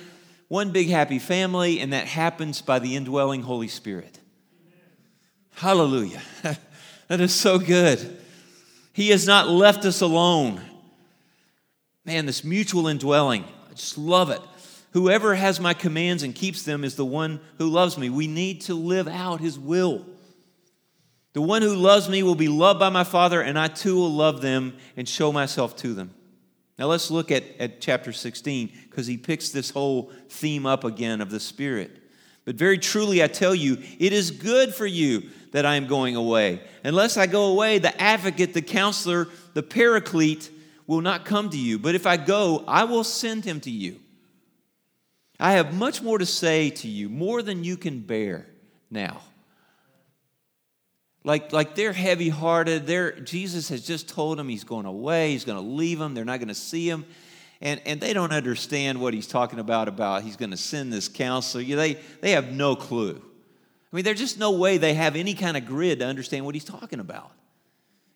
one 0.49 0.71
big 0.71 0.89
happy 0.89 1.19
family, 1.19 1.81
and 1.81 1.93
that 1.93 2.07
happens 2.07 2.61
by 2.61 2.79
the 2.79 2.95
indwelling 2.95 3.43
Holy 3.43 3.67
Spirit. 3.67 4.21
Hallelujah. 5.55 6.21
that 7.09 7.21
is 7.21 7.35
so 7.35 7.59
good. 7.59 8.19
He 8.93 9.09
has 9.09 9.27
not 9.27 9.49
left 9.49 9.85
us 9.85 10.03
alone. 10.03 10.61
Man, 12.05 12.27
this 12.27 12.45
mutual 12.45 12.87
indwelling, 12.87 13.45
I 13.69 13.75
just 13.75 13.99
love 13.99 14.31
it. 14.31 14.41
Whoever 14.93 15.35
has 15.35 15.61
my 15.61 15.75
commands 15.75 16.23
and 16.23 16.35
keeps 16.35 16.63
them 16.63 16.85
is 16.85 16.97
the 16.97 17.05
one 17.05 17.41
who 17.59 17.69
loves 17.69 17.99
me. 17.99 18.09
We 18.09 18.27
need 18.27 18.63
to 18.63 18.75
live 18.75 19.09
out 19.09 19.41
his 19.41 19.59
will. 19.59 20.07
The 21.35 21.43
one 21.43 21.61
who 21.61 21.75
loves 21.75 22.09
me 22.09 22.23
will 22.23 22.35
be 22.35 22.49
loved 22.49 22.81
by 22.81 22.89
my 22.89 23.05
Father, 23.05 23.43
and 23.43 23.59
I 23.59 23.69
too 23.69 23.97
will 23.97 24.13
love 24.13 24.41
them 24.41 24.75
and 24.97 25.07
show 25.07 25.33
myself 25.33 25.77
to 25.77 25.93
them. 25.93 26.15
Now 26.79 26.87
let's 26.87 27.11
look 27.11 27.31
at, 27.31 27.45
at 27.59 27.81
chapter 27.81 28.13
16 28.13 28.71
because 28.89 29.07
he 29.07 29.17
picks 29.17 29.51
this 29.51 29.71
whole 29.71 30.13
theme 30.29 30.67
up 30.67 30.85
again 30.85 31.21
of 31.21 31.31
the 31.31 31.41
Spirit. 31.41 31.91
But 32.47 32.57
very 32.57 32.79
truly, 32.79 33.23
I 33.23 33.27
tell 33.27 33.55
you, 33.55 33.79
it 33.99 34.13
is 34.13 34.31
good 34.31 34.75
for 34.75 34.87
you 34.87 35.29
that 35.53 35.67
I 35.67 35.75
am 35.75 35.87
going 35.87 36.17
away. 36.17 36.61
Unless 36.85 37.17
I 37.17 37.27
go 37.27 37.47
away, 37.47 37.79
the 37.79 38.01
advocate, 38.01 38.55
the 38.55 38.63
counselor, 38.63 39.29
the 39.55 39.63
paraclete 39.63 40.51
will 40.87 41.01
not 41.01 41.25
come 41.25 41.51
to 41.51 41.59
you. 41.59 41.79
But 41.79 41.95
if 41.95 42.07
I 42.07 42.17
go, 42.17 42.63
I 42.69 42.85
will 42.85 43.05
send 43.05 43.45
him 43.45 43.61
to 43.61 43.71
you. 43.71 44.01
I 45.39 45.53
have 45.53 45.75
much 45.75 46.03
more 46.03 46.19
to 46.19 46.27
say 46.27 46.71
to 46.71 46.89
you, 46.89 47.09
more 47.09 47.43
than 47.43 47.65
you 47.65 47.77
can 47.77 48.01
bear 48.01 48.47
now 48.91 49.21
like, 51.27 51.53
like 51.53 51.75
they're 51.75 51.93
heavy 51.93 52.29
hearted. 52.29 52.87
They're, 52.87 53.19
Jesus 53.19 53.69
has 53.71 53.85
just 53.85 54.09
told 54.09 54.39
them 54.39 54.49
he's 54.49 54.63
going 54.63 54.87
away, 54.87 55.33
he's 55.33 55.45
going 55.45 55.59
to 55.59 55.71
leave 55.71 55.99
them, 55.99 56.15
they're 56.15 56.25
not 56.25 56.39
going 56.39 56.49
to 56.49 56.55
see 56.55 56.89
him. 56.89 57.05
And, 57.61 57.81
and 57.85 58.01
they 58.01 58.13
don't 58.13 58.33
understand 58.33 59.01
what 59.01 59.13
he's 59.13 59.27
talking 59.27 59.59
about, 59.59 59.89
about 59.89 60.23
he's 60.23 60.37
going 60.37 60.53
to 60.53 60.57
send 60.57 60.93
this 60.93 61.09
counselor. 61.09 61.65
They, 61.65 61.95
they 62.21 62.31
have 62.33 62.53
no 62.53 62.77
clue. 62.77 63.21
I 63.93 63.97
mean, 63.97 64.05
there's 64.05 64.21
just 64.21 64.39
no 64.39 64.53
way 64.53 64.79
they 64.79 64.95
have 64.95 65.17
any 65.17 65.35
kind 65.35 65.57
of 65.57 65.67
grid 65.67 65.99
to 65.99 66.07
understand 66.07 66.45
what 66.45 66.55
he's 66.55 66.65
talking 66.65 67.01
about. 67.01 67.33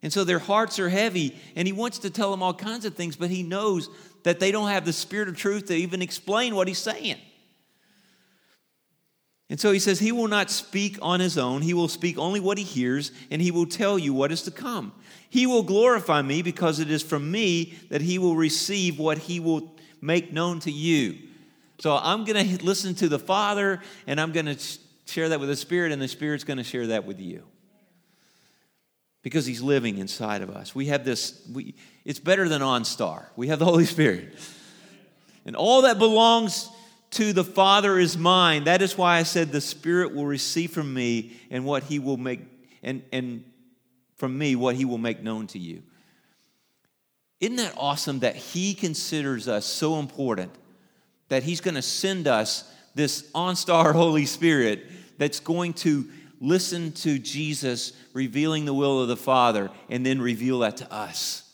And 0.03 0.13
so 0.13 0.25
their 0.25 0.39
hearts 0.39 0.79
are 0.79 0.89
heavy, 0.89 1.37
and 1.57 1.67
he 1.67 1.73
wants 1.73 2.01
to 2.01 2.11
tell 2.11 2.31
them 2.31 2.43
all 2.43 2.55
kinds 2.55 2.85
of 2.85 2.95
things, 2.95 3.17
but 3.17 3.29
he 3.29 3.43
knows 3.43 3.89
that 4.23 4.41
they 4.41 4.53
don't 4.53 4.69
have 4.69 4.85
the 4.85 4.93
spirit 4.93 5.29
of 5.29 5.37
truth 5.37 5.67
to 5.67 5.75
even 5.75 6.03
explain 6.03 6.55
what 6.55 6.69
he's 6.69 6.79
saying. 6.79 7.19
And 9.51 9.59
so 9.59 9.73
he 9.73 9.81
says, 9.81 9.99
He 9.99 10.13
will 10.13 10.29
not 10.29 10.49
speak 10.49 10.97
on 11.03 11.19
his 11.19 11.37
own. 11.37 11.63
He 11.63 11.75
will 11.75 11.89
speak 11.89 12.17
only 12.19 12.39
what 12.39 12.57
he 12.57 12.65
hears, 12.65 13.11
and 13.31 13.43
he 13.43 13.51
will 13.51 13.67
tell 13.67 13.99
you 13.99 14.15
what 14.15 14.31
is 14.31 14.43
to 14.43 14.53
come. 14.53 14.93
He 15.29 15.47
will 15.47 15.65
glorify 15.65 16.23
me 16.23 16.41
because 16.43 16.79
it 16.79 16.91
is 16.91 17.03
from 17.03 17.31
me 17.31 17.75
that 17.91 18.01
he 18.01 18.19
will 18.19 18.37
receive 18.37 18.99
what 18.99 19.19
he 19.19 19.41
will 19.41 19.75
make 20.01 20.33
known 20.33 20.61
to 20.61 20.71
you. 20.71 21.19
So 21.81 21.97
I'm 21.97 22.25
going 22.25 22.59
to 22.59 22.65
listen 22.65 22.95
to 22.97 23.09
the 23.09 23.19
Father, 23.19 23.81
and 24.07 24.21
I'm 24.21 24.33
going 24.33 24.47
to 24.47 24.59
share 25.07 25.29
that 25.31 25.41
with 25.41 25.49
the 25.49 25.57
Spirit, 25.57 25.93
and 25.93 26.01
the 26.01 26.09
Spirit's 26.09 26.45
going 26.45 26.59
to 26.59 26.65
share 26.65 26.89
that 26.89 27.05
with 27.05 27.21
you. 27.21 27.45
Because 29.23 29.45
he's 29.45 29.61
living 29.61 29.99
inside 29.99 30.41
of 30.41 30.51
us. 30.51 30.75
We 30.75 30.87
have 30.87 31.05
this, 31.05 31.47
we, 31.53 31.75
it's 32.05 32.19
better 32.19 32.49
than 32.49 32.63
OnStar. 32.63 33.27
We 33.37 33.49
have 33.49 33.59
the 33.59 33.67
Holy 33.67 33.85
Spirit. 33.85 34.35
And 35.45 35.55
all 35.55 35.83
that 35.83 35.99
belongs 35.99 36.71
to 37.13 37.33
the 37.33 37.45
Father 37.45 37.99
is 37.99 38.17
mine. 38.17 38.65
That 38.65 38.83
is 38.83 38.97
why 38.97 39.19
I 39.19 39.25
said 39.25 39.53
the 39.53 39.61
Spirit 39.61 40.15
will 40.15 40.27
receive 40.27 40.71
from 40.71 40.93
me 40.95 41.33
and 41.51 41.65
what 41.65 41.85
he 41.85 41.99
will 41.99 42.17
make 42.17 42.41
and, 42.83 43.03
and 43.13 43.45
from 44.17 44.39
me 44.39 44.57
what 44.57 44.77
he 44.77 44.85
will 44.85 44.99
make 44.99 45.23
known 45.23 45.47
to 45.49 45.59
you. 45.59 45.83
Isn't 47.41 47.57
that 47.57 47.75
awesome 47.77 48.21
that 48.21 48.37
he 48.37 48.75
considers 48.75 49.49
us 49.49 49.65
so 49.65 49.99
important 49.99 50.53
that 51.29 51.43
he's 51.43 51.61
going 51.61 51.75
to 51.75 51.83
send 51.83 52.29
us 52.29 52.71
this 52.95 53.31
OnStar 53.33 53.93
Holy 53.95 54.27
Spirit 54.27 54.85
that's 55.17 55.41
going 55.41 55.73
to 55.75 56.09
listen 56.41 56.93
to 56.93 57.19
Jesus 57.19 57.93
revealing 58.13 58.65
the 58.65 58.75
will 58.75 59.03
of 59.03 59.09
the 59.09 59.17
Father 59.17 59.71
and 59.89 60.05
then 60.05 60.21
reveal 60.21 60.61
that 60.61 60.79
to 60.79 60.93
us? 60.93 61.47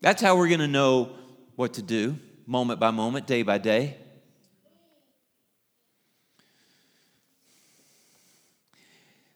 That's 0.00 0.20
how 0.20 0.36
we're 0.36 0.48
going 0.48 0.60
to 0.60 0.68
know 0.68 1.10
what 1.56 1.74
to 1.74 1.82
do 1.82 2.18
moment 2.46 2.78
by 2.80 2.90
moment, 2.90 3.26
day 3.26 3.42
by 3.42 3.58
day. 3.58 3.96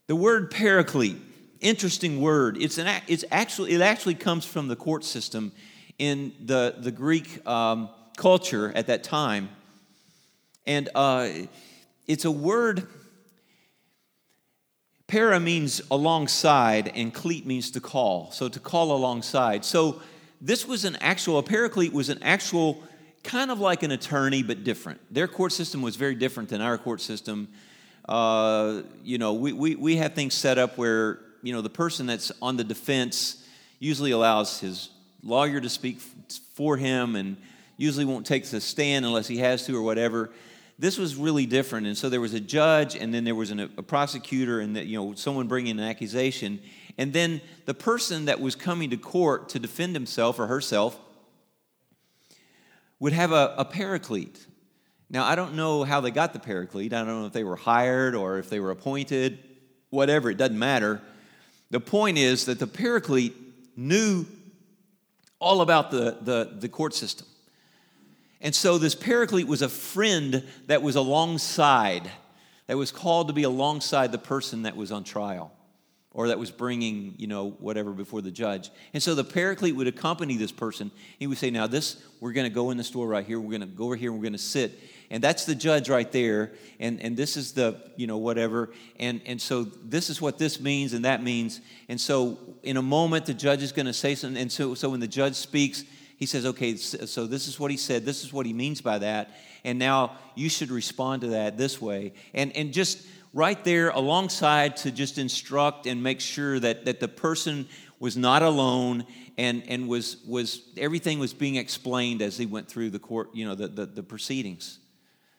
The 0.08 0.16
word 0.16 0.50
paraclete, 0.50 1.18
interesting 1.60 2.20
word. 2.20 2.56
It's, 2.60 2.78
an, 2.78 3.02
it's 3.06 3.24
actually, 3.30 3.72
it 3.72 3.80
actually 3.80 4.14
comes 4.14 4.44
from 4.44 4.68
the 4.68 4.76
court 4.76 5.04
system 5.04 5.52
in 5.98 6.32
the, 6.40 6.76
the 6.78 6.90
Greek 6.90 7.46
um, 7.46 7.90
culture 8.16 8.72
at 8.74 8.86
that 8.86 9.04
time. 9.04 9.50
And 10.66 10.88
uh, 10.94 11.28
it's 12.06 12.24
a 12.24 12.30
word, 12.30 12.86
para 15.08 15.40
means 15.40 15.80
alongside, 15.90 16.92
and 16.94 17.12
cleat 17.12 17.46
means 17.46 17.72
to 17.72 17.80
call. 17.80 18.30
So 18.30 18.48
to 18.48 18.60
call 18.60 18.92
alongside. 18.92 19.64
So 19.64 20.00
this 20.40 20.68
was 20.68 20.84
an 20.84 20.96
actual, 21.00 21.38
a 21.38 21.42
paraclete 21.42 21.92
was 21.92 22.10
an 22.10 22.22
actual 22.22 22.82
kind 23.24 23.50
of 23.50 23.58
like 23.58 23.82
an 23.82 23.90
attorney, 23.90 24.42
but 24.42 24.64
different. 24.64 25.00
Their 25.12 25.26
court 25.26 25.52
system 25.52 25.82
was 25.82 25.96
very 25.96 26.14
different 26.14 26.50
than 26.50 26.60
our 26.60 26.78
court 26.78 27.00
system. 27.00 27.48
Uh, 28.08 28.82
you 29.02 29.18
know, 29.18 29.32
we, 29.32 29.52
we, 29.52 29.74
we 29.74 29.96
have 29.96 30.14
things 30.14 30.34
set 30.34 30.58
up 30.58 30.78
where, 30.78 31.20
you 31.42 31.52
know, 31.52 31.62
the 31.62 31.70
person 31.70 32.06
that's 32.06 32.30
on 32.40 32.56
the 32.56 32.64
defense 32.64 33.44
usually 33.78 34.10
allows 34.10 34.60
his 34.60 34.90
lawyer 35.22 35.60
to 35.60 35.68
speak 35.68 36.00
for 36.54 36.76
him 36.76 37.16
and 37.16 37.36
usually 37.76 38.04
won't 38.04 38.26
take 38.26 38.44
the 38.46 38.60
stand 38.60 39.04
unless 39.04 39.26
he 39.26 39.38
has 39.38 39.64
to 39.66 39.76
or 39.76 39.82
whatever. 39.82 40.30
This 40.78 40.96
was 40.96 41.16
really 41.16 41.46
different. 41.46 41.86
And 41.86 41.98
so 41.98 42.08
there 42.08 42.20
was 42.20 42.34
a 42.34 42.40
judge, 42.40 42.94
and 42.94 43.12
then 43.12 43.24
there 43.24 43.34
was 43.34 43.50
an, 43.50 43.60
a 43.60 43.82
prosecutor, 43.82 44.60
and 44.60 44.76
that, 44.76 44.86
you 44.86 44.96
know, 44.96 45.14
someone 45.14 45.48
bringing 45.48 45.78
an 45.78 45.84
accusation. 45.84 46.60
And 46.96 47.12
then 47.12 47.40
the 47.64 47.74
person 47.74 48.26
that 48.26 48.40
was 48.40 48.54
coming 48.54 48.90
to 48.90 48.96
court 48.96 49.48
to 49.50 49.58
defend 49.58 49.94
himself 49.94 50.38
or 50.38 50.46
herself 50.46 50.98
would 53.00 53.12
have 53.12 53.32
a, 53.32 53.54
a 53.58 53.64
paraclete. 53.64 54.46
Now, 55.10 55.24
I 55.24 55.34
don't 55.34 55.54
know 55.54 55.84
how 55.84 56.00
they 56.00 56.10
got 56.10 56.32
the 56.32 56.38
paraclete. 56.38 56.92
I 56.92 56.98
don't 56.98 57.20
know 57.20 57.26
if 57.26 57.32
they 57.32 57.44
were 57.44 57.56
hired 57.56 58.14
or 58.14 58.38
if 58.38 58.50
they 58.50 58.60
were 58.60 58.70
appointed, 58.70 59.38
whatever, 59.90 60.30
it 60.30 60.36
doesn't 60.36 60.58
matter. 60.58 61.00
The 61.70 61.80
point 61.80 62.18
is 62.18 62.44
that 62.44 62.58
the 62.58 62.66
paraclete 62.66 63.34
knew 63.76 64.26
all 65.40 65.60
about 65.60 65.90
the, 65.90 66.18
the, 66.20 66.56
the 66.58 66.68
court 66.68 66.94
system. 66.94 67.26
And 68.40 68.54
so 68.54 68.78
this 68.78 68.94
paraclete 68.94 69.46
was 69.46 69.62
a 69.62 69.68
friend 69.68 70.44
that 70.66 70.82
was 70.82 70.96
alongside, 70.96 72.10
that 72.66 72.76
was 72.76 72.92
called 72.92 73.28
to 73.28 73.34
be 73.34 73.42
alongside 73.42 74.12
the 74.12 74.18
person 74.18 74.62
that 74.62 74.76
was 74.76 74.92
on 74.92 75.04
trial 75.04 75.52
or 76.12 76.28
that 76.28 76.38
was 76.38 76.50
bringing, 76.50 77.14
you 77.18 77.26
know, 77.26 77.50
whatever 77.58 77.92
before 77.92 78.22
the 78.22 78.30
judge. 78.30 78.70
And 78.92 79.02
so 79.02 79.14
the 79.14 79.24
paraclete 79.24 79.76
would 79.76 79.86
accompany 79.86 80.36
this 80.36 80.52
person. 80.52 80.90
He 81.18 81.26
would 81.26 81.38
say, 81.38 81.50
Now, 81.50 81.66
this, 81.66 82.02
we're 82.20 82.32
going 82.32 82.48
to 82.48 82.54
go 82.54 82.70
in 82.70 82.76
the 82.76 82.84
store 82.84 83.06
right 83.08 83.24
here. 83.24 83.38
We're 83.38 83.58
going 83.58 83.60
to 83.60 83.66
go 83.66 83.84
over 83.84 83.96
here 83.96 84.12
we're 84.12 84.22
going 84.22 84.32
to 84.32 84.38
sit. 84.38 84.78
And 85.10 85.24
that's 85.24 85.44
the 85.44 85.54
judge 85.54 85.88
right 85.88 86.10
there. 86.10 86.52
And, 86.80 87.00
and 87.00 87.16
this 87.16 87.36
is 87.36 87.52
the, 87.52 87.80
you 87.96 88.06
know, 88.06 88.18
whatever. 88.18 88.70
And, 88.98 89.20
and 89.26 89.40
so 89.40 89.62
this 89.62 90.10
is 90.10 90.20
what 90.20 90.38
this 90.38 90.60
means 90.60 90.92
and 90.92 91.04
that 91.04 91.22
means. 91.22 91.60
And 91.88 92.00
so 92.00 92.38
in 92.62 92.76
a 92.76 92.82
moment, 92.82 93.26
the 93.26 93.34
judge 93.34 93.62
is 93.62 93.72
going 93.72 93.86
to 93.86 93.92
say 93.92 94.14
something. 94.14 94.40
And 94.40 94.52
so, 94.52 94.74
so 94.74 94.90
when 94.90 95.00
the 95.00 95.08
judge 95.08 95.34
speaks, 95.34 95.84
he 96.18 96.26
says, 96.26 96.44
Okay, 96.44 96.76
so 96.76 97.26
this 97.26 97.48
is 97.48 97.58
what 97.58 97.70
he 97.70 97.78
said. 97.78 98.04
This 98.04 98.22
is 98.22 98.32
what 98.32 98.44
he 98.44 98.52
means 98.52 98.82
by 98.82 98.98
that. 98.98 99.30
And 99.64 99.78
now 99.78 100.18
you 100.34 100.50
should 100.50 100.70
respond 100.70 101.22
to 101.22 101.28
that 101.28 101.56
this 101.56 101.80
way. 101.80 102.12
And, 102.34 102.54
and 102.54 102.72
just, 102.72 103.06
right 103.32 103.62
there 103.64 103.90
alongside 103.90 104.76
to 104.78 104.90
just 104.90 105.18
instruct 105.18 105.86
and 105.86 106.02
make 106.02 106.20
sure 106.20 106.58
that, 106.58 106.84
that 106.86 107.00
the 107.00 107.08
person 107.08 107.68
was 108.00 108.16
not 108.16 108.42
alone 108.42 109.04
and, 109.36 109.62
and 109.68 109.88
was, 109.88 110.18
was 110.26 110.62
everything 110.76 111.18
was 111.18 111.34
being 111.34 111.56
explained 111.56 112.22
as 112.22 112.36
he 112.36 112.46
went 112.46 112.68
through 112.68 112.90
the 112.90 112.98
court, 112.98 113.30
you 113.34 113.46
know, 113.46 113.54
the, 113.54 113.68
the, 113.68 113.86
the 113.86 114.02
proceedings. 114.02 114.78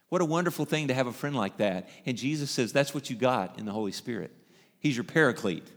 What 0.10 0.22
a 0.22 0.26
wonderful 0.26 0.66
thing 0.66 0.88
to 0.88 0.94
have 0.94 1.08
a 1.08 1.14
friend 1.14 1.36
like 1.36 1.58
that. 1.58 1.90
And 2.06 2.18
Jesus 2.18 2.50
says 2.50 2.74
that's 2.74 2.94
what 2.94 3.10
you 3.10 3.16
got 3.16 3.60
in 3.60 3.66
the 3.66 3.72
Holy 3.72 3.92
Spirit. 3.92 4.32
He's 4.80 4.96
your 4.96 5.04
paraclete. 5.04 5.68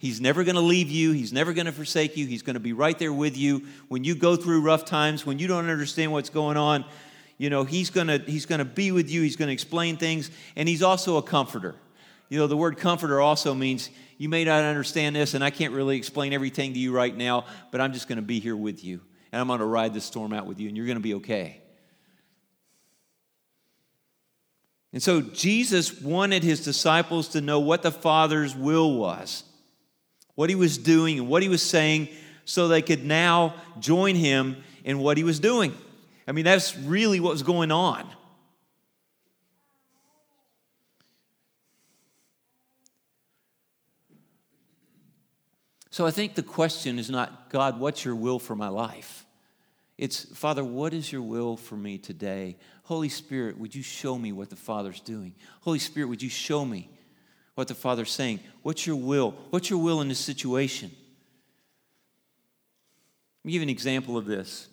He's 0.00 0.20
never 0.20 0.42
going 0.42 0.56
to 0.56 0.60
leave 0.60 0.90
you. 0.90 1.12
He's 1.12 1.32
never 1.32 1.52
going 1.52 1.66
to 1.66 1.72
forsake 1.72 2.16
you. 2.16 2.26
He's 2.26 2.42
going 2.42 2.54
to 2.54 2.60
be 2.60 2.72
right 2.72 2.98
there 2.98 3.12
with 3.12 3.36
you. 3.36 3.66
When 3.86 4.02
you 4.02 4.16
go 4.16 4.34
through 4.34 4.62
rough 4.62 4.84
times, 4.84 5.24
when 5.24 5.38
you 5.38 5.46
don't 5.46 5.70
understand 5.70 6.10
what's 6.10 6.30
going 6.30 6.56
on 6.56 6.84
you 7.40 7.48
know 7.48 7.64
he's 7.64 7.88
gonna 7.88 8.18
he's 8.18 8.44
gonna 8.44 8.66
be 8.66 8.92
with 8.92 9.08
you. 9.08 9.22
He's 9.22 9.36
gonna 9.36 9.50
explain 9.50 9.96
things. 9.96 10.30
And 10.56 10.68
he's 10.68 10.82
also 10.82 11.16
a 11.16 11.22
comforter. 11.22 11.74
You 12.28 12.38
know 12.38 12.46
the 12.46 12.56
word 12.56 12.76
comforter 12.76 13.18
also 13.18 13.54
means 13.54 13.88
you 14.18 14.28
may 14.28 14.44
not 14.44 14.62
understand 14.62 15.16
this 15.16 15.32
and 15.32 15.42
i 15.42 15.48
can't 15.48 15.72
really 15.72 15.96
explain 15.96 16.34
everything 16.34 16.74
to 16.74 16.78
you 16.78 16.92
right 16.92 17.16
now 17.16 17.46
but 17.70 17.80
i'm 17.80 17.94
just 17.94 18.06
gonna 18.06 18.20
be 18.20 18.38
here 18.38 18.54
with 18.54 18.84
you 18.84 19.00
and 19.32 19.40
i'm 19.40 19.48
gonna 19.48 19.64
ride 19.64 19.94
the 19.94 20.00
storm 20.00 20.34
out 20.34 20.46
with 20.46 20.60
you 20.60 20.68
and 20.68 20.76
you're 20.76 20.86
gonna 20.86 21.00
be 21.00 21.14
okay. 21.14 21.62
And 24.92 25.02
so 25.02 25.22
jesus 25.22 26.00
wanted 26.00 26.44
his 26.44 26.62
disciples 26.62 27.28
to 27.28 27.40
know 27.40 27.58
what 27.58 27.80
the 27.82 27.90
father's 27.90 28.54
will 28.54 28.94
was 28.94 29.44
what 30.40 30.48
he 30.48 30.56
was 30.56 30.78
doing 30.78 31.18
and 31.18 31.28
what 31.28 31.42
he 31.42 31.50
was 31.50 31.62
saying 31.62 32.08
so 32.46 32.66
they 32.66 32.80
could 32.80 33.04
now 33.04 33.52
join 33.78 34.16
him 34.16 34.56
in 34.84 34.98
what 34.98 35.18
he 35.18 35.22
was 35.22 35.38
doing 35.38 35.74
I 36.30 36.32
mean, 36.32 36.44
that's 36.44 36.76
really 36.76 37.18
what 37.18 37.32
was 37.32 37.42
going 37.42 37.72
on. 37.72 38.08
So 45.90 46.06
I 46.06 46.12
think 46.12 46.36
the 46.36 46.44
question 46.44 47.00
is 47.00 47.10
not, 47.10 47.50
God, 47.50 47.80
what's 47.80 48.04
your 48.04 48.14
will 48.14 48.38
for 48.38 48.54
my 48.54 48.68
life? 48.68 49.26
It's, 49.98 50.24
Father, 50.36 50.62
what 50.62 50.94
is 50.94 51.10
your 51.10 51.22
will 51.22 51.56
for 51.56 51.76
me 51.76 51.98
today? 51.98 52.56
Holy 52.84 53.08
Spirit, 53.08 53.58
would 53.58 53.74
you 53.74 53.82
show 53.82 54.16
me 54.16 54.30
what 54.30 54.50
the 54.50 54.56
Father's 54.56 55.00
doing? 55.00 55.34
Holy 55.62 55.80
Spirit, 55.80 56.06
would 56.06 56.22
you 56.22 56.30
show 56.30 56.64
me 56.64 56.88
what 57.60 57.68
the 57.68 57.74
Father's 57.74 58.10
saying? 58.10 58.40
What's 58.62 58.86
your 58.86 58.96
will? 58.96 59.32
What's 59.50 59.68
your 59.68 59.80
will 59.80 60.00
in 60.00 60.08
this 60.08 60.18
situation? 60.18 60.90
Let 63.38 63.44
me 63.44 63.52
give 63.52 63.60
you 63.60 63.66
an 63.66 63.68
example 63.68 64.16
of 64.16 64.24
this. 64.24 64.68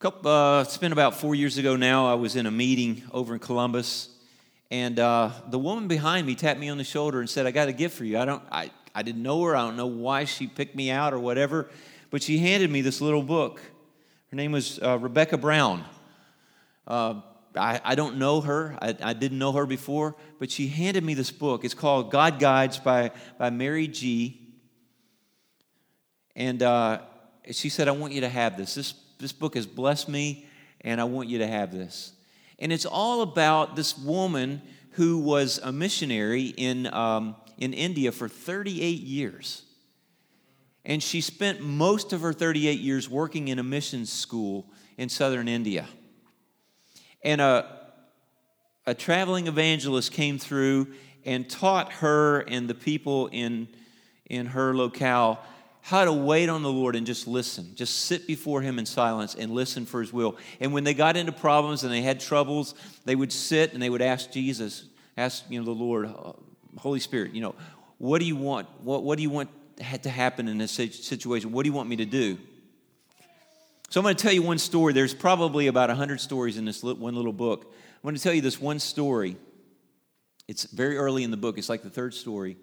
Couple, 0.00 0.28
uh, 0.28 0.62
it's 0.62 0.76
been 0.76 0.90
about 0.90 1.20
four 1.20 1.36
years 1.36 1.56
ago 1.56 1.76
now. 1.76 2.10
I 2.10 2.14
was 2.14 2.34
in 2.34 2.46
a 2.46 2.50
meeting 2.50 3.04
over 3.12 3.32
in 3.32 3.38
Columbus, 3.38 4.08
and 4.72 4.98
uh, 4.98 5.30
the 5.50 5.58
woman 5.58 5.86
behind 5.86 6.26
me 6.26 6.34
tapped 6.34 6.58
me 6.58 6.68
on 6.68 6.78
the 6.78 6.84
shoulder 6.84 7.20
and 7.20 7.30
said, 7.30 7.46
"I 7.46 7.52
got 7.52 7.68
a 7.68 7.72
gift 7.72 7.96
for 7.96 8.04
you." 8.04 8.18
I 8.18 8.24
don't, 8.24 8.42
I, 8.50 8.72
I 8.92 9.04
didn't 9.04 9.22
know 9.22 9.40
her. 9.44 9.54
I 9.54 9.60
don't 9.60 9.76
know 9.76 9.86
why 9.86 10.24
she 10.24 10.48
picked 10.48 10.74
me 10.74 10.90
out 10.90 11.14
or 11.14 11.20
whatever, 11.20 11.70
but 12.10 12.24
she 12.24 12.38
handed 12.38 12.72
me 12.72 12.80
this 12.80 13.00
little 13.00 13.22
book. 13.22 13.60
Her 14.30 14.36
name 14.36 14.50
was 14.50 14.80
uh, 14.82 14.98
Rebecca 14.98 15.38
Brown. 15.38 15.84
Uh, 16.88 17.20
I, 17.56 17.80
I, 17.84 17.94
don't 17.94 18.18
know 18.18 18.40
her. 18.40 18.76
I, 18.80 18.96
I, 19.02 19.12
didn't 19.12 19.38
know 19.38 19.52
her 19.52 19.66
before, 19.66 20.14
but 20.38 20.50
she 20.50 20.68
handed 20.68 21.02
me 21.02 21.14
this 21.14 21.30
book. 21.30 21.64
It's 21.64 21.74
called 21.74 22.10
God 22.10 22.38
Guides 22.38 22.78
by, 22.78 23.10
by 23.38 23.50
Mary 23.50 23.88
G. 23.88 24.40
And 26.36 26.62
uh, 26.62 27.00
she 27.50 27.68
said, 27.68 27.88
I 27.88 27.92
want 27.92 28.12
you 28.12 28.20
to 28.22 28.28
have 28.28 28.56
this. 28.56 28.74
this. 28.74 28.94
This 29.18 29.32
book 29.32 29.54
has 29.54 29.66
blessed 29.66 30.08
me, 30.08 30.46
and 30.80 31.00
I 31.00 31.04
want 31.04 31.28
you 31.28 31.38
to 31.38 31.46
have 31.46 31.72
this. 31.72 32.12
And 32.58 32.72
it's 32.72 32.86
all 32.86 33.22
about 33.22 33.76
this 33.76 33.98
woman 33.98 34.62
who 34.92 35.18
was 35.18 35.58
a 35.62 35.72
missionary 35.72 36.54
in 36.56 36.86
um, 36.92 37.36
in 37.60 37.74
India 37.74 38.10
for 38.10 38.28
38 38.28 39.00
years. 39.00 39.62
And 40.84 41.02
she 41.02 41.20
spent 41.20 41.60
most 41.60 42.12
of 42.12 42.22
her 42.22 42.32
38 42.32 42.80
years 42.80 43.08
working 43.08 43.48
in 43.48 43.58
a 43.58 43.62
mission 43.62 44.06
school 44.06 44.66
in 44.96 45.10
southern 45.10 45.46
India. 45.46 45.86
And 47.22 47.40
a, 47.40 47.78
a 48.86 48.94
traveling 48.94 49.46
evangelist 49.46 50.12
came 50.12 50.38
through 50.38 50.88
and 51.24 51.48
taught 51.48 51.92
her 51.94 52.40
and 52.40 52.68
the 52.68 52.74
people 52.74 53.28
in, 53.28 53.68
in 54.26 54.46
her 54.46 54.74
locale 54.74 55.40
how 55.82 56.04
to 56.04 56.12
wait 56.12 56.48
on 56.48 56.62
the 56.62 56.70
Lord 56.70 56.94
and 56.94 57.06
just 57.06 57.26
listen. 57.26 57.72
Just 57.74 58.04
sit 58.04 58.26
before 58.26 58.60
Him 58.60 58.78
in 58.78 58.86
silence 58.86 59.34
and 59.34 59.50
listen 59.52 59.86
for 59.86 60.00
His 60.00 60.12
will. 60.12 60.36
And 60.60 60.72
when 60.72 60.84
they 60.84 60.94
got 60.94 61.16
into 61.16 61.32
problems 61.32 61.84
and 61.84 61.92
they 61.92 62.02
had 62.02 62.20
troubles, 62.20 62.74
they 63.04 63.16
would 63.16 63.32
sit 63.32 63.72
and 63.72 63.82
they 63.82 63.90
would 63.90 64.02
ask 64.02 64.30
Jesus, 64.30 64.84
ask 65.16 65.44
you 65.48 65.58
know, 65.58 65.64
the 65.64 65.72
Lord, 65.72 66.06
uh, 66.06 66.32
Holy 66.76 67.00
Spirit, 67.00 67.32
you 67.32 67.40
know, 67.40 67.54
what 67.98 68.18
do 68.18 68.24
you 68.24 68.36
want? 68.36 68.68
What, 68.82 69.02
what 69.02 69.16
do 69.16 69.22
you 69.22 69.30
want 69.30 69.50
to 69.78 70.10
happen 70.10 70.48
in 70.48 70.58
this 70.58 70.72
situation? 70.72 71.52
What 71.52 71.64
do 71.64 71.70
you 71.70 71.74
want 71.74 71.88
me 71.88 71.96
to 71.96 72.04
do? 72.06 72.38
So 73.90 73.98
I'm 73.98 74.04
going 74.04 74.14
to 74.14 74.22
tell 74.22 74.32
you 74.32 74.42
one 74.42 74.58
story. 74.58 74.92
There's 74.92 75.14
probably 75.14 75.66
about 75.66 75.88
100 75.88 76.20
stories 76.20 76.56
in 76.56 76.64
this 76.64 76.80
one 76.84 77.16
little 77.16 77.32
book. 77.32 77.64
I'm 77.64 78.02
going 78.04 78.14
to 78.14 78.22
tell 78.22 78.32
you 78.32 78.40
this 78.40 78.60
one 78.60 78.78
story. 78.78 79.36
It's 80.46 80.62
very 80.64 80.96
early 80.96 81.24
in 81.24 81.32
the 81.32 81.36
book, 81.36 81.58
it's 81.58 81.68
like 81.68 81.82
the 81.82 81.90
third 81.90 82.14
story. 82.14 82.56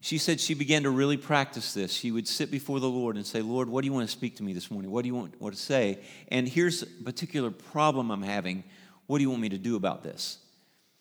She 0.00 0.18
said 0.18 0.40
she 0.40 0.54
began 0.54 0.84
to 0.84 0.90
really 0.90 1.16
practice 1.16 1.74
this. 1.74 1.92
She 1.92 2.12
would 2.12 2.28
sit 2.28 2.50
before 2.50 2.78
the 2.78 2.88
Lord 2.88 3.16
and 3.16 3.26
say, 3.26 3.42
Lord, 3.42 3.68
what 3.68 3.82
do 3.82 3.86
you 3.86 3.92
want 3.92 4.08
to 4.08 4.12
speak 4.12 4.36
to 4.36 4.44
me 4.44 4.52
this 4.52 4.70
morning? 4.70 4.90
What 4.90 5.02
do 5.02 5.08
you 5.08 5.14
want, 5.14 5.40
what 5.40 5.52
to 5.52 5.58
say? 5.58 5.98
And 6.28 6.48
here's 6.48 6.82
a 6.82 6.86
particular 6.86 7.50
problem 7.50 8.10
I'm 8.12 8.22
having. 8.22 8.62
What 9.06 9.18
do 9.18 9.22
you 9.22 9.30
want 9.30 9.42
me 9.42 9.48
to 9.48 9.58
do 9.58 9.74
about 9.74 10.04
this? 10.04 10.38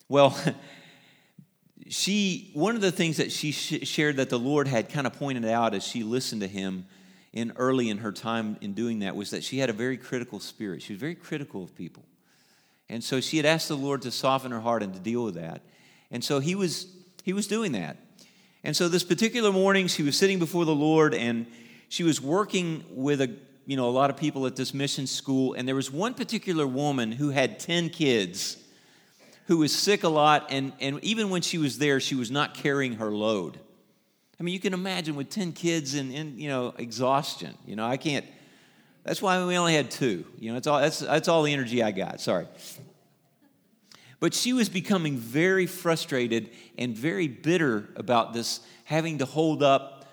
Well, 0.09 0.35
she 1.87 2.49
one 2.53 2.75
of 2.75 2.81
the 2.81 2.91
things 2.91 3.17
that 3.17 3.31
she 3.31 3.51
sh- 3.51 3.87
shared 3.87 4.17
that 4.17 4.29
the 4.29 4.39
lord 4.39 4.67
had 4.67 4.89
kind 4.89 5.05
of 5.05 5.13
pointed 5.13 5.45
out 5.45 5.73
as 5.73 5.83
she 5.83 6.03
listened 6.03 6.41
to 6.41 6.47
him 6.47 6.85
in 7.33 7.53
early 7.55 7.89
in 7.89 7.99
her 7.99 8.11
time 8.11 8.57
in 8.61 8.73
doing 8.73 8.99
that 8.99 9.15
was 9.15 9.31
that 9.31 9.43
she 9.43 9.59
had 9.59 9.69
a 9.69 9.73
very 9.73 9.97
critical 9.97 10.39
spirit. 10.39 10.81
She 10.81 10.93
was 10.93 10.99
very 10.99 11.15
critical 11.15 11.63
of 11.63 11.75
people. 11.75 12.03
And 12.89 13.03
so 13.03 13.21
she 13.21 13.37
had 13.37 13.45
asked 13.45 13.69
the 13.69 13.77
lord 13.77 14.01
to 14.01 14.11
soften 14.11 14.51
her 14.51 14.59
heart 14.59 14.83
and 14.83 14.93
to 14.93 14.99
deal 14.99 15.23
with 15.23 15.35
that. 15.35 15.61
And 16.09 16.23
so 16.23 16.39
he 16.39 16.55
was 16.55 16.87
he 17.23 17.33
was 17.33 17.47
doing 17.47 17.71
that. 17.73 17.97
And 18.63 18.75
so 18.75 18.89
this 18.89 19.03
particular 19.03 19.51
morning 19.51 19.87
she 19.87 20.03
was 20.03 20.17
sitting 20.17 20.39
before 20.39 20.65
the 20.65 20.75
lord 20.75 21.13
and 21.13 21.47
she 21.87 22.03
was 22.03 22.21
working 22.21 22.83
with 22.89 23.21
a 23.21 23.33
you 23.65 23.77
know 23.77 23.87
a 23.87 23.91
lot 23.91 24.09
of 24.09 24.17
people 24.17 24.45
at 24.45 24.55
this 24.55 24.73
mission 24.73 25.07
school. 25.07 25.53
And 25.53 25.67
there 25.67 25.75
was 25.75 25.89
one 25.89 26.13
particular 26.13 26.67
woman 26.67 27.13
who 27.13 27.29
had 27.29 27.59
10 27.59 27.89
kids 27.89 28.57
who 29.51 29.57
was 29.57 29.75
sick 29.75 30.03
a 30.03 30.09
lot, 30.09 30.47
and, 30.49 30.71
and 30.79 31.03
even 31.03 31.29
when 31.29 31.41
she 31.41 31.57
was 31.57 31.77
there, 31.77 31.99
she 31.99 32.15
was 32.15 32.31
not 32.31 32.53
carrying 32.53 32.93
her 32.93 33.11
load. 33.11 33.59
I 34.41 34.43
mean, 34.43 34.55
you 34.55 34.59
can 34.59 34.73
imagine 34.73 35.15
with 35.15 35.29
10 35.29 35.51
kids 35.51 35.93
and, 35.93 36.11
and 36.11 36.39
you 36.39 36.49
know, 36.49 36.73
exhaustion. 36.79 37.55
You 37.63 37.75
know, 37.75 37.85
I 37.85 37.97
can't, 37.97 38.25
that's 39.03 39.21
why 39.21 39.45
we 39.45 39.55
only 39.55 39.75
had 39.75 39.91
two. 39.91 40.25
You 40.39 40.49
know, 40.49 40.55
that's 40.55 40.65
all, 40.65 40.79
that's, 40.81 40.97
that's 40.97 41.27
all 41.27 41.43
the 41.43 41.53
energy 41.53 41.83
I 41.83 41.91
got. 41.91 42.19
Sorry. 42.19 42.47
But 44.19 44.33
she 44.33 44.53
was 44.53 44.67
becoming 44.67 45.15
very 45.15 45.67
frustrated 45.67 46.49
and 46.75 46.97
very 46.97 47.27
bitter 47.27 47.87
about 47.95 48.33
this, 48.33 48.61
having 48.83 49.19
to 49.19 49.25
hold 49.25 49.61
up 49.61 50.05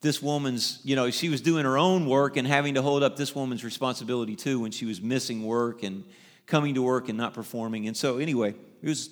this 0.00 0.22
woman's, 0.22 0.80
you 0.82 0.96
know, 0.96 1.10
she 1.10 1.28
was 1.28 1.42
doing 1.42 1.66
her 1.66 1.76
own 1.76 2.06
work 2.06 2.38
and 2.38 2.48
having 2.48 2.72
to 2.72 2.80
hold 2.80 3.02
up 3.02 3.16
this 3.18 3.34
woman's 3.34 3.64
responsibility 3.64 4.34
too 4.34 4.60
when 4.60 4.70
she 4.70 4.86
was 4.86 5.02
missing 5.02 5.44
work 5.44 5.82
and, 5.82 6.04
coming 6.46 6.74
to 6.74 6.82
work 6.82 7.08
and 7.08 7.18
not 7.18 7.34
performing. 7.34 7.86
And 7.86 7.96
so, 7.96 8.18
anyway, 8.18 8.54
it 8.82 8.88
was, 8.88 9.10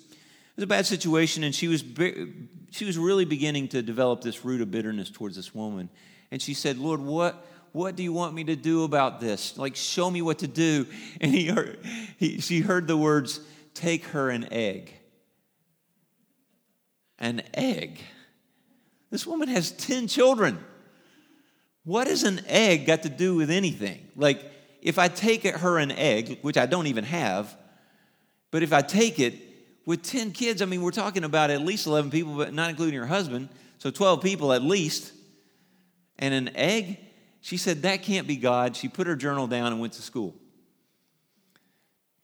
was 0.61 0.65
a 0.65 0.67
bad 0.67 0.85
situation, 0.85 1.43
and 1.43 1.55
she 1.55 1.69
was, 1.69 1.83
she 2.71 2.85
was 2.85 2.99
really 2.99 3.25
beginning 3.25 3.67
to 3.69 3.81
develop 3.81 4.21
this 4.21 4.45
root 4.45 4.61
of 4.61 4.71
bitterness 4.71 5.09
towards 5.09 5.35
this 5.35 5.55
woman. 5.55 5.89
And 6.31 6.43
she 6.43 6.53
said, 6.53 6.77
Lord, 6.77 7.01
what, 7.01 7.47
what 7.73 7.97
do 7.97 8.03
you 8.03 8.13
want 8.13 8.35
me 8.35 8.45
to 8.45 8.57
do 8.57 8.85
about 8.85 9.21
this? 9.21 9.57
Like, 9.57 9.75
show 9.75 10.11
me 10.11 10.21
what 10.21 10.41
to 10.41 10.47
do. 10.47 10.87
And 11.23 11.33
he 11.33 11.47
heard, 11.47 11.79
he, 12.19 12.43
she 12.43 12.61
heard 12.61 12.87
the 12.87 12.97
words, 12.99 13.41
take 13.73 14.05
her 14.09 14.29
an 14.29 14.53
egg. 14.53 14.93
An 17.19 17.41
egg. 17.55 17.99
This 19.11 19.27
woman 19.27 19.49
has 19.49 19.73
10 19.73 20.09
children. 20.09 20.59
What 21.85 22.07
has 22.07 22.23
an 22.23 22.43
egg 22.47 22.85
got 22.85 23.05
to 23.05 23.09
do 23.09 23.35
with 23.35 23.51
anything? 23.51 24.09
Like, 24.15 24.45
if 24.83 24.99
I 24.99 25.09
take 25.09 25.47
her 25.47 25.79
an 25.79 25.91
egg, 25.91 26.41
which 26.43 26.59
I 26.59 26.67
don't 26.67 26.87
even 26.87 27.05
have, 27.05 27.57
but 28.51 28.63
if 28.63 28.75
I 28.75 28.83
take 28.83 29.19
it 29.19 29.47
with 29.91 30.05
10 30.05 30.31
kids, 30.31 30.63
I 30.63 30.67
mean, 30.67 30.83
we're 30.83 30.93
talking 30.93 31.25
about 31.25 31.51
at 31.51 31.63
least 31.63 31.89
11 31.89 32.13
people, 32.13 32.37
but 32.37 32.55
not 32.55 32.71
including 32.71 33.01
her 33.01 33.09
husband, 33.09 33.49
so 33.79 33.91
12 33.91 34.23
people 34.23 34.53
at 34.53 34.63
least, 34.63 35.13
and 36.17 36.33
an 36.33 36.55
egg, 36.55 36.99
she 37.41 37.57
said, 37.57 37.83
that 37.83 38.05
can't 38.05 38.29
be 38.29 38.37
God. 38.37 38.77
She 38.77 38.87
put 38.87 39.09
her 39.09 39.17
journal 39.17 39.49
down 39.49 39.73
and 39.73 39.81
went 39.81 39.95
to 39.95 40.03
school. 40.03 40.37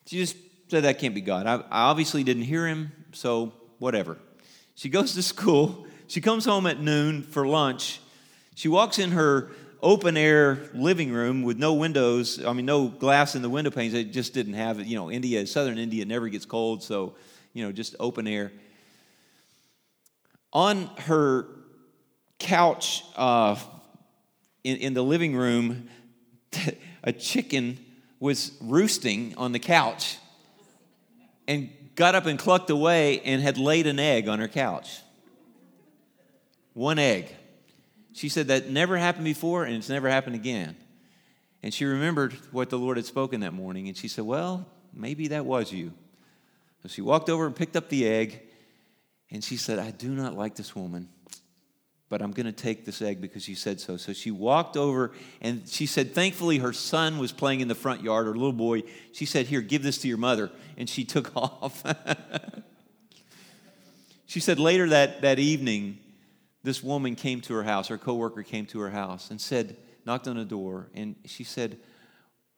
She 0.06 0.18
just 0.18 0.36
said, 0.68 0.84
that 0.84 1.00
can't 1.00 1.12
be 1.12 1.20
God. 1.20 1.48
I, 1.48 1.56
I 1.56 1.82
obviously 1.90 2.22
didn't 2.22 2.44
hear 2.44 2.68
him, 2.68 2.92
so 3.10 3.52
whatever. 3.80 4.16
She 4.76 4.88
goes 4.88 5.14
to 5.14 5.22
school. 5.22 5.88
She 6.06 6.20
comes 6.20 6.44
home 6.44 6.68
at 6.68 6.80
noon 6.80 7.24
for 7.24 7.48
lunch. 7.48 8.00
She 8.54 8.68
walks 8.68 9.00
in 9.00 9.10
her 9.10 9.50
open 9.82 10.16
air 10.16 10.70
living 10.72 11.10
room 11.10 11.42
with 11.42 11.58
no 11.58 11.74
windows. 11.74 12.44
I 12.44 12.52
mean, 12.52 12.66
no 12.66 12.86
glass 12.86 13.34
in 13.34 13.42
the 13.42 13.50
window 13.50 13.72
panes. 13.72 13.92
They 13.92 14.04
just 14.04 14.34
didn't 14.34 14.54
have 14.54 14.78
it. 14.78 14.86
You 14.86 14.94
know, 14.94 15.10
India, 15.10 15.44
southern 15.48 15.78
India 15.78 16.04
never 16.04 16.28
gets 16.28 16.46
cold, 16.46 16.84
so, 16.84 17.16
you 17.56 17.64
know, 17.64 17.72
just 17.72 17.96
open 17.98 18.26
air. 18.26 18.52
On 20.52 20.90
her 20.98 21.46
couch 22.38 23.02
uh, 23.16 23.56
in, 24.62 24.76
in 24.76 24.92
the 24.92 25.02
living 25.02 25.34
room, 25.34 25.88
a 27.02 27.12
chicken 27.14 27.78
was 28.20 28.52
roosting 28.60 29.34
on 29.38 29.52
the 29.52 29.58
couch 29.58 30.18
and 31.48 31.70
got 31.94 32.14
up 32.14 32.26
and 32.26 32.38
clucked 32.38 32.68
away 32.68 33.20
and 33.20 33.40
had 33.40 33.56
laid 33.56 33.86
an 33.86 33.98
egg 33.98 34.28
on 34.28 34.38
her 34.38 34.48
couch. 34.48 35.00
One 36.74 36.98
egg. 36.98 37.34
She 38.12 38.28
said 38.28 38.48
that 38.48 38.68
never 38.68 38.98
happened 38.98 39.24
before 39.24 39.64
and 39.64 39.76
it's 39.76 39.88
never 39.88 40.10
happened 40.10 40.36
again. 40.36 40.76
And 41.62 41.72
she 41.72 41.86
remembered 41.86 42.34
what 42.52 42.68
the 42.68 42.78
Lord 42.78 42.98
had 42.98 43.06
spoken 43.06 43.40
that 43.40 43.54
morning. 43.54 43.88
And 43.88 43.96
she 43.96 44.08
said, 44.08 44.26
Well, 44.26 44.66
maybe 44.92 45.28
that 45.28 45.46
was 45.46 45.72
you. 45.72 45.94
So 46.82 46.88
she 46.88 47.02
walked 47.02 47.28
over 47.28 47.46
and 47.46 47.54
picked 47.54 47.76
up 47.76 47.88
the 47.88 48.06
egg. 48.06 48.42
And 49.30 49.42
she 49.42 49.56
said, 49.56 49.78
I 49.78 49.90
do 49.90 50.08
not 50.08 50.36
like 50.36 50.54
this 50.54 50.76
woman, 50.76 51.08
but 52.08 52.22
I'm 52.22 52.30
going 52.30 52.46
to 52.46 52.52
take 52.52 52.84
this 52.84 53.02
egg 53.02 53.20
because 53.20 53.48
you 53.48 53.56
said 53.56 53.80
so. 53.80 53.96
So 53.96 54.12
she 54.12 54.30
walked 54.30 54.76
over 54.76 55.12
and 55.40 55.68
she 55.68 55.86
said, 55.86 56.14
Thankfully, 56.14 56.58
her 56.58 56.72
son 56.72 57.18
was 57.18 57.32
playing 57.32 57.60
in 57.60 57.66
the 57.66 57.74
front 57.74 58.02
yard, 58.02 58.26
her 58.26 58.34
little 58.34 58.52
boy. 58.52 58.84
She 59.12 59.26
said, 59.26 59.46
Here, 59.46 59.60
give 59.60 59.82
this 59.82 59.98
to 59.98 60.08
your 60.08 60.18
mother. 60.18 60.50
And 60.76 60.88
she 60.88 61.04
took 61.06 61.34
off. 61.36 61.82
she 64.26 64.38
said 64.38 64.60
later 64.60 64.88
that, 64.90 65.22
that 65.22 65.40
evening, 65.40 65.98
this 66.62 66.82
woman 66.82 67.16
came 67.16 67.40
to 67.42 67.54
her 67.54 67.64
house, 67.64 67.88
her 67.88 67.98
coworker 67.98 68.42
came 68.42 68.66
to 68.66 68.80
her 68.80 68.90
house 68.90 69.30
and 69.30 69.40
said, 69.40 69.76
knocked 70.06 70.28
on 70.28 70.36
the 70.36 70.44
door, 70.44 70.88
and 70.94 71.16
she 71.24 71.44
said, 71.44 71.78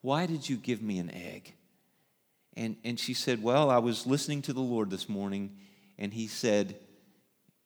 Why 0.02 0.26
did 0.26 0.48
you 0.48 0.56
give 0.56 0.82
me 0.82 0.98
an 0.98 1.10
egg? 1.10 1.54
And, 2.58 2.76
and 2.82 2.98
she 2.98 3.14
said, 3.14 3.40
Well, 3.40 3.70
I 3.70 3.78
was 3.78 4.04
listening 4.04 4.42
to 4.42 4.52
the 4.52 4.60
Lord 4.60 4.90
this 4.90 5.08
morning, 5.08 5.56
and 5.96 6.12
he 6.12 6.26
said, 6.26 6.76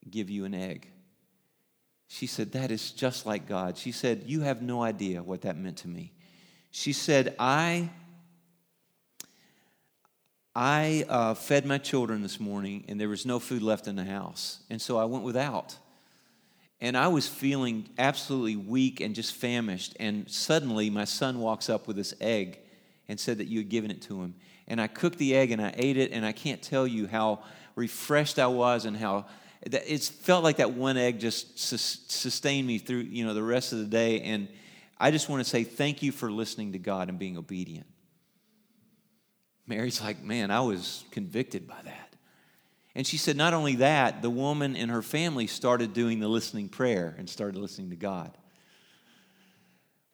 Give 0.08 0.28
you 0.28 0.44
an 0.44 0.52
egg. 0.52 0.86
She 2.08 2.26
said, 2.26 2.52
That 2.52 2.70
is 2.70 2.90
just 2.90 3.24
like 3.24 3.48
God. 3.48 3.78
She 3.78 3.90
said, 3.90 4.24
You 4.26 4.42
have 4.42 4.60
no 4.60 4.82
idea 4.82 5.22
what 5.22 5.42
that 5.42 5.56
meant 5.56 5.78
to 5.78 5.88
me. 5.88 6.12
She 6.70 6.92
said, 6.92 7.34
I. 7.38 7.90
I 10.54 11.06
uh, 11.08 11.32
fed 11.32 11.64
my 11.64 11.78
children 11.78 12.20
this 12.20 12.38
morning 12.38 12.84
and 12.86 13.00
there 13.00 13.08
was 13.08 13.24
no 13.24 13.38
food 13.38 13.62
left 13.62 13.88
in 13.88 13.96
the 13.96 14.04
house. 14.04 14.58
And 14.68 14.82
so 14.82 14.98
I 14.98 15.06
went 15.06 15.24
without. 15.24 15.74
And 16.78 16.94
I 16.94 17.08
was 17.08 17.26
feeling 17.26 17.88
absolutely 17.96 18.56
weak 18.56 19.00
and 19.00 19.14
just 19.14 19.32
famished. 19.32 19.96
And 19.98 20.30
suddenly 20.30 20.90
my 20.90 21.06
son 21.06 21.38
walks 21.38 21.70
up 21.70 21.86
with 21.86 21.96
this 21.96 22.12
egg 22.20 22.58
and 23.08 23.18
said 23.18 23.38
that 23.38 23.46
you 23.46 23.60
had 23.60 23.70
given 23.70 23.90
it 23.90 24.02
to 24.02 24.20
him. 24.20 24.34
And 24.72 24.80
I 24.80 24.86
cooked 24.86 25.18
the 25.18 25.36
egg 25.36 25.50
and 25.50 25.60
I 25.60 25.74
ate 25.76 25.98
it. 25.98 26.12
And 26.12 26.24
I 26.24 26.32
can't 26.32 26.62
tell 26.62 26.86
you 26.86 27.06
how 27.06 27.44
refreshed 27.76 28.38
I 28.38 28.46
was 28.46 28.86
and 28.86 28.96
how 28.96 29.26
it 29.62 30.02
felt 30.02 30.42
like 30.42 30.56
that 30.56 30.72
one 30.72 30.96
egg 30.96 31.20
just 31.20 31.58
sustained 31.58 32.66
me 32.66 32.78
through 32.78 32.98
you 32.98 33.24
know 33.24 33.34
the 33.34 33.42
rest 33.42 33.72
of 33.72 33.78
the 33.78 33.84
day 33.84 34.20
and 34.22 34.48
i 34.98 35.10
just 35.10 35.28
want 35.28 35.42
to 35.42 35.48
say 35.48 35.62
thank 35.62 36.02
you 36.02 36.10
for 36.10 36.30
listening 36.30 36.72
to 36.72 36.78
god 36.78 37.08
and 37.08 37.18
being 37.18 37.36
obedient 37.36 37.86
mary's 39.66 40.02
like 40.02 40.22
man 40.22 40.50
i 40.50 40.60
was 40.60 41.04
convicted 41.12 41.68
by 41.68 41.80
that 41.84 42.16
and 42.94 43.06
she 43.06 43.16
said 43.16 43.36
not 43.36 43.54
only 43.54 43.76
that 43.76 44.20
the 44.20 44.30
woman 44.30 44.74
and 44.74 44.90
her 44.90 45.02
family 45.02 45.46
started 45.46 45.94
doing 45.94 46.18
the 46.18 46.28
listening 46.28 46.68
prayer 46.68 47.14
and 47.16 47.30
started 47.30 47.56
listening 47.56 47.90
to 47.90 47.96
god 47.96 48.36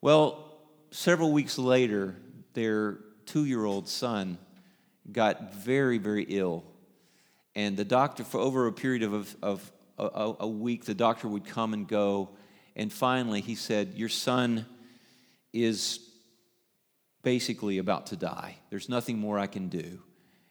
well 0.03 0.53
several 0.91 1.33
weeks 1.33 1.59
later 1.59 2.15
their 2.53 2.99
two-year-old 3.25 3.89
son 3.89 4.37
got 5.13 5.55
very 5.55 5.99
very 5.99 6.25
ill 6.29 6.65
and 7.59 7.77
the 7.77 7.85
doctor, 7.85 8.23
for 8.23 8.39
over 8.39 8.69
a 8.69 8.73
period 8.73 9.03
of, 9.03 9.37
of, 9.43 9.73
a, 9.99 10.35
a 10.39 10.47
week, 10.47 10.85
the 10.85 10.95
doctor 10.95 11.27
would 11.27 11.45
come 11.45 11.75
and 11.75 11.89
go. 11.89 12.31
And 12.77 12.93
finally, 12.93 13.41
he 13.41 13.57
said, 13.57 13.95
Your 13.97 14.09
son 14.09 14.65
is 15.53 15.99
basically 17.25 17.79
about 17.79 18.07
to 18.07 18.17
die. 18.17 18.59
There's 18.71 18.89
nothing 18.89 19.19
more 19.19 19.41
I 19.41 19.49
can 19.49 19.69
do. 19.69 20.01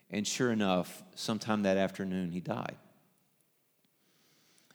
And 0.10 0.28
sure 0.28 0.52
enough, 0.52 1.02
sometime 1.16 1.64
that 1.64 1.78
afternoon, 1.78 2.32
he 2.32 2.42
died. 2.42 2.76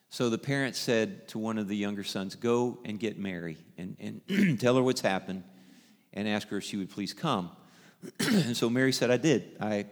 So 0.09 0.31
the 0.31 0.39
parents 0.39 0.79
said 0.79 1.29
to 1.29 1.39
one 1.39 1.59
of 1.59 1.69
the 1.69 1.77
younger 1.77 2.03
sons, 2.03 2.35
Go 2.35 2.79
and 2.87 2.99
get 2.99 3.19
Mary 3.19 3.59
and, 3.77 4.23
and 4.29 4.59
tell 4.59 4.77
her 4.77 4.83
what's 4.83 5.03
happened 5.03 5.45
and 6.15 6.27
ask 6.27 6.49
her 6.49 6.57
if 6.57 6.65
she 6.65 6.79
would 6.79 6.89
please 6.89 7.13
come. 7.13 7.51
and 8.21 8.57
so 8.57 8.69
Mary 8.69 8.93
said, 8.93 9.11
I 9.11 9.17
did. 9.17 9.57
I 9.61 9.87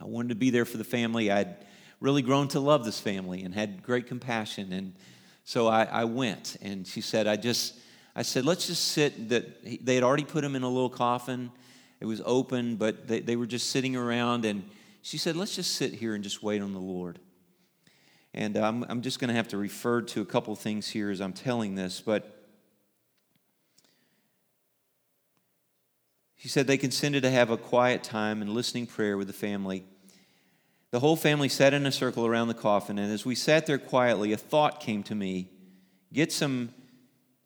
I 0.00 0.04
wanted 0.04 0.28
to 0.28 0.34
be 0.36 0.50
there 0.50 0.64
for 0.64 0.76
the 0.76 0.84
family. 0.84 1.30
I'd 1.30 1.56
really 2.00 2.22
grown 2.22 2.48
to 2.48 2.60
love 2.60 2.84
this 2.84 3.00
family 3.00 3.42
and 3.42 3.52
had 3.52 3.82
great 3.82 4.06
compassion. 4.06 4.72
And 4.72 4.94
so 5.44 5.66
I, 5.66 5.84
I 5.84 6.04
went, 6.04 6.56
and 6.62 6.86
she 6.86 7.00
said, 7.00 7.26
I 7.26 7.36
just, 7.36 7.74
I 8.14 8.22
said, 8.22 8.44
let's 8.44 8.66
just 8.68 8.92
sit. 8.92 9.28
That 9.30 9.84
they 9.84 9.96
had 9.96 10.04
already 10.04 10.24
put 10.24 10.44
him 10.44 10.54
in 10.54 10.62
a 10.62 10.68
little 10.68 10.90
coffin. 10.90 11.50
It 12.00 12.06
was 12.06 12.22
open, 12.24 12.76
but 12.76 13.08
they, 13.08 13.20
they 13.20 13.34
were 13.34 13.46
just 13.46 13.70
sitting 13.70 13.96
around. 13.96 14.44
And 14.44 14.62
she 15.02 15.18
said, 15.18 15.34
let's 15.34 15.56
just 15.56 15.74
sit 15.74 15.94
here 15.94 16.14
and 16.14 16.22
just 16.22 16.42
wait 16.44 16.62
on 16.62 16.72
the 16.72 16.78
Lord. 16.78 17.18
And 18.34 18.56
I'm, 18.56 18.84
I'm 18.88 19.02
just 19.02 19.18
going 19.18 19.28
to 19.28 19.34
have 19.34 19.48
to 19.48 19.56
refer 19.56 20.02
to 20.02 20.20
a 20.20 20.24
couple 20.24 20.54
things 20.54 20.88
here 20.88 21.10
as 21.10 21.20
I'm 21.20 21.32
telling 21.32 21.74
this, 21.74 22.00
but 22.00 22.37
She 26.38 26.48
said 26.48 26.66
they 26.66 26.78
consented 26.78 27.24
to 27.24 27.30
have 27.30 27.50
a 27.50 27.56
quiet 27.56 28.02
time 28.02 28.40
and 28.40 28.54
listening 28.54 28.86
prayer 28.86 29.18
with 29.18 29.26
the 29.26 29.32
family. 29.32 29.84
The 30.92 31.00
whole 31.00 31.16
family 31.16 31.48
sat 31.48 31.74
in 31.74 31.84
a 31.84 31.92
circle 31.92 32.24
around 32.24 32.48
the 32.48 32.54
coffin, 32.54 32.98
and 32.98 33.12
as 33.12 33.26
we 33.26 33.34
sat 33.34 33.66
there 33.66 33.76
quietly, 33.76 34.32
a 34.32 34.36
thought 34.36 34.80
came 34.80 35.02
to 35.04 35.14
me 35.14 35.50
get 36.12 36.32
some 36.32 36.70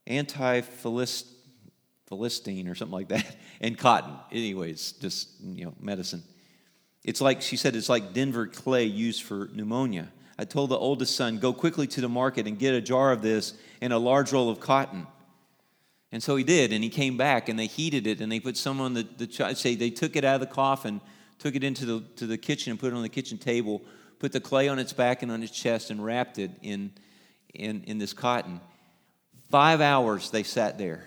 anti 0.06 0.60
philistine 0.60 2.68
or 2.68 2.74
something 2.74 2.92
like 2.92 3.08
that, 3.08 3.36
and 3.60 3.78
cotton. 3.78 4.14
Anyways, 4.30 4.92
just, 4.92 5.40
you 5.40 5.64
know, 5.64 5.74
medicine. 5.80 6.22
It's 7.02 7.20
like, 7.20 7.42
she 7.42 7.56
said, 7.56 7.74
it's 7.74 7.88
like 7.88 8.12
Denver 8.12 8.46
clay 8.46 8.84
used 8.84 9.22
for 9.22 9.48
pneumonia. 9.52 10.12
I 10.38 10.44
told 10.44 10.70
the 10.70 10.78
oldest 10.78 11.16
son, 11.16 11.38
go 11.38 11.52
quickly 11.52 11.86
to 11.88 12.00
the 12.00 12.08
market 12.08 12.46
and 12.46 12.58
get 12.58 12.74
a 12.74 12.80
jar 12.80 13.10
of 13.10 13.22
this 13.22 13.54
and 13.80 13.92
a 13.92 13.98
large 13.98 14.32
roll 14.32 14.50
of 14.50 14.60
cotton. 14.60 15.06
And 16.12 16.22
so 16.22 16.36
he 16.36 16.44
did, 16.44 16.72
and 16.72 16.84
he 16.84 16.90
came 16.90 17.16
back, 17.16 17.48
and 17.48 17.58
they 17.58 17.66
heated 17.66 18.06
it, 18.06 18.20
and 18.20 18.30
they 18.30 18.38
put 18.38 18.58
some 18.58 18.80
on 18.80 18.92
the, 18.92 19.08
the 19.16 19.54
say 19.54 19.74
they 19.74 19.88
took 19.90 20.14
it 20.14 20.24
out 20.24 20.34
of 20.34 20.40
the 20.42 20.46
coffin, 20.46 21.00
took 21.38 21.56
it 21.56 21.64
into 21.64 21.86
the, 21.86 22.00
to 22.16 22.26
the 22.26 22.36
kitchen 22.36 22.70
and 22.70 22.78
put 22.78 22.92
it 22.92 22.96
on 22.96 23.02
the 23.02 23.08
kitchen 23.08 23.38
table, 23.38 23.82
put 24.18 24.30
the 24.30 24.40
clay 24.40 24.68
on 24.68 24.78
its 24.78 24.92
back 24.92 25.22
and 25.22 25.32
on 25.32 25.42
its 25.42 25.52
chest, 25.52 25.90
and 25.90 26.04
wrapped 26.04 26.38
it 26.38 26.50
in, 26.60 26.92
in, 27.54 27.82
in 27.84 27.98
this 27.98 28.12
cotton. 28.12 28.60
Five 29.50 29.80
hours 29.80 30.30
they 30.30 30.42
sat 30.42 30.76
there. 30.76 31.04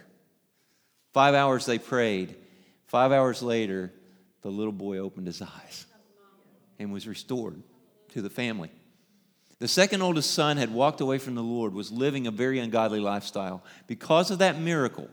Five 1.14 1.36
hours 1.36 1.68
they 1.68 1.78
prayed. 1.78 2.36
Five 2.88 3.12
hours 3.12 3.44
later, 3.44 3.94
the 4.42 4.50
little 4.50 4.74
boy 4.74 4.98
opened 4.98 5.28
his 5.28 5.42
eyes 5.42 5.86
and 6.80 6.92
was 6.92 7.08
restored 7.08 7.62
to 8.14 8.22
the 8.22 8.30
family. 8.30 8.72
The 9.60 9.68
second 9.68 10.02
oldest 10.02 10.32
son 10.32 10.58
had 10.58 10.74
walked 10.74 11.00
away 11.02 11.18
from 11.18 11.36
the 11.36 11.44
Lord, 11.44 11.74
was 11.74 11.92
living 11.92 12.28
a 12.28 12.32
very 12.32 12.60
ungodly 12.60 13.00
lifestyle. 13.00 13.64
Because 13.88 14.30
of 14.32 14.40
that 14.40 14.60
miracle, 14.60 15.10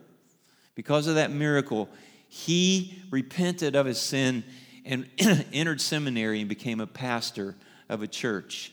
because 0.75 1.07
of 1.07 1.15
that 1.15 1.31
miracle, 1.31 1.89
he 2.29 3.03
repented 3.11 3.77
of 3.77 3.87
his 3.87 4.01
sin 4.01 4.43
and 4.85 5.09
entered 5.53 5.81
seminary 5.81 6.41
and 6.41 6.49
became 6.49 6.81
a 6.81 6.87
pastor 6.87 7.55
of 7.89 8.03
a 8.03 8.09
church 8.09 8.73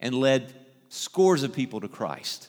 and 0.00 0.14
led 0.14 0.52
scores 0.88 1.42
of 1.42 1.52
people 1.52 1.80
to 1.80 1.88
Christ. 1.88 2.48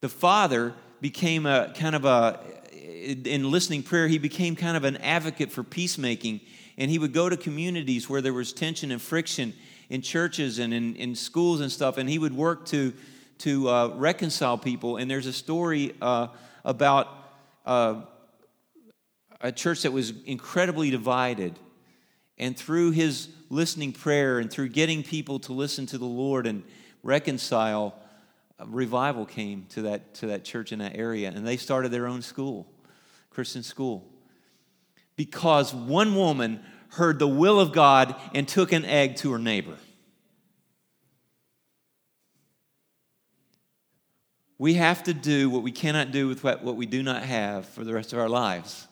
The 0.00 0.08
father 0.08 0.74
became 1.00 1.46
a 1.46 1.72
kind 1.74 1.94
of 1.94 2.04
a, 2.04 2.40
in 2.72 3.50
listening 3.50 3.82
prayer, 3.82 4.08
he 4.08 4.18
became 4.18 4.56
kind 4.56 4.76
of 4.76 4.84
an 4.84 4.96
advocate 4.98 5.50
for 5.50 5.62
peacemaking. 5.62 6.40
And 6.78 6.90
he 6.90 6.98
would 6.98 7.14
go 7.14 7.30
to 7.30 7.36
communities 7.38 8.08
where 8.08 8.20
there 8.20 8.34
was 8.34 8.52
tension 8.52 8.90
and 8.90 9.00
friction 9.00 9.54
in 9.88 10.02
churches 10.02 10.58
and 10.58 10.74
in, 10.74 10.96
in 10.96 11.14
schools 11.14 11.60
and 11.60 11.70
stuff, 11.70 11.98
and 11.98 12.08
he 12.08 12.18
would 12.18 12.34
work 12.34 12.66
to, 12.66 12.92
to 13.38 13.68
uh, 13.68 13.88
reconcile 13.94 14.58
people. 14.58 14.96
And 14.96 15.10
there's 15.10 15.26
a 15.26 15.32
story 15.32 15.94
uh, 16.02 16.28
about 16.64 17.08
uh, 17.64 18.02
a 19.40 19.52
church 19.52 19.82
that 19.82 19.92
was 19.92 20.12
incredibly 20.24 20.90
divided. 20.90 21.58
And 22.38 22.56
through 22.56 22.90
his 22.90 23.28
listening 23.48 23.92
prayer 23.92 24.38
and 24.38 24.50
through 24.50 24.68
getting 24.70 25.02
people 25.02 25.38
to 25.40 25.52
listen 25.52 25.86
to 25.86 25.98
the 25.98 26.04
Lord 26.04 26.46
and 26.46 26.64
reconcile, 27.02 27.94
revival 28.64 29.24
came 29.24 29.66
to 29.70 29.82
that, 29.82 30.14
to 30.14 30.26
that 30.28 30.44
church 30.44 30.72
in 30.72 30.80
that 30.80 30.96
area. 30.96 31.30
And 31.34 31.46
they 31.46 31.56
started 31.56 31.90
their 31.90 32.06
own 32.06 32.22
school, 32.22 32.66
Christian 33.30 33.62
school. 33.62 34.04
Because 35.14 35.72
one 35.72 36.14
woman 36.14 36.60
heard 36.96 37.18
the 37.18 37.28
will 37.28 37.60
of 37.60 37.72
God 37.72 38.14
and 38.34 38.46
took 38.46 38.72
an 38.72 38.84
egg 38.84 39.16
to 39.16 39.32
her 39.32 39.38
neighbor. 39.38 39.76
We 44.58 44.74
have 44.74 45.02
to 45.04 45.14
do 45.14 45.50
what 45.50 45.62
we 45.62 45.72
cannot 45.72 46.12
do 46.12 46.28
with 46.28 46.42
what, 46.42 46.64
what 46.64 46.76
we 46.76 46.86
do 46.86 47.02
not 47.02 47.22
have 47.22 47.66
for 47.66 47.84
the 47.84 47.92
rest 47.92 48.12
of 48.12 48.18
our 48.18 48.28
lives. 48.28 48.88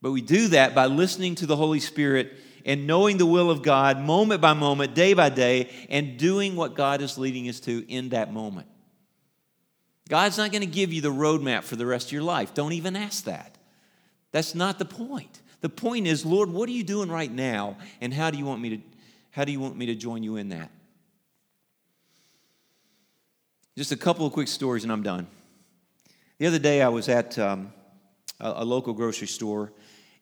But 0.00 0.12
we 0.12 0.22
do 0.22 0.48
that 0.48 0.74
by 0.74 0.86
listening 0.86 1.34
to 1.36 1.46
the 1.46 1.56
Holy 1.56 1.80
Spirit 1.80 2.32
and 2.64 2.86
knowing 2.86 3.18
the 3.18 3.26
will 3.26 3.50
of 3.50 3.62
God 3.62 4.00
moment 4.00 4.40
by 4.40 4.54
moment, 4.54 4.94
day 4.94 5.12
by 5.12 5.28
day, 5.28 5.70
and 5.90 6.18
doing 6.18 6.56
what 6.56 6.74
God 6.74 7.02
is 7.02 7.18
leading 7.18 7.48
us 7.48 7.60
to 7.60 7.84
in 7.88 8.10
that 8.10 8.32
moment. 8.32 8.66
God's 10.08 10.38
not 10.38 10.52
going 10.52 10.62
to 10.62 10.66
give 10.66 10.92
you 10.92 11.02
the 11.02 11.12
roadmap 11.12 11.64
for 11.64 11.76
the 11.76 11.84
rest 11.84 12.08
of 12.08 12.12
your 12.12 12.22
life. 12.22 12.54
Don't 12.54 12.72
even 12.72 12.96
ask 12.96 13.24
that. 13.24 13.56
That's 14.32 14.54
not 14.54 14.78
the 14.78 14.84
point. 14.84 15.42
The 15.60 15.68
point 15.68 16.06
is, 16.06 16.24
Lord, 16.24 16.50
what 16.50 16.68
are 16.68 16.72
you 16.72 16.84
doing 16.84 17.10
right 17.10 17.30
now, 17.30 17.76
and 18.00 18.14
how 18.14 18.30
do 18.30 18.38
you 18.38 18.44
want 18.44 18.60
me 18.60 18.76
to, 18.76 18.78
how 19.30 19.44
do 19.44 19.52
you 19.52 19.60
want 19.60 19.76
me 19.76 19.86
to 19.86 19.94
join 19.94 20.22
you 20.22 20.36
in 20.36 20.50
that? 20.50 20.70
Just 23.76 23.92
a 23.92 23.96
couple 23.96 24.26
of 24.26 24.32
quick 24.32 24.48
stories, 24.48 24.84
and 24.84 24.92
I'm 24.92 25.02
done. 25.02 25.26
The 26.38 26.46
other 26.46 26.58
day, 26.58 26.82
I 26.82 26.88
was 26.88 27.08
at 27.08 27.38
um, 27.38 27.72
a, 28.40 28.54
a 28.56 28.64
local 28.64 28.92
grocery 28.92 29.26
store 29.26 29.72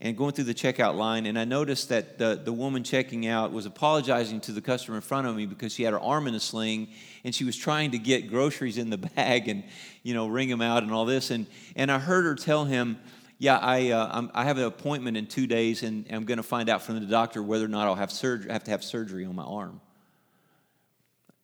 and 0.01 0.17
going 0.17 0.33
through 0.33 0.45
the 0.45 0.55
checkout 0.55 0.95
line, 0.95 1.25
and 1.25 1.39
I 1.39 1.45
noticed 1.45 1.89
that 1.89 2.19
the, 2.19 2.41
the 2.43 2.53
woman 2.53 2.85
checking 2.85 3.27
out 3.27 3.53
was 3.53 3.65
apologizing 3.65 4.41
to 4.43 4.53
the 4.53 4.61
customer 4.61 4.97
in 4.97 5.03
front 5.03 5.27
of 5.27 5.35
me 5.35 5.47
because 5.47 5.73
she 5.73 5.85
had 5.85 5.95
her 5.95 6.01
arm 6.01 6.27
in 6.27 6.35
a 6.35 6.41
sling 6.41 6.89
and 7.25 7.35
she 7.35 7.45
was 7.45 7.57
trying 7.57 7.93
to 7.93 7.99
get 7.99 8.29
groceries 8.29 8.77
in 8.77 8.91
the 8.91 8.99
bag 8.99 9.49
and, 9.49 9.65
you 10.03 10.13
know, 10.13 10.27
ring 10.27 10.51
them 10.51 10.61
out 10.61 10.83
and 10.83 10.93
all 10.93 11.07
this. 11.07 11.31
And, 11.31 11.47
and 11.77 11.91
I 11.91 11.99
heard 11.99 12.27
her 12.27 12.35
tell 12.35 12.67
him, 12.67 12.99
yeah, 13.39 13.59
I, 13.59 13.91
uh, 13.91 14.29
i 14.35 14.45
have 14.45 14.59
an 14.59 14.65
appointment 14.65 15.17
in 15.17 15.27
two 15.27 15.47
days, 15.47 15.83
and 15.83 16.07
I'm 16.11 16.25
going 16.25 16.39
to 16.39 16.43
find 16.43 16.69
out 16.69 16.83
from 16.83 16.99
the 16.99 17.07
doctor 17.07 17.43
whether 17.43 17.65
or 17.65 17.69
not 17.69 17.87
I'll 17.87 17.95
have 17.95 18.11
surgery. 18.11 18.51
have 18.51 18.65
to 18.65 18.71
have 18.71 18.83
surgery 18.83 19.25
on 19.25 19.35
my 19.35 19.45
arm. 19.45 19.81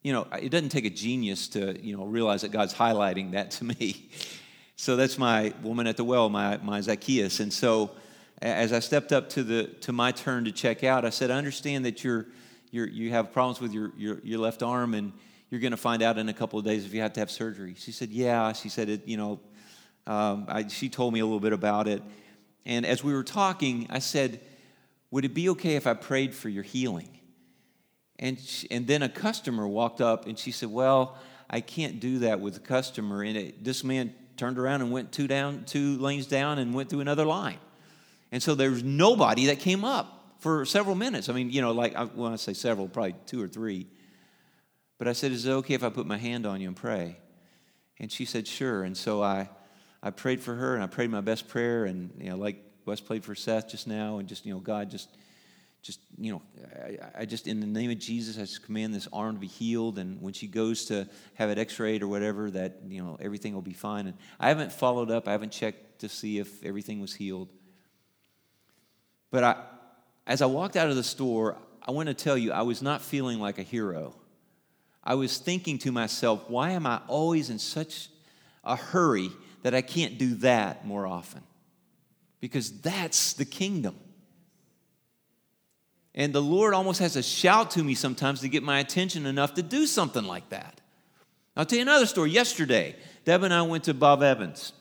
You 0.03 0.13
know, 0.13 0.27
it 0.41 0.49
doesn't 0.49 0.71
take 0.71 0.85
a 0.85 0.91
genius 0.91 1.49
to 1.49 1.79
you 1.85 1.97
know 1.97 2.05
realize 2.05 2.43
that 2.43 2.51
God's 2.51 2.75
highlighting 2.75 3.33
that 3.33 3.53
to 3.53 3.65
me. 3.81 4.09
So 4.83 4.97
that's 4.97 5.17
my 5.17 5.55
woman 5.63 5.87
at 5.87 5.97
the 5.97 6.03
well, 6.03 6.29
my, 6.29 6.57
my 6.57 6.81
Zacchaeus. 6.81 7.39
And 7.39 7.53
so 7.53 7.93
as 8.41 8.73
I 8.73 8.81
stepped 8.81 9.13
up 9.13 9.29
to, 9.31 9.45
the, 9.45 9.65
to 9.83 9.93
my 9.93 10.11
turn 10.11 10.45
to 10.47 10.51
check 10.51 10.83
out, 10.83 11.05
I 11.05 11.11
said, 11.11 11.31
I 11.31 11.37
understand 11.37 11.85
that 11.85 12.03
you're, 12.03 12.27
you're, 12.73 12.89
you 12.89 13.11
have 13.11 13.33
problems 13.33 13.61
with 13.61 13.73
your, 13.73 13.93
your, 13.97 14.19
your 14.25 14.41
left 14.41 14.61
arm 14.61 14.95
and 14.95 15.13
you're 15.51 15.61
going 15.61 15.71
to 15.71 15.77
find 15.77 16.03
out 16.03 16.19
in 16.19 16.29
a 16.29 16.33
couple 16.35 16.59
of 16.59 16.65
days 16.65 16.85
if 16.85 16.93
you 16.93 17.01
have 17.01 17.13
to 17.13 17.21
have 17.21 17.31
surgery. 17.31 17.77
She 17.79 17.93
said, 17.93 18.11
Yeah. 18.11 18.53
She 18.55 18.69
said, 18.69 18.89
it, 18.89 19.07
You 19.07 19.17
know, 19.19 19.39
um, 20.07 20.47
I, 20.49 20.69
she 20.69 20.89
told 20.89 21.15
me 21.15 21.21
a 21.21 21.25
little 21.25 21.41
bit 21.41 21.53
about 21.53 21.89
it. 21.89 22.03
And 22.65 22.87
as 22.87 23.03
we 23.03 23.13
were 23.13 23.25
talking, 23.25 23.87
I 23.91 23.99
said, 23.99 24.41
Would 25.11 25.25
it 25.25 25.35
be 25.35 25.49
okay 25.51 25.77
if 25.77 25.87
I 25.87 25.95
prayed 25.95 26.35
for 26.35 26.49
your 26.49 26.63
healing? 26.63 27.09
And, 28.19 28.39
she, 28.39 28.71
and 28.71 28.87
then 28.87 29.03
a 29.03 29.09
customer 29.09 29.67
walked 29.67 30.01
up 30.01 30.27
and 30.27 30.39
she 30.39 30.51
said, 30.51 30.71
Well, 30.71 31.17
I 31.51 31.61
can't 31.61 32.01
do 32.01 32.21
that 32.21 32.41
with 32.41 32.55
the 32.55 32.61
customer. 32.61 33.23
And 33.23 33.37
it, 33.37 33.65
this 33.65 33.85
man 33.85 34.15
turned 34.37 34.59
around 34.59 34.81
and 34.81 34.91
went 34.91 35.13
two 35.13 35.27
down, 35.27 35.65
two 35.65 35.99
lanes 35.99 36.27
down, 36.27 36.59
and 36.59 36.75
went 36.75 36.89
through 36.89 37.01
another 37.01 37.25
line. 37.25 37.59
And 38.31 38.43
so 38.43 38.55
there 38.55 38.71
was 38.71 38.83
nobody 38.83 39.47
that 39.47 39.61
came 39.61 39.85
up 39.85 40.37
for 40.39 40.65
several 40.65 40.97
minutes. 40.97 41.29
I 41.29 41.33
mean, 41.33 41.51
you 41.51 41.61
know, 41.61 41.73
like 41.73 41.97
when 42.15 42.33
I 42.33 42.37
say 42.37 42.55
several, 42.55 42.89
probably 42.89 43.15
two 43.27 43.43
or 43.43 43.49
three. 43.49 43.87
But 44.99 45.09
I 45.09 45.13
said, 45.13 45.33
Is 45.33 45.47
it 45.47 45.51
okay 45.51 45.75
if 45.75 45.85
I 45.85 45.91
put 45.91 46.07
my 46.07 46.19
hand 46.19 46.47
on 46.47 46.61
you 46.61 46.69
and 46.69 46.77
pray? 46.77 47.19
And 47.99 48.11
she 48.11 48.25
said, 48.25 48.47
Sure. 48.47 48.85
And 48.85 48.97
so 48.97 49.23
I, 49.23 49.49
I 50.03 50.11
prayed 50.11 50.41
for 50.41 50.55
her 50.55 50.75
and 50.75 50.83
I 50.83 50.87
prayed 50.87 51.11
my 51.11 51.21
best 51.21 51.49
prayer. 51.49 51.85
And, 51.85 52.11
you 52.19 52.31
know, 52.31 52.37
like 52.37 52.57
Wes 52.85 53.01
played 53.01 53.25
for 53.25 53.35
Seth 53.35 53.69
just 53.69 53.87
now, 53.87 54.19
and 54.19 54.29
just, 54.29 54.45
you 54.45 54.53
know, 54.53 54.61
God, 54.61 54.91
just, 54.91 55.09
just, 55.83 56.01
you 56.19 56.33
know, 56.33 56.43
I, 56.75 57.21
I 57.21 57.25
just, 57.25 57.47
in 57.47 57.61
the 57.61 57.67
name 57.67 57.91
of 57.91 57.99
Jesus, 57.99 58.37
I 58.37 58.41
just 58.41 58.65
command 58.65 58.95
this 58.95 59.09
arm 59.13 59.37
to 59.37 59.41
be 59.41 59.47
healed. 59.47 59.99
And 59.99 60.21
when 60.21 60.33
she 60.33 60.47
goes 60.47 60.87
to 60.87 61.09
have 61.35 61.51
it 61.51 61.59
x 61.59 61.79
rayed 61.79 62.03
or 62.03 62.09
whatever, 62.09 62.51
that, 62.51 62.79
you 62.89 63.03
know, 63.03 63.17
everything 63.21 63.55
will 63.55 63.63
be 63.63 63.73
fine. 63.73 64.07
And 64.09 64.17
I 64.41 64.49
haven't 64.49 64.73
followed 64.73 65.11
up, 65.11 65.29
I 65.29 65.33
haven't 65.33 65.53
checked 65.53 66.01
to 66.01 66.09
see 66.09 66.39
if 66.39 66.65
everything 66.65 67.01
was 67.01 67.15
healed. 67.15 67.49
But 69.31 69.45
I, 69.45 69.57
as 70.27 70.43
I 70.43 70.47
walked 70.47 70.77
out 70.77 70.89
of 70.89 70.97
the 70.97 71.05
store, 71.05 71.57
I 71.87 71.91
want 71.93 72.09
to 72.09 72.15
tell 72.15 72.37
you, 72.37 72.53
I 72.53 72.63
was 72.63 72.83
not 72.83 73.03
feeling 73.03 73.41
like 73.41 73.59
a 73.59 73.63
hero. 73.63 74.15
I 75.03 75.15
was 75.15 75.39
thinking 75.39 75.79
to 75.79 75.91
myself, 75.91 76.49
why 76.49 76.71
am 76.71 76.87
I 76.87 77.01
always 77.09 77.51
in 77.51 77.59
such 77.59 78.09
a 78.63 78.77
hurry 78.77 79.31
that 79.63 79.75
I 79.75 79.83
can't 79.83 80.19
do 80.19 80.35
that 80.37 80.87
more 80.87 81.07
often? 81.07 81.43
Because 82.41 82.81
that's 82.81 83.35
the 83.35 83.45
kingdom. 83.45 83.97
And 86.15 86.33
the 86.33 86.43
Lord 86.43 86.75
almost 86.75 87.01
has 87.01 87.15
to 87.15 87.23
shout 87.23 87.71
to 87.73 87.83
me 87.83 87.95
sometimes 87.95 88.41
to 88.41 88.49
get 88.49 88.63
my 88.63 88.81
attention 88.81 89.25
enough 89.25 89.55
to 89.55 89.63
do 89.63 89.87
something 89.87 90.25
like 90.25 90.49
that. 90.51 90.81
I'll 91.57 91.65
tell 91.65 91.77
you 91.77 91.83
another 91.83 92.07
story. 92.07 92.31
Yesterday, 92.31 92.97
Deb 93.25 93.43
and 93.43 93.53
I 93.53 93.63
went 93.63 93.85
to 93.85 93.95
Bob 93.95 94.23
Evans. 94.23 94.73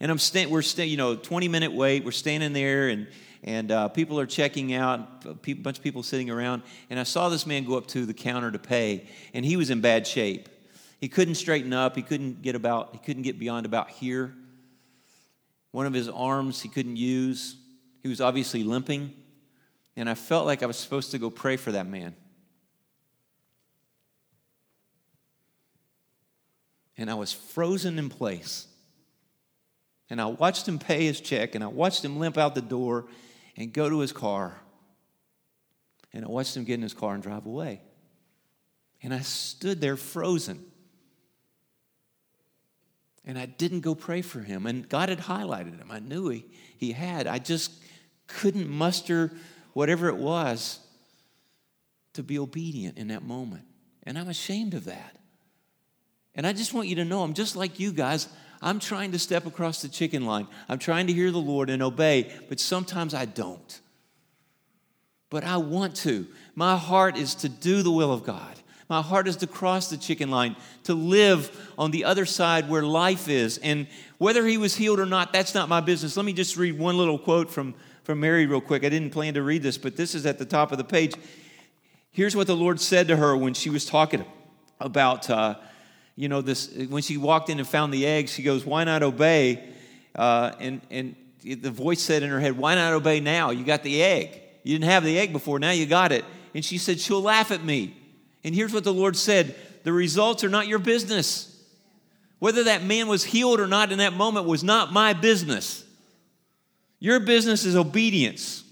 And 0.00 0.10
I'm 0.10 0.18
sta- 0.18 0.46
we're 0.46 0.62
staying, 0.62 0.90
you 0.90 0.96
know, 0.96 1.16
20 1.16 1.48
minute 1.48 1.72
wait. 1.72 2.04
We're 2.04 2.12
standing 2.12 2.52
there, 2.52 2.88
and 2.88 3.06
and 3.42 3.70
uh, 3.70 3.88
people 3.88 4.18
are 4.18 4.26
checking 4.26 4.74
out. 4.74 5.24
A 5.26 5.34
bunch 5.34 5.78
of 5.78 5.82
people 5.84 6.02
sitting 6.02 6.30
around, 6.30 6.62
and 6.90 6.98
I 6.98 7.04
saw 7.04 7.28
this 7.28 7.46
man 7.46 7.64
go 7.64 7.76
up 7.76 7.86
to 7.88 8.04
the 8.04 8.14
counter 8.14 8.50
to 8.50 8.58
pay, 8.58 9.06
and 9.32 9.44
he 9.44 9.56
was 9.56 9.70
in 9.70 9.80
bad 9.80 10.06
shape. 10.06 10.48
He 11.04 11.08
couldn't 11.08 11.34
straighten 11.34 11.74
up. 11.74 11.96
He 11.96 12.00
couldn't 12.00 12.40
get 12.40 12.54
about. 12.54 12.92
He 12.92 12.98
couldn't 12.98 13.24
get 13.24 13.38
beyond 13.38 13.66
about 13.66 13.90
here. 13.90 14.34
One 15.70 15.84
of 15.84 15.92
his 15.92 16.08
arms 16.08 16.62
he 16.62 16.70
couldn't 16.70 16.96
use. 16.96 17.56
He 18.02 18.08
was 18.08 18.22
obviously 18.22 18.64
limping, 18.64 19.12
and 19.96 20.08
I 20.08 20.14
felt 20.14 20.46
like 20.46 20.62
I 20.62 20.66
was 20.66 20.78
supposed 20.78 21.10
to 21.10 21.18
go 21.18 21.28
pray 21.28 21.58
for 21.58 21.72
that 21.72 21.86
man. 21.86 22.16
And 26.96 27.10
I 27.10 27.14
was 27.16 27.34
frozen 27.34 27.98
in 27.98 28.08
place. 28.08 28.66
And 30.08 30.22
I 30.22 30.24
watched 30.24 30.66
him 30.66 30.78
pay 30.78 31.04
his 31.04 31.20
check, 31.20 31.54
and 31.54 31.62
I 31.62 31.66
watched 31.66 32.02
him 32.02 32.18
limp 32.18 32.38
out 32.38 32.54
the 32.54 32.62
door 32.62 33.08
and 33.58 33.74
go 33.74 33.90
to 33.90 33.98
his 33.98 34.12
car. 34.12 34.58
And 36.14 36.24
I 36.24 36.28
watched 36.28 36.56
him 36.56 36.64
get 36.64 36.76
in 36.76 36.82
his 36.82 36.94
car 36.94 37.12
and 37.12 37.22
drive 37.22 37.44
away. 37.44 37.82
And 39.02 39.12
I 39.12 39.20
stood 39.20 39.82
there 39.82 39.98
frozen. 39.98 40.64
And 43.26 43.38
I 43.38 43.46
didn't 43.46 43.80
go 43.80 43.94
pray 43.94 44.22
for 44.22 44.40
him. 44.40 44.66
And 44.66 44.88
God 44.88 45.08
had 45.08 45.20
highlighted 45.20 45.78
him. 45.78 45.90
I 45.90 45.98
knew 45.98 46.28
he, 46.28 46.44
he 46.76 46.92
had. 46.92 47.26
I 47.26 47.38
just 47.38 47.72
couldn't 48.26 48.68
muster 48.68 49.32
whatever 49.72 50.08
it 50.08 50.16
was 50.16 50.78
to 52.14 52.22
be 52.22 52.38
obedient 52.38 52.98
in 52.98 53.08
that 53.08 53.22
moment. 53.22 53.64
And 54.02 54.18
I'm 54.18 54.28
ashamed 54.28 54.74
of 54.74 54.84
that. 54.84 55.16
And 56.34 56.46
I 56.46 56.52
just 56.52 56.74
want 56.74 56.88
you 56.88 56.96
to 56.96 57.04
know 57.04 57.22
I'm 57.22 57.34
just 57.34 57.56
like 57.56 57.78
you 57.78 57.92
guys. 57.92 58.28
I'm 58.60 58.80
trying 58.80 59.12
to 59.12 59.18
step 59.18 59.46
across 59.46 59.82
the 59.82 59.88
chicken 59.88 60.26
line. 60.26 60.48
I'm 60.68 60.78
trying 60.78 61.06
to 61.06 61.12
hear 61.12 61.30
the 61.30 61.38
Lord 61.38 61.70
and 61.70 61.82
obey, 61.82 62.32
but 62.48 62.58
sometimes 62.60 63.14
I 63.14 63.24
don't. 63.24 63.80
But 65.30 65.44
I 65.44 65.56
want 65.58 65.96
to. 65.96 66.26
My 66.54 66.76
heart 66.76 67.16
is 67.16 67.34
to 67.36 67.48
do 67.48 67.82
the 67.82 67.90
will 67.90 68.12
of 68.12 68.24
God. 68.24 68.58
My 68.94 69.02
heart 69.02 69.26
is 69.26 69.34
to 69.38 69.48
cross 69.48 69.90
the 69.90 69.96
chicken 69.96 70.30
line, 70.30 70.54
to 70.84 70.94
live 70.94 71.50
on 71.76 71.90
the 71.90 72.04
other 72.04 72.24
side 72.24 72.68
where 72.68 72.84
life 72.84 73.26
is. 73.28 73.58
And 73.58 73.88
whether 74.18 74.46
he 74.46 74.56
was 74.56 74.76
healed 74.76 75.00
or 75.00 75.04
not, 75.04 75.32
that's 75.32 75.52
not 75.52 75.68
my 75.68 75.80
business. 75.80 76.16
Let 76.16 76.24
me 76.24 76.32
just 76.32 76.56
read 76.56 76.78
one 76.78 76.96
little 76.96 77.18
quote 77.18 77.50
from, 77.50 77.74
from 78.04 78.20
Mary, 78.20 78.46
real 78.46 78.60
quick. 78.60 78.84
I 78.84 78.88
didn't 78.90 79.10
plan 79.10 79.34
to 79.34 79.42
read 79.42 79.64
this, 79.64 79.78
but 79.78 79.96
this 79.96 80.14
is 80.14 80.26
at 80.26 80.38
the 80.38 80.44
top 80.44 80.70
of 80.70 80.78
the 80.78 80.84
page. 80.84 81.12
Here's 82.12 82.36
what 82.36 82.46
the 82.46 82.54
Lord 82.54 82.78
said 82.78 83.08
to 83.08 83.16
her 83.16 83.36
when 83.36 83.52
she 83.52 83.68
was 83.68 83.84
talking 83.84 84.24
about. 84.78 85.28
Uh, 85.28 85.56
you 86.14 86.28
know, 86.28 86.40
this 86.40 86.72
when 86.88 87.02
she 87.02 87.16
walked 87.16 87.50
in 87.50 87.58
and 87.58 87.66
found 87.66 87.92
the 87.92 88.06
eggs, 88.06 88.30
she 88.30 88.44
goes, 88.44 88.64
"Why 88.64 88.84
not 88.84 89.02
obey?" 89.02 89.70
Uh, 90.14 90.52
and 90.60 90.80
and 90.88 91.16
the 91.42 91.72
voice 91.72 92.00
said 92.00 92.22
in 92.22 92.30
her 92.30 92.38
head, 92.38 92.56
"Why 92.56 92.76
not 92.76 92.92
obey 92.92 93.18
now? 93.18 93.50
You 93.50 93.64
got 93.64 93.82
the 93.82 94.04
egg. 94.04 94.40
You 94.62 94.78
didn't 94.78 94.88
have 94.88 95.02
the 95.02 95.18
egg 95.18 95.32
before. 95.32 95.58
Now 95.58 95.72
you 95.72 95.84
got 95.84 96.12
it." 96.12 96.24
And 96.54 96.64
she 96.64 96.78
said, 96.78 97.00
"She'll 97.00 97.22
laugh 97.22 97.50
at 97.50 97.64
me." 97.64 97.96
And 98.44 98.54
here's 98.54 98.72
what 98.72 98.84
the 98.84 98.92
Lord 98.92 99.16
said: 99.16 99.54
"The 99.82 99.92
results 99.92 100.44
are 100.44 100.48
not 100.48 100.68
your 100.68 100.78
business. 100.78 101.50
Whether 102.38 102.64
that 102.64 102.84
man 102.84 103.08
was 103.08 103.24
healed 103.24 103.58
or 103.58 103.66
not 103.66 103.90
in 103.90 103.98
that 103.98 104.12
moment 104.12 104.46
was 104.46 104.62
not 104.62 104.92
my 104.92 105.14
business. 105.14 105.84
Your 107.00 107.20
business 107.20 107.64
is 107.64 107.74
obedience." 107.74 108.62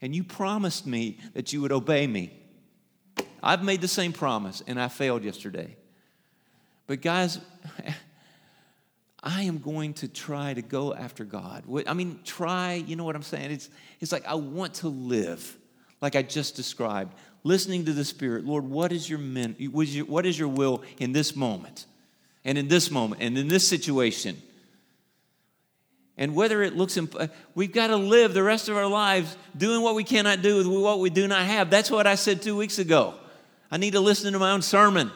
And 0.00 0.14
you 0.14 0.22
promised 0.22 0.86
me 0.86 1.16
that 1.32 1.54
you 1.54 1.62
would 1.62 1.72
obey 1.72 2.06
me. 2.06 2.30
I've 3.42 3.64
made 3.64 3.80
the 3.80 3.88
same 3.88 4.12
promise, 4.12 4.62
and 4.66 4.78
I 4.78 4.88
failed 4.88 5.24
yesterday. 5.24 5.76
But, 6.86 7.00
guys, 7.00 7.38
I 9.22 9.42
am 9.44 9.58
going 9.58 9.94
to 9.94 10.08
try 10.08 10.52
to 10.52 10.60
go 10.60 10.92
after 10.92 11.24
God. 11.24 11.64
I 11.86 11.94
mean, 11.94 12.20
try, 12.24 12.74
you 12.74 12.96
know 12.96 13.04
what 13.04 13.16
I'm 13.16 13.22
saying? 13.22 13.50
It's, 13.50 13.70
it's 14.00 14.12
like 14.12 14.26
I 14.26 14.34
want 14.34 14.74
to 14.74 14.88
live 14.88 15.56
like 16.02 16.16
I 16.16 16.22
just 16.22 16.54
described, 16.56 17.14
listening 17.44 17.84
to 17.84 17.92
the 17.92 18.04
Spirit. 18.04 18.44
Lord, 18.44 18.64
what 18.64 18.90
is 18.90 19.08
your, 19.08 19.20
men, 19.20 19.54
what 19.70 20.26
is 20.26 20.38
your 20.38 20.48
will 20.48 20.82
in 20.98 21.12
this 21.12 21.36
moment? 21.36 21.86
And 22.44 22.58
in 22.58 22.68
this 22.68 22.90
moment, 22.90 23.22
and 23.22 23.38
in 23.38 23.48
this 23.48 23.66
situation? 23.66 24.42
And 26.16 26.34
whether 26.34 26.62
it 26.62 26.76
looks, 26.76 26.96
imp- 26.96 27.30
we've 27.54 27.72
got 27.72 27.88
to 27.88 27.96
live 27.96 28.34
the 28.34 28.42
rest 28.42 28.68
of 28.68 28.76
our 28.76 28.86
lives 28.86 29.36
doing 29.56 29.82
what 29.82 29.94
we 29.94 30.04
cannot 30.04 30.42
do 30.42 30.56
with 30.56 30.66
what 30.66 31.00
we 31.00 31.10
do 31.10 31.26
not 31.26 31.46
have. 31.46 31.70
That's 31.70 31.90
what 31.90 32.06
I 32.06 32.14
said 32.14 32.42
two 32.42 32.56
weeks 32.56 32.78
ago. 32.78 33.14
I 33.70 33.78
need 33.78 33.92
to 33.92 34.00
listen 34.00 34.32
to 34.32 34.38
my 34.38 34.52
own 34.52 34.62
sermon. 34.62 35.10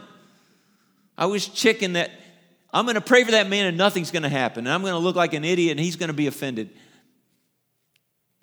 I 1.17 1.27
was 1.27 1.47
chicken 1.47 1.95
that 1.95 2.11
I'm 2.73 2.85
going 2.85 2.97
to 2.97 3.01
pray 3.01 3.25
for 3.25 3.33
that 3.33 3.49
man 3.49 3.67
and 3.67 3.79
nothing's 3.79 4.11
going 4.11 4.25
to 4.25 4.29
happen. 4.29 4.67
And 4.67 4.75
I'm 4.75 4.83
going 4.83 4.93
to 4.93 4.99
look 4.99 5.17
like 5.17 5.35
an 5.35 5.45
idiot 5.45 5.73
and 5.73 5.81
he's 5.81 5.97
going 5.97 6.09
to 6.09 6.15
be 6.15 6.27
offended. 6.27 6.71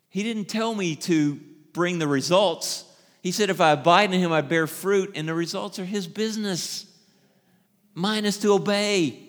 He 0.10 0.24
didn't 0.24 0.46
tell 0.46 0.74
me 0.74 0.96
to 0.96 1.40
bring 1.74 2.00
the 2.00 2.08
results. 2.08 2.86
He 3.26 3.32
said, 3.32 3.50
if 3.50 3.60
I 3.60 3.72
abide 3.72 4.14
in 4.14 4.20
him, 4.20 4.32
I 4.32 4.42
bear 4.42 4.68
fruit, 4.68 5.14
and 5.16 5.28
the 5.28 5.34
results 5.34 5.80
are 5.80 5.84
his 5.84 6.06
business. 6.06 6.86
Mine 7.96 8.24
is 8.24 8.38
to 8.42 8.54
obey. 8.54 9.20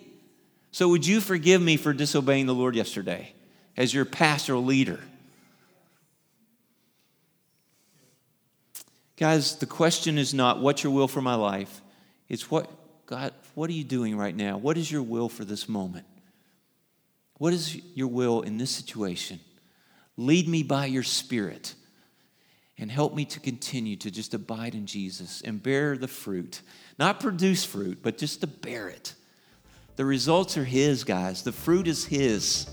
So, 0.69 0.87
would 0.89 1.07
you 1.07 1.19
forgive 1.19 1.63
me 1.63 1.77
for 1.77 1.93
disobeying 1.93 2.45
the 2.45 2.53
Lord 2.53 2.75
yesterday 2.75 3.33
as 3.75 3.95
your 3.95 4.05
pastoral 4.05 4.63
leader? 4.63 4.99
Guys, 9.15 9.55
the 9.55 9.65
question 9.65 10.19
is 10.19 10.31
not 10.31 10.61
what's 10.61 10.83
your 10.83 10.93
will 10.93 11.07
for 11.07 11.21
my 11.21 11.33
life, 11.33 11.81
it's 12.29 12.51
what 12.51 12.69
God, 13.07 13.33
what 13.55 13.67
are 13.67 13.73
you 13.73 13.83
doing 13.83 14.15
right 14.15 14.35
now? 14.35 14.59
What 14.59 14.77
is 14.77 14.91
your 14.91 15.01
will 15.01 15.27
for 15.27 15.43
this 15.43 15.67
moment? 15.67 16.05
What 17.39 17.51
is 17.51 17.75
your 17.95 18.09
will 18.09 18.43
in 18.43 18.59
this 18.59 18.69
situation? 18.69 19.39
Lead 20.17 20.47
me 20.47 20.61
by 20.61 20.85
your 20.85 21.01
Spirit 21.01 21.73
and 22.79 22.91
help 22.91 23.15
me 23.15 23.25
to 23.25 23.39
continue 23.39 23.95
to 23.95 24.11
just 24.11 24.33
abide 24.33 24.75
in 24.75 24.85
Jesus 24.85 25.41
and 25.41 25.61
bear 25.61 25.97
the 25.97 26.07
fruit. 26.07 26.61
Not 26.99 27.19
produce 27.19 27.63
fruit, 27.63 27.99
but 28.01 28.17
just 28.17 28.41
to 28.41 28.47
bear 28.47 28.87
it. 28.89 29.15
The 29.95 30.05
results 30.05 30.57
are 30.57 30.63
His, 30.63 31.03
guys. 31.03 31.41
The 31.41 31.51
fruit 31.51 31.87
is 31.87 32.05
His. 32.05 32.69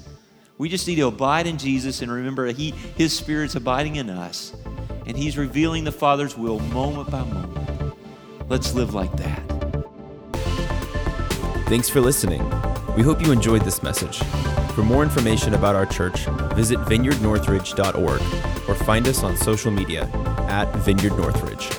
We 0.59 0.69
just 0.69 0.87
need 0.87 0.97
to 0.97 1.07
abide 1.07 1.47
in 1.47 1.59
Jesus 1.59 2.03
and 2.03 2.13
remember 2.13 2.47
that 2.47 2.57
he, 2.57 2.71
His 2.97 3.17
Spirit's 3.17 3.55
abiding 3.55 3.97
in 3.97 4.11
us, 4.11 4.55
and 5.07 5.17
He's 5.17 5.39
revealing 5.39 5.85
the 5.85 5.93
Father's 5.93 6.37
will 6.37 6.61
moment 6.61 7.11
by 7.11 7.25
moment. 7.25 7.97
Let's 8.49 8.75
live 8.75 8.95
like 8.95 9.15
that. 9.17 9.43
Thanks 11.67 11.89
for 11.89 12.01
listening. 12.01 12.45
We 12.95 13.03
hope 13.03 13.25
you 13.25 13.33
enjoyed 13.33 13.63
this 13.63 13.83
message. 13.83 14.21
For 14.75 14.83
more 14.83 15.05
information 15.05 15.55
about 15.55 15.77
our 15.77 15.87
church, 15.87 16.27
visit 16.55 16.81
vineyardnorthridge.org 16.81 18.69
or 18.69 18.75
find 18.85 19.07
us 19.07 19.23
on 19.23 19.37
social 19.37 19.71
media 19.71 20.09
at 20.49 20.75
Vineyard 20.79 21.17
Northridge. 21.17 21.71